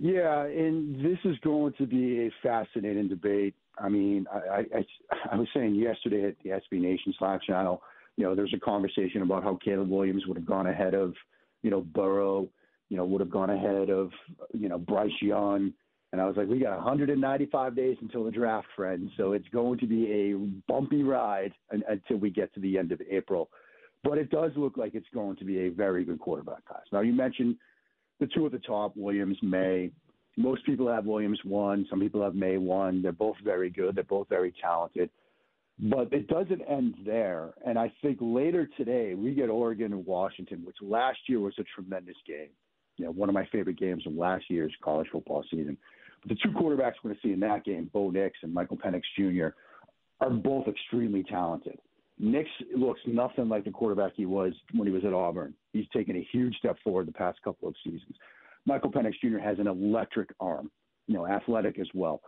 Yeah, 0.00 0.44
and 0.44 0.94
this 1.04 1.18
is 1.24 1.36
going 1.40 1.72
to 1.78 1.86
be 1.86 2.26
a 2.26 2.30
fascinating 2.42 3.08
debate. 3.08 3.54
I 3.78 3.88
mean, 3.88 4.26
I, 4.32 4.64
I, 4.76 4.86
I 5.32 5.36
was 5.36 5.48
saying 5.54 5.74
yesterday 5.74 6.24
at 6.24 6.36
the 6.44 6.50
SB 6.50 6.80
Nation 6.80 7.12
Slack 7.18 7.42
channel, 7.42 7.82
you 8.16 8.24
know, 8.24 8.34
there's 8.34 8.54
a 8.54 8.60
conversation 8.60 9.22
about 9.22 9.42
how 9.42 9.58
Caleb 9.64 9.88
Williams 9.88 10.24
would 10.26 10.36
have 10.36 10.46
gone 10.46 10.66
ahead 10.66 10.94
of, 10.94 11.14
you 11.62 11.70
know, 11.70 11.80
Burrow, 11.80 12.48
you 12.88 12.96
know, 12.96 13.04
would 13.04 13.20
have 13.20 13.30
gone 13.30 13.50
ahead 13.50 13.90
of, 13.90 14.10
you 14.52 14.68
know, 14.68 14.78
Bryce 14.78 15.10
Young, 15.20 15.72
and 16.12 16.20
I 16.20 16.26
was 16.26 16.36
like, 16.36 16.48
we 16.48 16.58
got 16.58 16.76
195 16.76 17.76
days 17.76 17.96
until 18.00 18.24
the 18.24 18.30
draft, 18.30 18.66
friends. 18.74 19.10
So 19.16 19.32
it's 19.32 19.48
going 19.52 19.78
to 19.80 19.86
be 19.86 20.10
a 20.10 20.34
bumpy 20.66 21.02
ride 21.02 21.52
until 21.70 22.16
we 22.16 22.30
get 22.30 22.52
to 22.54 22.60
the 22.60 22.78
end 22.78 22.92
of 22.92 23.00
April. 23.10 23.50
But 24.04 24.16
it 24.16 24.30
does 24.30 24.52
look 24.56 24.76
like 24.76 24.94
it's 24.94 25.08
going 25.12 25.36
to 25.36 25.44
be 25.44 25.66
a 25.66 25.68
very 25.68 26.04
good 26.04 26.18
quarterback 26.18 26.64
class. 26.64 26.82
Now, 26.92 27.00
you 27.00 27.12
mentioned 27.12 27.56
the 28.20 28.26
two 28.26 28.46
at 28.46 28.52
the 28.52 28.58
top, 28.58 28.92
Williams, 28.96 29.36
Maye. 29.42 29.90
Most 30.36 30.64
people 30.64 30.88
have 30.88 31.04
Williams 31.04 31.40
one. 31.44 31.86
Some 31.90 32.00
people 32.00 32.22
have 32.22 32.34
Maye 32.34 32.58
one. 32.58 33.02
They're 33.02 33.12
both 33.12 33.36
very 33.44 33.70
good. 33.70 33.96
They're 33.96 34.04
both 34.04 34.28
very 34.28 34.54
talented. 34.62 35.10
But 35.80 36.12
it 36.12 36.26
doesn't 36.26 36.62
end 36.62 36.94
there. 37.04 37.52
And 37.66 37.78
I 37.78 37.92
think 38.02 38.18
later 38.20 38.68
today, 38.76 39.14
we 39.14 39.34
get 39.34 39.50
Oregon 39.50 39.92
and 39.92 40.06
Washington, 40.06 40.62
which 40.64 40.76
last 40.80 41.18
year 41.26 41.40
was 41.40 41.54
a 41.58 41.64
tremendous 41.74 42.16
game. 42.26 42.48
You 42.96 43.06
know, 43.06 43.10
one 43.12 43.28
of 43.28 43.34
my 43.34 43.46
favorite 43.52 43.78
games 43.78 44.02
from 44.02 44.18
last 44.18 44.44
year's 44.48 44.72
college 44.82 45.08
football 45.12 45.44
season. 45.50 45.76
But 46.22 46.30
the 46.30 46.36
two 46.42 46.50
quarterbacks 46.50 46.94
we're 47.02 47.10
going 47.10 47.16
to 47.16 47.20
see 47.22 47.32
in 47.32 47.40
that 47.40 47.64
game, 47.64 47.90
Bo 47.92 48.10
Nix 48.10 48.38
and 48.42 48.52
Michael 48.52 48.76
Penix 48.76 49.02
Jr., 49.16 49.48
are 50.20 50.30
both 50.30 50.66
extremely 50.66 51.22
talented. 51.22 51.78
Nix 52.18 52.48
looks 52.76 53.00
nothing 53.06 53.48
like 53.48 53.64
the 53.64 53.70
quarterback 53.70 54.12
he 54.16 54.26
was 54.26 54.52
when 54.74 54.86
he 54.88 54.92
was 54.92 55.04
at 55.04 55.12
Auburn. 55.12 55.54
He's 55.72 55.86
taken 55.94 56.16
a 56.16 56.28
huge 56.32 56.56
step 56.56 56.76
forward 56.82 57.06
the 57.06 57.12
past 57.12 57.38
couple 57.44 57.68
of 57.68 57.74
seasons. 57.84 58.16
Michael 58.66 58.90
Penix 58.90 59.14
Jr. 59.22 59.38
has 59.38 59.58
an 59.58 59.68
electric 59.68 60.30
arm, 60.40 60.70
you 61.06 61.14
know, 61.14 61.26
athletic 61.26 61.78
as 61.78 61.86
well. 61.94 62.20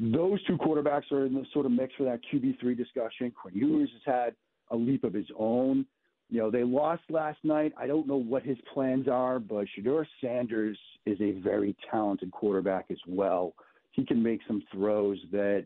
Those 0.00 0.42
two 0.46 0.58
quarterbacks 0.58 1.12
are 1.12 1.26
in 1.26 1.34
the 1.34 1.46
sort 1.52 1.66
of 1.66 1.72
mix 1.72 1.94
for 1.96 2.04
that 2.04 2.20
QB3 2.32 2.76
discussion. 2.76 3.30
Quinn 3.30 3.54
Ewers 3.54 3.90
has 3.92 4.14
had 4.14 4.34
a 4.70 4.76
leap 4.76 5.04
of 5.04 5.14
his 5.14 5.26
own. 5.38 5.86
You 6.34 6.40
know, 6.40 6.50
they 6.50 6.64
lost 6.64 7.04
last 7.10 7.38
night. 7.44 7.72
I 7.78 7.86
don't 7.86 8.08
know 8.08 8.16
what 8.16 8.42
his 8.42 8.56
plans 8.72 9.06
are, 9.06 9.38
but 9.38 9.66
Shedeur 9.68 10.04
Sanders 10.20 10.76
is 11.06 11.16
a 11.20 11.30
very 11.38 11.76
talented 11.88 12.32
quarterback 12.32 12.86
as 12.90 12.98
well. 13.06 13.54
He 13.92 14.04
can 14.04 14.20
make 14.20 14.40
some 14.48 14.60
throws 14.72 15.18
that, 15.30 15.64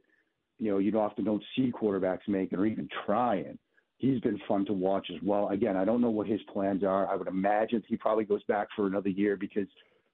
you 0.58 0.70
know, 0.70 0.76
you 0.76 0.92
often 1.00 1.24
don't 1.24 1.42
see 1.56 1.72
quarterbacks 1.72 2.28
making 2.28 2.58
or 2.58 2.66
even 2.66 2.86
trying. 3.06 3.58
He's 3.96 4.20
been 4.20 4.38
fun 4.46 4.66
to 4.66 4.74
watch 4.74 5.06
as 5.10 5.22
well. 5.22 5.48
Again, 5.48 5.74
I 5.74 5.86
don't 5.86 6.02
know 6.02 6.10
what 6.10 6.26
his 6.26 6.42
plans 6.52 6.84
are. 6.84 7.10
I 7.10 7.16
would 7.16 7.28
imagine 7.28 7.82
he 7.88 7.96
probably 7.96 8.24
goes 8.24 8.42
back 8.42 8.68
for 8.76 8.86
another 8.86 9.08
year 9.08 9.38
because 9.38 9.68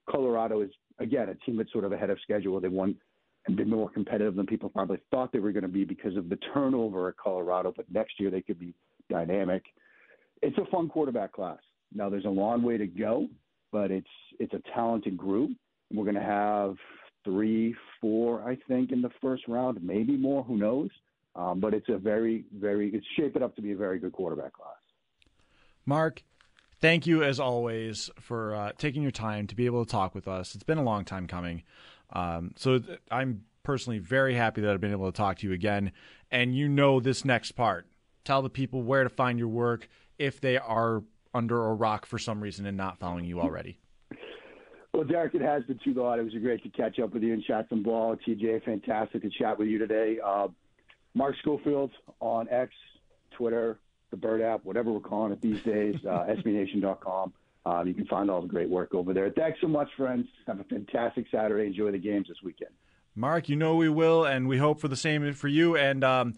Colorado 0.09 0.61
is, 0.61 0.69
again, 0.99 1.27
a 1.27 1.35
team 1.45 1.57
that's 1.57 1.73
sort 1.73 1.83
of 1.83 1.91
ahead 1.91 2.11
of 2.11 2.17
schedule. 2.23 2.61
They 2.61 2.69
won 2.69 2.95
and 3.45 3.57
been 3.57 3.69
more 3.69 3.89
competitive 3.89 4.35
than 4.35 4.45
people 4.45 4.69
probably 4.69 4.99
thought 5.11 5.33
they 5.33 5.39
were 5.39 5.51
going 5.51 5.63
to 5.63 5.67
be 5.67 5.83
because 5.83 6.15
of 6.15 6.29
the 6.29 6.39
turnover 6.53 7.09
at 7.09 7.17
Colorado. 7.17 7.73
But 7.75 7.91
next 7.91 8.21
year 8.21 8.31
they 8.31 8.41
could 8.41 8.57
be 8.57 8.73
dynamic 9.09 9.61
it's 10.41 10.57
a 10.57 10.65
fun 10.71 10.89
quarterback 10.89 11.33
class. 11.33 11.59
Now 11.93 12.09
there's 12.09 12.25
a 12.25 12.29
long 12.29 12.63
way 12.63 12.77
to 12.77 12.87
go, 12.87 13.27
but 13.71 13.91
it's 13.91 14.07
it's 14.39 14.53
a 14.53 14.61
talented 14.73 15.17
group. 15.17 15.51
We're 15.91 16.03
going 16.03 16.15
to 16.15 16.21
have 16.21 16.75
three, 17.23 17.75
four, 18.01 18.47
I 18.47 18.57
think, 18.67 18.91
in 18.91 19.01
the 19.01 19.11
first 19.21 19.43
round, 19.47 19.79
maybe 19.83 20.17
more. 20.17 20.43
Who 20.43 20.57
knows? 20.57 20.89
Um, 21.35 21.59
but 21.59 21.73
it's 21.73 21.89
a 21.89 21.97
very, 21.97 22.45
very 22.53 22.89
it's 22.89 23.05
shaping 23.17 23.43
up 23.43 23.55
to 23.55 23.61
be 23.61 23.73
a 23.73 23.75
very 23.75 23.99
good 23.99 24.13
quarterback 24.13 24.53
class. 24.53 24.71
Mark, 25.85 26.23
thank 26.79 27.05
you 27.05 27.23
as 27.23 27.39
always 27.39 28.09
for 28.19 28.55
uh, 28.55 28.71
taking 28.77 29.01
your 29.01 29.11
time 29.11 29.47
to 29.47 29.55
be 29.55 29.65
able 29.65 29.85
to 29.85 29.91
talk 29.91 30.15
with 30.15 30.27
us. 30.27 30.55
It's 30.55 30.63
been 30.63 30.77
a 30.77 30.83
long 30.83 31.03
time 31.03 31.27
coming. 31.27 31.63
Um, 32.13 32.53
so 32.55 32.79
I'm 33.11 33.43
personally 33.63 33.99
very 33.99 34.35
happy 34.35 34.61
that 34.61 34.71
I've 34.71 34.81
been 34.81 34.91
able 34.91 35.11
to 35.11 35.15
talk 35.15 35.39
to 35.39 35.47
you 35.47 35.53
again. 35.53 35.91
And 36.31 36.55
you 36.55 36.69
know 36.69 36.99
this 36.99 37.25
next 37.25 37.51
part. 37.53 37.87
Tell 38.23 38.41
the 38.41 38.49
people 38.49 38.81
where 38.81 39.03
to 39.03 39.09
find 39.09 39.37
your 39.37 39.47
work 39.49 39.89
if 40.17 40.41
they 40.41 40.57
are 40.57 41.03
under 41.33 41.65
a 41.67 41.73
rock 41.73 42.05
for 42.05 42.17
some 42.17 42.41
reason 42.41 42.65
and 42.65 42.77
not 42.77 42.99
following 42.99 43.25
you 43.25 43.41
already. 43.41 43.79
Well, 44.93 45.03
Derek, 45.03 45.35
it 45.35 45.41
has 45.41 45.63
been 45.65 45.79
too 45.83 45.93
long. 45.93 46.19
It 46.19 46.23
was 46.23 46.33
great 46.35 46.63
to 46.63 46.69
catch 46.69 46.99
up 46.99 47.13
with 47.13 47.21
you 47.21 47.33
and 47.33 47.43
chat 47.43 47.67
some 47.69 47.83
ball. 47.83 48.15
TJ, 48.25 48.63
fantastic 48.63 49.23
to 49.23 49.29
chat 49.29 49.59
with 49.59 49.67
you 49.67 49.77
today. 49.77 50.19
Uh, 50.23 50.47
Mark 51.13 51.35
Schofield 51.41 51.91
on 52.21 52.47
X, 52.49 52.71
Twitter, 53.37 53.77
the 54.11 54.17
Bird 54.17 54.41
app, 54.41 54.63
whatever 54.63 54.93
we're 54.93 55.01
calling 55.01 55.33
it 55.33 55.41
these 55.41 55.61
days, 55.63 55.95
uh, 56.05 56.25
SBNation.com. 56.29 57.33
Um, 57.65 57.87
you 57.87 57.93
can 57.93 58.05
find 58.05 58.29
all 58.29 58.41
the 58.41 58.47
great 58.47 58.69
work 58.69 58.93
over 58.93 59.13
there. 59.13 59.29
Thanks 59.31 59.59
so 59.59 59.67
much, 59.67 59.89
friends. 59.97 60.27
Have 60.47 60.61
a 60.61 60.63
fantastic 60.65 61.25
Saturday. 61.29 61.67
Enjoy 61.67 61.91
the 61.91 61.97
games 61.97 62.27
this 62.29 62.37
weekend. 62.43 62.71
Mark, 63.15 63.49
you 63.49 63.55
know 63.55 63.75
we 63.75 63.89
will, 63.89 64.23
and 64.23 64.47
we 64.47 64.57
hope 64.57 64.79
for 64.79 64.87
the 64.87 64.95
same 64.95 65.33
for 65.33 65.47
you. 65.47 65.75
And 65.75 66.03
um, 66.03 66.35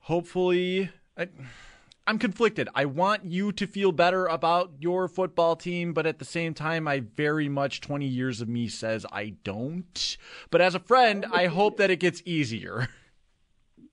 hopefully, 0.00 0.90
I, 1.16 1.28
I'm 2.06 2.18
conflicted. 2.18 2.68
I 2.74 2.86
want 2.86 3.24
you 3.26 3.52
to 3.52 3.66
feel 3.66 3.92
better 3.92 4.26
about 4.26 4.72
your 4.80 5.06
football 5.06 5.54
team, 5.54 5.92
but 5.92 6.06
at 6.06 6.18
the 6.18 6.24
same 6.24 6.52
time, 6.52 6.88
I 6.88 7.00
very 7.00 7.48
much 7.48 7.80
20 7.80 8.06
years 8.06 8.40
of 8.40 8.48
me 8.48 8.68
says 8.68 9.06
I 9.12 9.34
don't. 9.44 10.16
But 10.50 10.60
as 10.60 10.74
a 10.74 10.80
friend, 10.80 11.24
I 11.32 11.46
hope 11.46 11.76
that 11.76 11.90
it 11.90 12.00
gets 12.00 12.22
easier. 12.24 12.88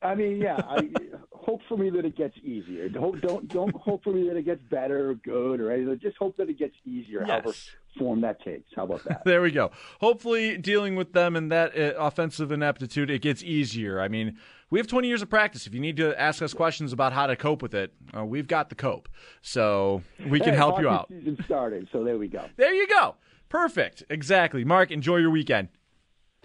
I 0.01 0.15
mean, 0.15 0.41
yeah. 0.41 0.61
I 0.67 0.89
hope 1.31 1.61
for 1.67 1.77
me 1.77 1.89
that 1.91 2.05
it 2.05 2.15
gets 2.15 2.37
easier. 2.41 2.89
Don't 2.89 3.19
don't 3.21 3.47
don't 3.49 3.75
hope 3.75 4.03
for 4.03 4.13
me 4.13 4.27
that 4.29 4.37
it 4.37 4.43
gets 4.43 4.61
better 4.69 5.09
or 5.09 5.15
good 5.15 5.59
or 5.59 5.71
anything. 5.71 5.99
Just 6.01 6.17
hope 6.17 6.37
that 6.37 6.49
it 6.49 6.57
gets 6.57 6.75
easier. 6.85 7.19
Yes. 7.21 7.29
However 7.29 7.53
form 7.97 8.21
that 8.21 8.41
takes. 8.43 8.69
How 8.75 8.83
about 8.83 9.03
that? 9.05 9.23
there 9.25 9.41
we 9.41 9.51
go. 9.51 9.71
Hopefully, 9.99 10.57
dealing 10.57 10.95
with 10.95 11.13
them 11.13 11.35
and 11.35 11.51
that 11.51 11.77
uh, 11.77 11.93
offensive 11.97 12.51
ineptitude, 12.51 13.09
it 13.09 13.21
gets 13.21 13.43
easier. 13.43 13.99
I 13.99 14.07
mean, 14.07 14.37
we 14.69 14.79
have 14.79 14.87
20 14.87 15.07
years 15.07 15.21
of 15.21 15.29
practice. 15.29 15.65
If 15.67 15.73
you 15.73 15.79
need 15.79 15.97
to 15.97 16.19
ask 16.19 16.41
us 16.41 16.53
questions 16.53 16.93
about 16.93 17.13
how 17.13 17.27
to 17.27 17.35
cope 17.35 17.61
with 17.61 17.73
it, 17.73 17.93
uh, 18.15 18.23
we've 18.25 18.47
got 18.47 18.69
the 18.69 18.75
cope. 18.75 19.09
So 19.41 20.03
we 20.27 20.39
can 20.39 20.49
Hey, 20.51 20.55
help 20.57 20.79
you 20.79 20.89
out. 20.89 21.07
Season 21.09 21.37
started, 21.45 21.87
so 21.91 22.03
there 22.03 22.17
we 22.17 22.27
go. 22.27 22.45
There 22.57 22.73
you 22.73 22.87
go. 22.87 23.15
Perfect. 23.49 24.03
Exactly. 24.09 24.63
Mark, 24.63 24.91
enjoy 24.91 25.17
your 25.17 25.31
weekend. 25.31 25.69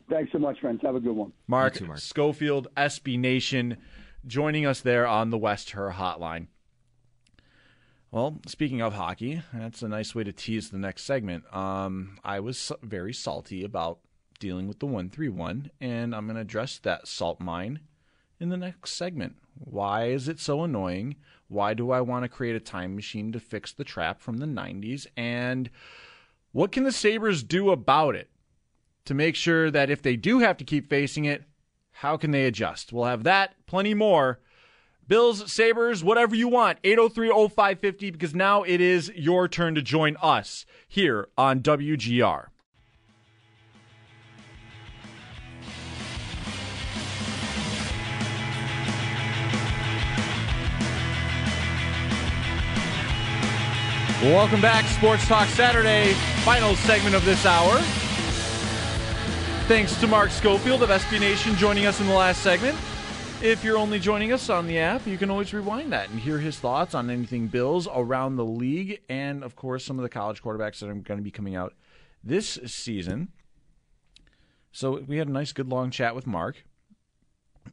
Thanks 0.09 0.33
so 0.33 0.39
much, 0.39 0.61
friends. 0.61 0.81
Have 0.83 0.97
a 0.97 1.01
good 1.01 1.17
one. 1.17 1.33
Mark, 1.47 1.79
Schofield, 1.97 2.69
SB 2.77 3.19
Nation, 3.19 3.79
joining 4.27 4.67
us 4.67 4.81
there 4.81 5.07
on 5.07 5.31
the 5.31 5.39
West 5.39 5.71
Herr 5.71 5.93
Hotline. 5.93 6.49
Well, 8.11 8.39
speaking 8.47 8.81
of 8.81 8.95
hockey, 8.95 9.43
that's 9.53 9.83
a 9.83 9.89
nice 9.89 10.15
way 10.15 10.23
to 10.25 10.33
tease 10.33 10.71
the 10.71 10.79
next 10.79 11.03
segment. 11.03 11.45
Um, 11.55 12.19
I 12.23 12.39
was 12.41 12.71
very 12.83 13.13
salty 13.13 13.65
about 13.65 13.99
dealing 14.39 14.69
with 14.69 14.79
the 14.79 14.87
131, 14.87 15.71
and 15.81 16.15
I'm 16.15 16.27
going 16.27 16.37
to 16.37 16.43
address 16.43 16.79
that 16.81 17.09
salt 17.09 17.41
mine 17.41 17.81
in 18.45 18.51
the 18.51 18.57
next 18.59 18.93
segment. 18.93 19.37
Why 19.55 20.05
is 20.05 20.29
it 20.29 20.39
so 20.39 20.63
annoying? 20.63 21.17
Why 21.49 21.73
do 21.73 21.91
I 21.91 22.03
want 22.03 22.25
to 22.25 22.29
create 22.29 22.55
a 22.55 22.61
time 22.61 22.95
machine 22.95 23.33
to 23.33 23.41
fix 23.41 23.73
the 23.73 23.85
trap 23.85 24.21
from 24.21 24.37
the 24.37 24.47
90s? 24.47 25.07
And 25.17 25.71
what 26.53 26.71
can 26.71 26.85
the 26.85 26.93
Sabres 26.93 27.43
do 27.43 27.71
about 27.71 28.15
it 28.15 28.31
to 29.07 29.15
make 29.15 29.35
sure 29.35 29.71
that 29.71 29.89
if 29.89 30.03
they 30.03 30.17
do 30.17 30.41
have 30.41 30.59
to 30.59 30.65
keep 30.65 30.91
facing 30.91 31.25
it, 31.25 31.45
how 31.91 32.19
can 32.19 32.33
they 32.33 32.45
adjust? 32.45 32.93
We'll 32.93 33.07
have 33.07 33.25
that, 33.25 33.55
plenty 33.67 33.95
more. 33.95 34.41
Bills, 35.09 35.51
Sabres, 35.51 36.05
whatever 36.05 36.35
you 36.35 36.49
want, 36.49 36.79
803 36.85 37.29
0550, 37.31 38.11
because 38.11 38.35
now 38.35 38.63
it 38.63 38.81
is 38.81 39.11
your 39.17 39.49
turn 39.49 39.75
to 39.75 39.83
join 39.83 40.17
us 40.23 40.67
here 40.87 41.29
on 41.39 41.61
WGR. 41.61 42.47
Welcome 54.25 54.63
back, 54.63 54.87
Sports 54.87 55.29
Talk 55.29 55.49
Saturday, 55.49 56.15
final 56.45 56.75
segment 56.77 57.15
of 57.15 57.27
this 57.27 57.45
hour. 57.45 57.77
Thanks 59.69 60.01
to 60.01 60.07
Mark 60.07 60.31
Schofield 60.31 60.83
of 60.83 60.89
SB 60.89 61.21
Nation 61.21 61.55
joining 61.57 61.85
us 61.85 62.01
in 62.01 62.07
the 62.07 62.15
last 62.15 62.41
segment. 62.41 62.75
If 63.43 63.63
you're 63.63 63.77
only 63.77 63.99
joining 63.99 64.33
us 64.33 64.49
on 64.49 64.67
the 64.67 64.79
app, 64.79 65.07
you 65.07 65.19
can 65.19 65.29
always 65.29 65.53
rewind 65.53 65.93
that 65.93 66.09
and 66.09 66.19
hear 66.19 66.39
his 66.39 66.59
thoughts 66.59 66.95
on 66.95 67.11
anything 67.11 67.49
Bills 67.49 67.87
around 67.95 68.37
the 68.37 68.47
league 68.47 69.03
and, 69.11 69.45
of 69.45 69.57
course, 69.57 69.85
some 69.85 69.99
of 69.99 70.03
the 70.05 70.09
college 70.09 70.43
quarterbacks 70.43 70.79
that 70.79 70.89
are 70.89 70.95
going 70.95 71.19
to 71.19 71.23
be 71.23 71.31
coming 71.31 71.55
out 71.55 71.75
this 72.25 72.59
season. 72.65 73.29
So 74.73 75.01
we 75.07 75.19
had 75.19 75.29
a 75.29 75.33
nice, 75.33 75.53
good 75.53 75.69
long 75.69 75.91
chat 75.91 76.15
with 76.15 76.27
Mark. 76.27 76.65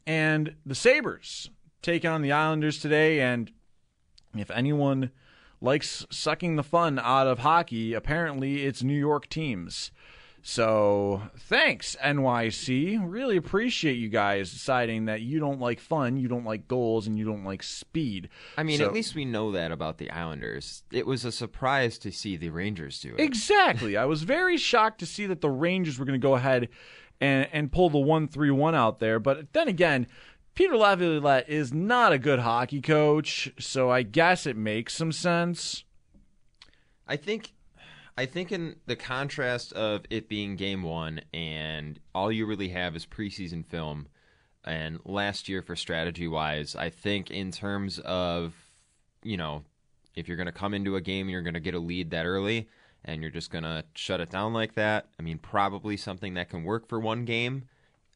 And 0.05 0.55
the 0.65 0.75
Sabres 0.75 1.49
take 1.81 2.03
on 2.03 2.21
the 2.21 2.33
Islanders 2.33 2.77
today. 2.77 3.21
And 3.21 3.53
if 4.35 4.51
anyone 4.51 5.11
likes 5.61 6.05
sucking 6.09 6.55
the 6.55 6.63
fun 6.63 6.99
out 6.99 7.27
of 7.27 7.39
hockey, 7.39 7.93
apparently 7.93 8.63
it's 8.65 8.81
New 8.83 8.97
York 8.97 9.29
teams. 9.29 9.91
So 10.43 11.21
thanks, 11.37 11.95
NYC. 12.03 12.99
Really 13.03 13.37
appreciate 13.37 13.93
you 13.99 14.09
guys 14.09 14.51
deciding 14.51 15.05
that 15.05 15.21
you 15.21 15.39
don't 15.39 15.59
like 15.59 15.79
fun, 15.79 16.17
you 16.17 16.27
don't 16.27 16.45
like 16.45 16.67
goals, 16.67 17.05
and 17.05 17.15
you 17.17 17.25
don't 17.25 17.43
like 17.43 17.61
speed. 17.61 18.27
I 18.57 18.63
mean, 18.63 18.79
So- 18.79 18.85
at 18.87 18.93
least 18.93 19.13
we 19.13 19.23
know 19.23 19.51
that 19.51 19.71
about 19.71 19.99
the 19.99 20.09
Islanders. 20.09 20.83
It 20.91 21.05
was 21.05 21.25
a 21.25 21.31
surprise 21.31 21.99
to 21.99 22.11
see 22.11 22.37
the 22.37 22.49
Rangers 22.49 22.99
do 22.99 23.13
it. 23.13 23.19
Exactly. 23.21 23.95
I 23.95 24.05
was 24.05 24.23
very 24.23 24.57
shocked 24.57 24.99
to 25.01 25.05
see 25.05 25.27
that 25.27 25.41
the 25.41 25.49
Rangers 25.51 25.99
were 25.99 26.05
going 26.05 26.19
to 26.19 26.25
go 26.27 26.33
ahead 26.33 26.69
and, 27.19 27.47
and 27.53 27.71
pull 27.71 27.91
the 27.91 27.99
1 27.99 28.27
3 28.27 28.49
1 28.49 28.73
out 28.73 28.99
there. 28.99 29.19
But 29.19 29.53
then 29.53 29.67
again, 29.67 30.07
Peter 30.53 30.75
Laviolette 30.75 31.49
is 31.49 31.73
not 31.73 32.11
a 32.11 32.19
good 32.19 32.39
hockey 32.39 32.81
coach, 32.81 33.51
so 33.57 33.89
I 33.89 34.03
guess 34.03 34.45
it 34.45 34.57
makes 34.57 34.93
some 34.93 35.11
sense. 35.11 35.85
I 37.07 37.15
think 37.15 37.53
I 38.17 38.25
think 38.25 38.51
in 38.51 38.75
the 38.85 38.97
contrast 38.97 39.71
of 39.73 40.03
it 40.09 40.27
being 40.27 40.57
game 40.57 40.83
one 40.83 41.21
and 41.33 41.99
all 42.13 42.31
you 42.31 42.45
really 42.45 42.69
have 42.69 42.95
is 42.95 43.05
preseason 43.05 43.65
film 43.65 44.07
and 44.65 44.99
last 45.05 45.47
year 45.47 45.61
for 45.61 45.75
strategy 45.75 46.27
wise, 46.27 46.75
I 46.75 46.89
think 46.89 47.31
in 47.31 47.51
terms 47.51 47.99
of, 47.99 48.53
you 49.23 49.37
know, 49.37 49.63
if 50.15 50.27
you're 50.27 50.37
gonna 50.37 50.51
come 50.51 50.73
into 50.73 50.97
a 50.97 51.01
game 51.01 51.27
and 51.27 51.31
you're 51.31 51.41
gonna 51.41 51.61
get 51.61 51.73
a 51.73 51.79
lead 51.79 52.11
that 52.11 52.25
early 52.25 52.67
and 53.05 53.21
you're 53.21 53.31
just 53.31 53.49
gonna 53.49 53.85
shut 53.95 54.19
it 54.19 54.29
down 54.29 54.53
like 54.53 54.75
that, 54.75 55.07
I 55.17 55.23
mean 55.23 55.37
probably 55.37 55.95
something 55.95 56.33
that 56.33 56.49
can 56.49 56.63
work 56.63 56.87
for 56.89 56.99
one 56.99 57.23
game 57.23 57.69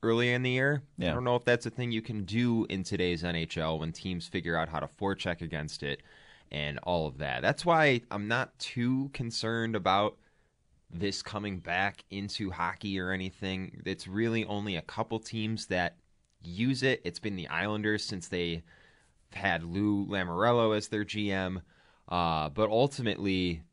early 0.05 0.31
in 0.31 0.43
the 0.43 0.51
year. 0.51 0.83
Yeah. 0.97 1.11
I 1.11 1.13
don't 1.13 1.23
know 1.23 1.35
if 1.35 1.43
that's 1.43 1.65
a 1.65 1.69
thing 1.69 1.91
you 1.91 2.01
can 2.01 2.23
do 2.23 2.65
in 2.69 2.83
today's 2.83 3.23
NHL 3.23 3.79
when 3.79 3.91
teams 3.91 4.27
figure 4.27 4.55
out 4.55 4.69
how 4.69 4.79
to 4.79 4.87
forecheck 4.87 5.41
against 5.41 5.83
it 5.83 6.01
and 6.51 6.79
all 6.83 7.07
of 7.07 7.17
that. 7.17 7.41
That's 7.41 7.65
why 7.65 8.01
I'm 8.11 8.27
not 8.27 8.57
too 8.59 9.09
concerned 9.13 9.75
about 9.75 10.17
this 10.91 11.21
coming 11.21 11.59
back 11.59 12.03
into 12.11 12.51
hockey 12.51 12.99
or 12.99 13.11
anything. 13.11 13.81
It's 13.85 14.07
really 14.07 14.45
only 14.45 14.75
a 14.75 14.81
couple 14.81 15.19
teams 15.19 15.65
that 15.67 15.97
use 16.43 16.83
it. 16.83 17.01
It's 17.03 17.19
been 17.19 17.35
the 17.35 17.47
Islanders 17.47 18.03
since 18.03 18.27
they 18.27 18.63
had 19.33 19.63
Lou 19.63 20.05
Lamoriello 20.05 20.77
as 20.77 20.87
their 20.87 21.03
GM. 21.03 21.61
Uh, 22.07 22.49
but 22.49 22.69
ultimately, 22.69 23.63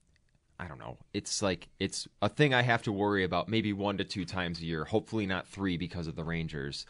I 0.59 0.67
don't 0.69 0.79
know. 0.79 0.99
It's 1.13 1.43
like 1.43 1.69
it's 1.81 2.07
a 2.21 2.29
thing 2.29 2.55
I 2.55 2.63
have 2.63 2.83
to 2.83 2.93
worry 2.93 3.25
about 3.25 3.49
maybe 3.49 3.73
one 3.73 3.99
to 3.99 4.05
two 4.05 4.25
times 4.25 4.61
a 4.61 4.65
year. 4.65 4.85
Hopefully 4.85 5.27
not 5.27 5.49
three 5.49 5.77
because 5.77 6.07
of 6.07 6.15
the 6.17 6.25
Rangers. 6.25 6.87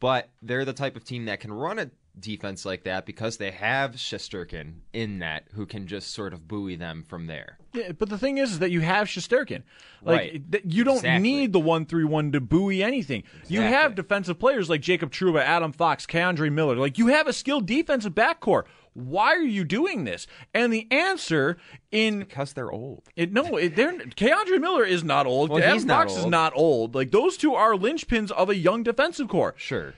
But 0.00 0.30
they're 0.42 0.64
the 0.64 0.72
type 0.72 0.96
of 0.96 1.04
team 1.04 1.26
that 1.26 1.38
can 1.38 1.52
run 1.52 1.78
a 1.78 1.88
defense 2.18 2.64
like 2.66 2.82
that 2.82 3.06
because 3.06 3.36
they 3.36 3.52
have 3.52 3.92
Shesterkin 3.92 4.74
in 4.92 5.20
that 5.20 5.44
who 5.54 5.64
can 5.64 5.86
just 5.86 6.12
sort 6.12 6.32
of 6.34 6.48
buoy 6.48 6.74
them 6.74 7.04
from 7.06 7.26
there. 7.28 7.56
Yeah, 7.72 7.92
but 7.92 8.08
the 8.08 8.18
thing 8.18 8.38
is, 8.38 8.50
is 8.52 8.58
that 8.58 8.72
you 8.72 8.80
have 8.80 9.06
Shesterkin. 9.06 9.62
Like 10.02 10.18
Right. 10.18 10.52
th- 10.52 10.64
you 10.66 10.82
don't 10.82 10.96
Exactly. 10.96 11.22
need 11.22 11.52
the 11.52 11.60
one 11.60 11.86
three 11.86 12.02
one 12.04 12.32
to 12.32 12.40
buoy 12.40 12.82
anything. 12.82 13.22
Exactly. 13.34 13.54
You 13.56 13.62
have 13.62 13.94
defensive 13.94 14.40
players 14.40 14.68
like 14.68 14.80
Jacob 14.80 15.12
Trouba, 15.12 15.40
Adam 15.40 15.70
Fox, 15.72 16.04
K'Andre 16.04 16.52
Miller. 16.52 16.74
Like 16.74 16.98
you 16.98 17.06
have 17.06 17.28
a 17.28 17.32
skilled 17.32 17.66
defensive 17.66 18.12
backcourt. 18.14 18.64
Why 18.94 19.34
are 19.34 19.40
you 19.40 19.64
doing 19.64 20.04
this? 20.04 20.26
And 20.52 20.72
the 20.72 20.86
answer 20.90 21.56
in 21.90 22.20
because 22.20 22.52
they're 22.52 22.70
old. 22.70 23.08
It, 23.16 23.32
no, 23.32 23.56
it, 23.56 23.74
they're 23.74 23.92
K'Andre 23.92 24.60
Miller 24.60 24.84
is 24.84 25.02
not 25.02 25.26
old. 25.26 25.50
Well, 25.50 25.62
Adam 25.62 25.86
Fox 25.86 26.16
is 26.16 26.26
not 26.26 26.52
old. 26.54 26.94
Like 26.94 27.10
those 27.10 27.36
two 27.36 27.54
are 27.54 27.72
linchpins 27.72 28.30
of 28.30 28.50
a 28.50 28.56
young 28.56 28.82
defensive 28.82 29.28
core. 29.28 29.54
Sure. 29.56 29.94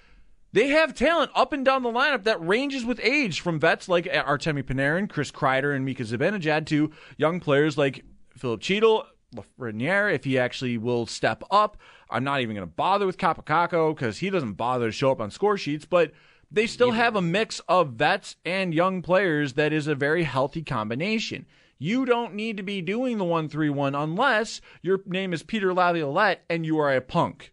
They 0.52 0.68
have 0.68 0.94
talent 0.94 1.32
up 1.34 1.52
and 1.52 1.64
down 1.64 1.82
the 1.82 1.90
lineup 1.90 2.22
that 2.24 2.40
ranges 2.40 2.84
with 2.84 3.00
age, 3.02 3.40
from 3.40 3.58
vets 3.58 3.88
like 3.88 4.04
Artemi 4.04 4.62
Panarin, 4.62 5.10
Chris 5.10 5.32
Kreider, 5.32 5.74
and 5.74 5.84
Mika 5.84 6.04
Zibanejad 6.04 6.66
to 6.66 6.92
young 7.16 7.40
players 7.40 7.76
like 7.76 8.04
Filip 8.36 8.60
Chytil, 8.60 9.04
Lafreniere, 9.34 10.14
if 10.14 10.22
he 10.22 10.38
actually 10.38 10.78
will 10.78 11.06
step 11.06 11.42
up. 11.50 11.76
I'm 12.08 12.22
not 12.22 12.40
even 12.40 12.54
going 12.54 12.68
to 12.68 12.72
bother 12.72 13.04
with 13.04 13.18
Kaapo 13.18 13.44
Kakko 13.44 13.96
because 13.96 14.18
he 14.18 14.30
doesn't 14.30 14.52
bother 14.52 14.86
to 14.86 14.92
show 14.92 15.10
up 15.10 15.20
on 15.20 15.32
score 15.32 15.58
sheets, 15.58 15.84
but 15.84 16.12
they 16.54 16.66
still 16.68 16.92
have 16.92 17.16
a 17.16 17.22
mix 17.22 17.60
of 17.68 17.94
vets 17.94 18.36
and 18.44 18.72
young 18.72 19.02
players 19.02 19.54
that 19.54 19.72
is 19.72 19.86
a 19.86 19.94
very 19.94 20.22
healthy 20.22 20.62
combination. 20.62 21.46
You 21.78 22.04
don't 22.04 22.34
need 22.34 22.56
to 22.56 22.62
be 22.62 22.80
doing 22.80 23.18
the 23.18 23.24
1 23.24 23.48
3 23.48 23.70
1 23.70 23.94
unless 23.94 24.60
your 24.80 25.00
name 25.04 25.32
is 25.32 25.42
Peter 25.42 25.74
Laviolette 25.74 26.44
and 26.48 26.64
you 26.64 26.78
are 26.78 26.94
a 26.94 27.00
punk 27.00 27.52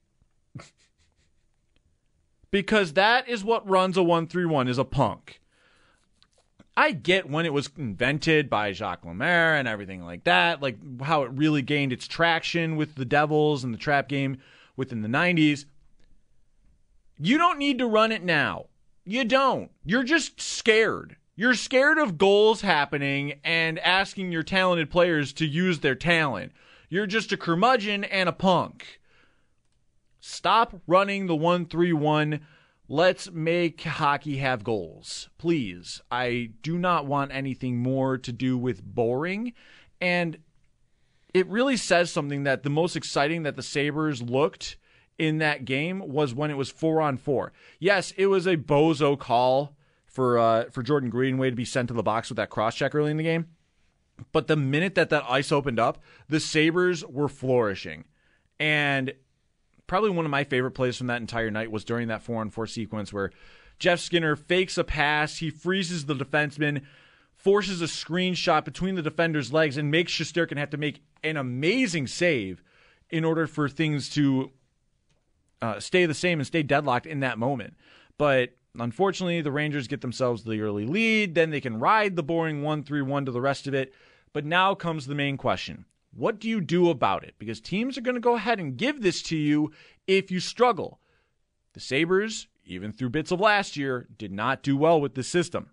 because 2.51 2.93
that 2.93 3.27
is 3.27 3.43
what 3.43 3.67
runs 3.67 3.97
a 3.97 4.03
131 4.03 4.67
is 4.67 4.77
a 4.77 4.85
punk. 4.85 5.41
I 6.77 6.91
get 6.91 7.29
when 7.29 7.45
it 7.45 7.53
was 7.53 7.69
invented 7.77 8.49
by 8.49 8.71
Jacques 8.71 9.03
Lemaire 9.03 9.55
and 9.55 9.67
everything 9.67 10.03
like 10.05 10.23
that, 10.23 10.61
like 10.61 10.77
how 11.01 11.23
it 11.23 11.31
really 11.31 11.61
gained 11.61 11.91
its 11.91 12.07
traction 12.07 12.77
with 12.77 12.95
the 12.95 13.03
Devils 13.03 13.63
and 13.63 13.73
the 13.73 13.77
trap 13.77 14.07
game 14.07 14.37
within 14.77 15.01
the 15.01 15.09
90s. 15.09 15.65
You 17.19 17.37
don't 17.37 17.59
need 17.59 17.79
to 17.79 17.87
run 17.87 18.11
it 18.11 18.23
now. 18.23 18.67
You 19.05 19.23
don't. 19.25 19.71
You're 19.83 20.03
just 20.03 20.39
scared. 20.39 21.17
You're 21.35 21.55
scared 21.55 21.97
of 21.97 22.17
goals 22.17 22.61
happening 22.61 23.39
and 23.43 23.79
asking 23.79 24.31
your 24.31 24.43
talented 24.43 24.91
players 24.91 25.33
to 25.33 25.45
use 25.45 25.79
their 25.79 25.95
talent. 25.95 26.51
You're 26.89 27.07
just 27.07 27.31
a 27.31 27.37
curmudgeon 27.37 28.03
and 28.03 28.29
a 28.29 28.33
punk. 28.33 28.99
Stop 30.19 30.81
running 30.85 31.25
the 31.25 31.35
1 31.35 31.65
3 31.65 31.93
1. 31.93 32.41
Let's 32.87 33.31
make 33.31 33.81
hockey 33.81 34.37
have 34.37 34.63
goals. 34.63 35.29
Please. 35.37 36.01
I 36.11 36.51
do 36.61 36.77
not 36.77 37.07
want 37.07 37.31
anything 37.33 37.77
more 37.77 38.17
to 38.17 38.31
do 38.31 38.57
with 38.57 38.83
boring. 38.83 39.53
And 39.99 40.37
it 41.33 41.47
really 41.47 41.77
says 41.77 42.11
something 42.11 42.43
that 42.43 42.63
the 42.63 42.69
most 42.69 42.95
exciting 42.95 43.43
that 43.43 43.55
the 43.55 43.63
Sabres 43.63 44.21
looked 44.21 44.75
in 45.18 45.38
that 45.39 45.66
game 45.66 45.99
was 45.99 46.34
when 46.34 46.51
it 46.51 46.57
was 46.57 46.72
four 46.72 47.01
on 47.01 47.18
four. 47.18 47.51
Yes, 47.80 48.14
it 48.18 48.28
was 48.28 48.47
a 48.47 48.57
bozo 48.57 49.18
call 49.18 49.76
for 50.05 50.38
uh, 50.38 50.66
for 50.72 50.84
Jordan 50.84 51.09
Greenway 51.09 51.49
to 51.49 51.55
be 51.55 51.66
sent 51.66 51.88
to 51.88 51.93
the 51.93 52.03
box 52.03 52.30
with 52.30 52.38
that 52.38 52.49
cross 52.49 52.76
check 52.76 52.93
early 52.95 53.12
in 53.12 53.18
the 53.18 53.24
game. 53.24 53.47
But 54.32 54.47
the 54.47 54.55
minute 54.55 54.95
that 54.95 55.09
that 55.09 55.24
ice 55.28 55.51
opened 55.51 55.80
up, 55.80 56.03
the 56.28 56.39
Sabres 56.39 57.05
were 57.05 57.28
flourishing. 57.28 58.05
And 58.59 59.14
probably 59.88 60.12
one 60.12 60.26
of 60.26 60.32
my 60.32 60.43
favorite 60.43 60.72
plays 60.72 60.97
from 60.97 61.07
that 61.07 61.22
entire 61.22 61.49
night 61.49 61.72
was 61.72 61.84
during 61.84 62.07
that 62.09 62.22
four 62.22 62.41
on 62.41 62.49
four 62.49 62.68
sequence 62.68 63.12
where 63.12 63.32
Jeff 63.80 63.99
Skinner 63.99 64.36
fakes 64.36 64.78
a 64.78 64.84
pass, 64.84 65.38
he 65.38 65.49
freezes 65.49 66.05
the 66.05 66.14
defenseman, 66.14 66.84
forces 67.34 67.82
a 67.82 67.86
screenshot 67.86 68.64
between 68.64 68.93
the 68.93 69.01
defender's 69.01 69.51
legs, 69.51 69.78
and 69.78 69.89
makes 69.89 70.12
Shesterkin 70.12 70.57
have 70.57 70.70
to 70.70 70.78
make 70.78 71.01
an 71.24 71.36
amazing 71.36 72.05
save 72.05 72.64
in 73.09 73.26
order 73.26 73.47
for 73.47 73.68
things 73.68 74.07
to 74.09 74.51
uh, 75.62 75.80
stay 75.80 76.05
the 76.05 76.14
same 76.14 76.39
and 76.39 76.47
stay 76.47 76.64
deadlocked 76.64 77.05
in 77.05 77.20
that 77.22 77.38
moment. 77.38 77.76
But 78.18 78.55
unfortunately, 78.78 79.41
the 79.41 79.51
Rangers 79.51 79.88
get 79.88 80.01
themselves 80.01 80.43
the 80.43 80.62
early 80.62 80.86
lead. 80.86 81.36
Then 81.36 81.49
they 81.49 81.62
can 81.62 81.80
ride 81.80 82.16
the 82.16 82.24
boring 82.24 82.62
1 82.64 82.84
3 82.84 83.01
1 83.01 83.26
to 83.26 83.32
the 83.32 83.41
rest 83.41 83.68
of 83.68 83.74
it. 83.74 83.93
But 84.34 84.45
now 84.45 84.76
comes 84.76 85.07
the 85.07 85.16
main 85.16 85.38
question 85.38 85.86
what 86.14 86.39
do 86.39 86.49
you 86.49 86.62
do 86.62 86.89
about 86.89 87.24
it? 87.24 87.36
Because 87.39 87.62
teams 87.62 87.97
are 87.97 88.01
going 88.01 88.16
to 88.16 88.22
go 88.22 88.36
ahead 88.36 88.59
and 88.59 88.78
give 88.78 89.01
this 89.01 89.22
to 89.24 89.38
you 89.38 89.72
if 90.07 90.30
you 90.30 90.39
struggle. 90.39 90.99
The 91.74 91.80
Sabres, 91.80 92.47
even 92.66 92.91
through 92.91 93.12
bits 93.12 93.32
of 93.32 93.39
last 93.39 93.78
year, 93.78 94.07
did 94.18 94.32
not 94.32 94.62
do 94.62 94.76
well 94.76 94.99
with 94.99 95.16
the 95.16 95.24
system. 95.24 95.70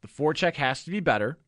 The 0.00 0.08
forecheck 0.08 0.56
has 0.56 0.82
to 0.84 0.90
be 0.90 1.00
better. 1.00 1.38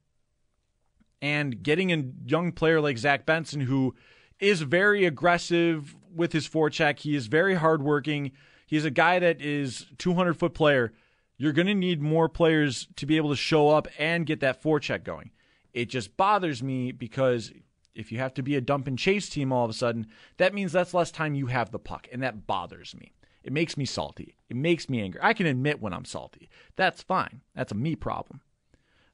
And 1.23 1.63
getting 1.63 1.91
a 1.91 2.05
young 2.27 2.53
player 2.53 2.83
like 2.83 2.99
Zach 2.99 3.25
Benson, 3.25 3.63
who 3.63 3.95
is 4.41 4.63
very 4.63 5.05
aggressive 5.05 5.97
with 6.15 6.33
his 6.33 6.49
forecheck, 6.49 7.01
he 7.01 7.15
is 7.17 7.27
very 7.27 7.55
hardworking. 7.55 8.33
He's 8.67 8.85
a 8.85 8.91
guy 8.91 9.19
that 9.19 9.41
is 9.41 9.87
200 9.99 10.35
foot 10.35 10.55
player. 10.55 10.93
You're 11.37 11.53
going 11.53 11.67
to 11.67 11.75
need 11.75 12.01
more 12.01 12.29
players 12.29 12.87
to 12.97 13.07
be 13.07 13.17
able 13.17 13.31
to 13.31 13.37
show 13.37 13.71
up 13.71 13.89
and 13.99 14.27
get 14.27 14.41
that 14.41 14.63
forecheck 14.63 15.03
going. 15.05 15.31
It 15.73 15.87
just 15.87 16.17
bothers 16.17 16.63
me 16.63 16.93
because 16.93 17.53
if 17.95 18.13
you 18.13 18.19
have 18.19 18.35
to 18.35 18.43
be 18.43 18.57
a 18.57 18.61
dump 18.61 18.87
and 18.87 18.99
chase 18.99 19.29
team 19.29 19.53
all 19.53 19.65
of 19.65 19.71
a 19.71 19.75
sudden, 19.75 20.07
that 20.37 20.55
means 20.55 20.73
that's 20.73 20.95
less 20.95 21.11
time 21.11 21.35
you 21.35 21.47
have 21.47 21.71
the 21.71 21.79
puck, 21.79 22.09
and 22.13 22.23
that 22.23 22.47
bothers 22.47 22.95
me. 22.95 23.13
It 23.43 23.53
makes 23.53 23.77
me 23.77 23.85
salty. 23.85 24.37
It 24.49 24.57
makes 24.57 24.89
me 24.89 25.03
angry. 25.03 25.21
I 25.23 25.35
can 25.35 25.47
admit 25.47 25.81
when 25.81 25.93
I'm 25.93 26.05
salty. 26.05 26.49
That's 26.77 27.03
fine. 27.03 27.43
That's 27.55 27.73
a 27.73 27.77
me 27.77 27.95
problem. 27.95 28.41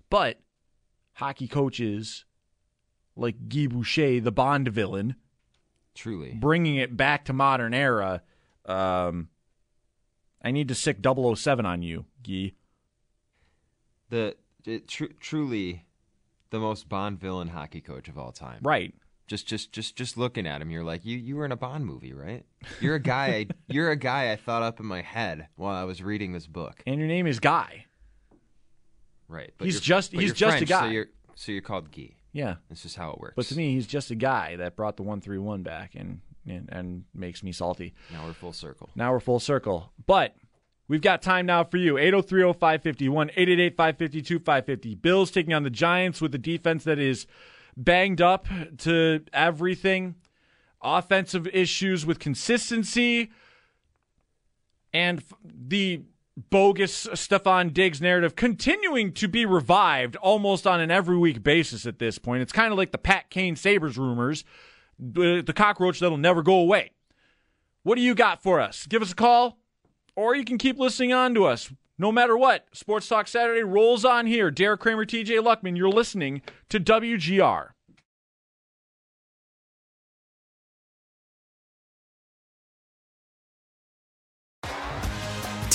But 0.08 0.40
hockey 1.14 1.48
coaches 1.48 2.24
like 3.16 3.48
Guy 3.48 3.66
Boucher, 3.66 4.20
the 4.20 4.32
Bond 4.32 4.68
villain, 4.68 5.16
truly 5.94 6.32
bringing 6.34 6.76
it 6.76 6.96
back 6.96 7.24
to 7.26 7.32
modern 7.32 7.74
era. 7.74 8.22
Um, 8.66 9.28
I 10.42 10.50
need 10.52 10.68
to 10.68 10.74
sick 10.74 10.98
007 11.04 11.66
on 11.66 11.82
you, 11.82 12.06
Guy. 12.26 12.52
The 14.08 14.36
it, 14.64 14.88
tr- 14.88 15.04
truly 15.20 15.84
the 16.50 16.58
most 16.58 16.88
Bond 16.88 17.18
villain 17.20 17.48
hockey 17.48 17.80
coach 17.80 18.08
of 18.08 18.18
all 18.18 18.32
time. 18.32 18.60
Right. 18.62 18.94
Just 19.26 19.46
just 19.46 19.70
just 19.72 19.94
just 19.94 20.16
looking 20.16 20.46
at 20.46 20.60
him, 20.60 20.70
you're 20.70 20.82
like, 20.82 21.04
you 21.04 21.16
you 21.16 21.36
were 21.36 21.44
in 21.44 21.52
a 21.52 21.56
Bond 21.56 21.86
movie, 21.86 22.12
right? 22.12 22.44
You're 22.80 22.96
a 22.96 23.00
guy. 23.00 23.26
I, 23.26 23.46
you're 23.72 23.90
a 23.92 23.96
guy 23.96 24.32
I 24.32 24.36
thought 24.36 24.62
up 24.64 24.80
in 24.80 24.86
my 24.86 25.02
head 25.02 25.46
while 25.54 25.74
I 25.76 25.84
was 25.84 26.02
reading 26.02 26.32
this 26.32 26.48
book. 26.48 26.82
And 26.86 26.98
your 26.98 27.06
name 27.06 27.28
is 27.28 27.38
Guy. 27.38 27.86
Right. 29.28 29.52
He's 29.60 29.80
just- 29.80 30.10
he's 30.12 30.32
just 30.32 30.62
a 30.62 30.64
guy. 30.64 30.80
So 30.80 30.86
you're 30.88 31.06
so 31.36 31.52
you're 31.52 31.62
called 31.62 31.92
Guy. 31.92 32.16
Yeah. 32.32 32.56
This 32.68 32.84
is 32.84 32.94
how 32.94 33.10
it 33.10 33.20
works. 33.20 33.34
But 33.36 33.46
to 33.46 33.56
me, 33.56 33.74
he's 33.74 33.86
just 33.86 34.10
a 34.10 34.14
guy 34.14 34.56
that 34.56 34.76
brought 34.76 34.96
the 34.96 35.02
131 35.02 35.62
back 35.62 35.94
and, 35.94 36.20
and, 36.46 36.68
and 36.70 37.04
makes 37.14 37.42
me 37.42 37.52
salty. 37.52 37.94
now 38.12 38.26
we're 38.26 38.32
full 38.32 38.52
circle. 38.52 38.90
Now 38.94 39.12
we're 39.12 39.20
full 39.20 39.40
circle. 39.40 39.92
But 40.06 40.36
we've 40.88 41.00
got 41.00 41.22
time 41.22 41.46
now 41.46 41.64
for 41.64 41.76
you. 41.76 41.98
803 41.98 42.52
551 42.52 43.30
888 43.30 43.76
552 43.76 44.38
550. 44.38 44.94
Bills 44.96 45.30
taking 45.30 45.54
on 45.54 45.62
the 45.62 45.70
Giants 45.70 46.20
with 46.20 46.34
a 46.34 46.38
defense 46.38 46.84
that 46.84 46.98
is 46.98 47.26
banged 47.76 48.20
up 48.20 48.46
to 48.78 49.24
everything. 49.32 50.14
Offensive 50.82 51.46
issues 51.48 52.06
with 52.06 52.18
consistency. 52.18 53.30
And 54.92 55.22
the 55.44 56.02
bogus 56.48 57.06
Stefon 57.08 57.72
Diggs 57.72 58.00
narrative 58.00 58.36
continuing 58.36 59.12
to 59.12 59.28
be 59.28 59.44
revived 59.44 60.16
almost 60.16 60.66
on 60.66 60.80
an 60.80 60.90
every 60.90 61.18
week 61.18 61.42
basis 61.42 61.86
at 61.86 61.98
this 61.98 62.18
point. 62.18 62.42
It's 62.42 62.52
kind 62.52 62.72
of 62.72 62.78
like 62.78 62.92
the 62.92 62.98
Pat 62.98 63.30
Kane 63.30 63.56
Sabres 63.56 63.98
rumors, 63.98 64.44
the, 64.98 65.52
cockroach 65.54 66.00
that'll 66.00 66.16
never 66.16 66.42
go 66.42 66.54
away. 66.54 66.92
What 67.82 67.96
do 67.96 68.02
you 68.02 68.14
got 68.14 68.42
for 68.42 68.60
us? 68.60 68.86
Give 68.86 69.02
us 69.02 69.12
a 69.12 69.16
call, 69.16 69.58
or 70.16 70.34
you 70.34 70.44
can 70.44 70.58
keep 70.58 70.78
listening 70.78 71.12
on 71.12 71.34
to 71.34 71.44
us. 71.44 71.72
No 71.98 72.10
matter 72.10 72.36
what, 72.36 72.66
Sports 72.72 73.08
Talk 73.08 73.28
Saturday 73.28 73.62
rolls 73.62 74.04
on 74.04 74.26
here. 74.26 74.50
Derek 74.50 74.80
Kramer, 74.80 75.04
TJ 75.04 75.42
Luckman, 75.42 75.76
you're 75.76 75.90
listening 75.90 76.40
to 76.70 76.80
WGR. 76.80 77.70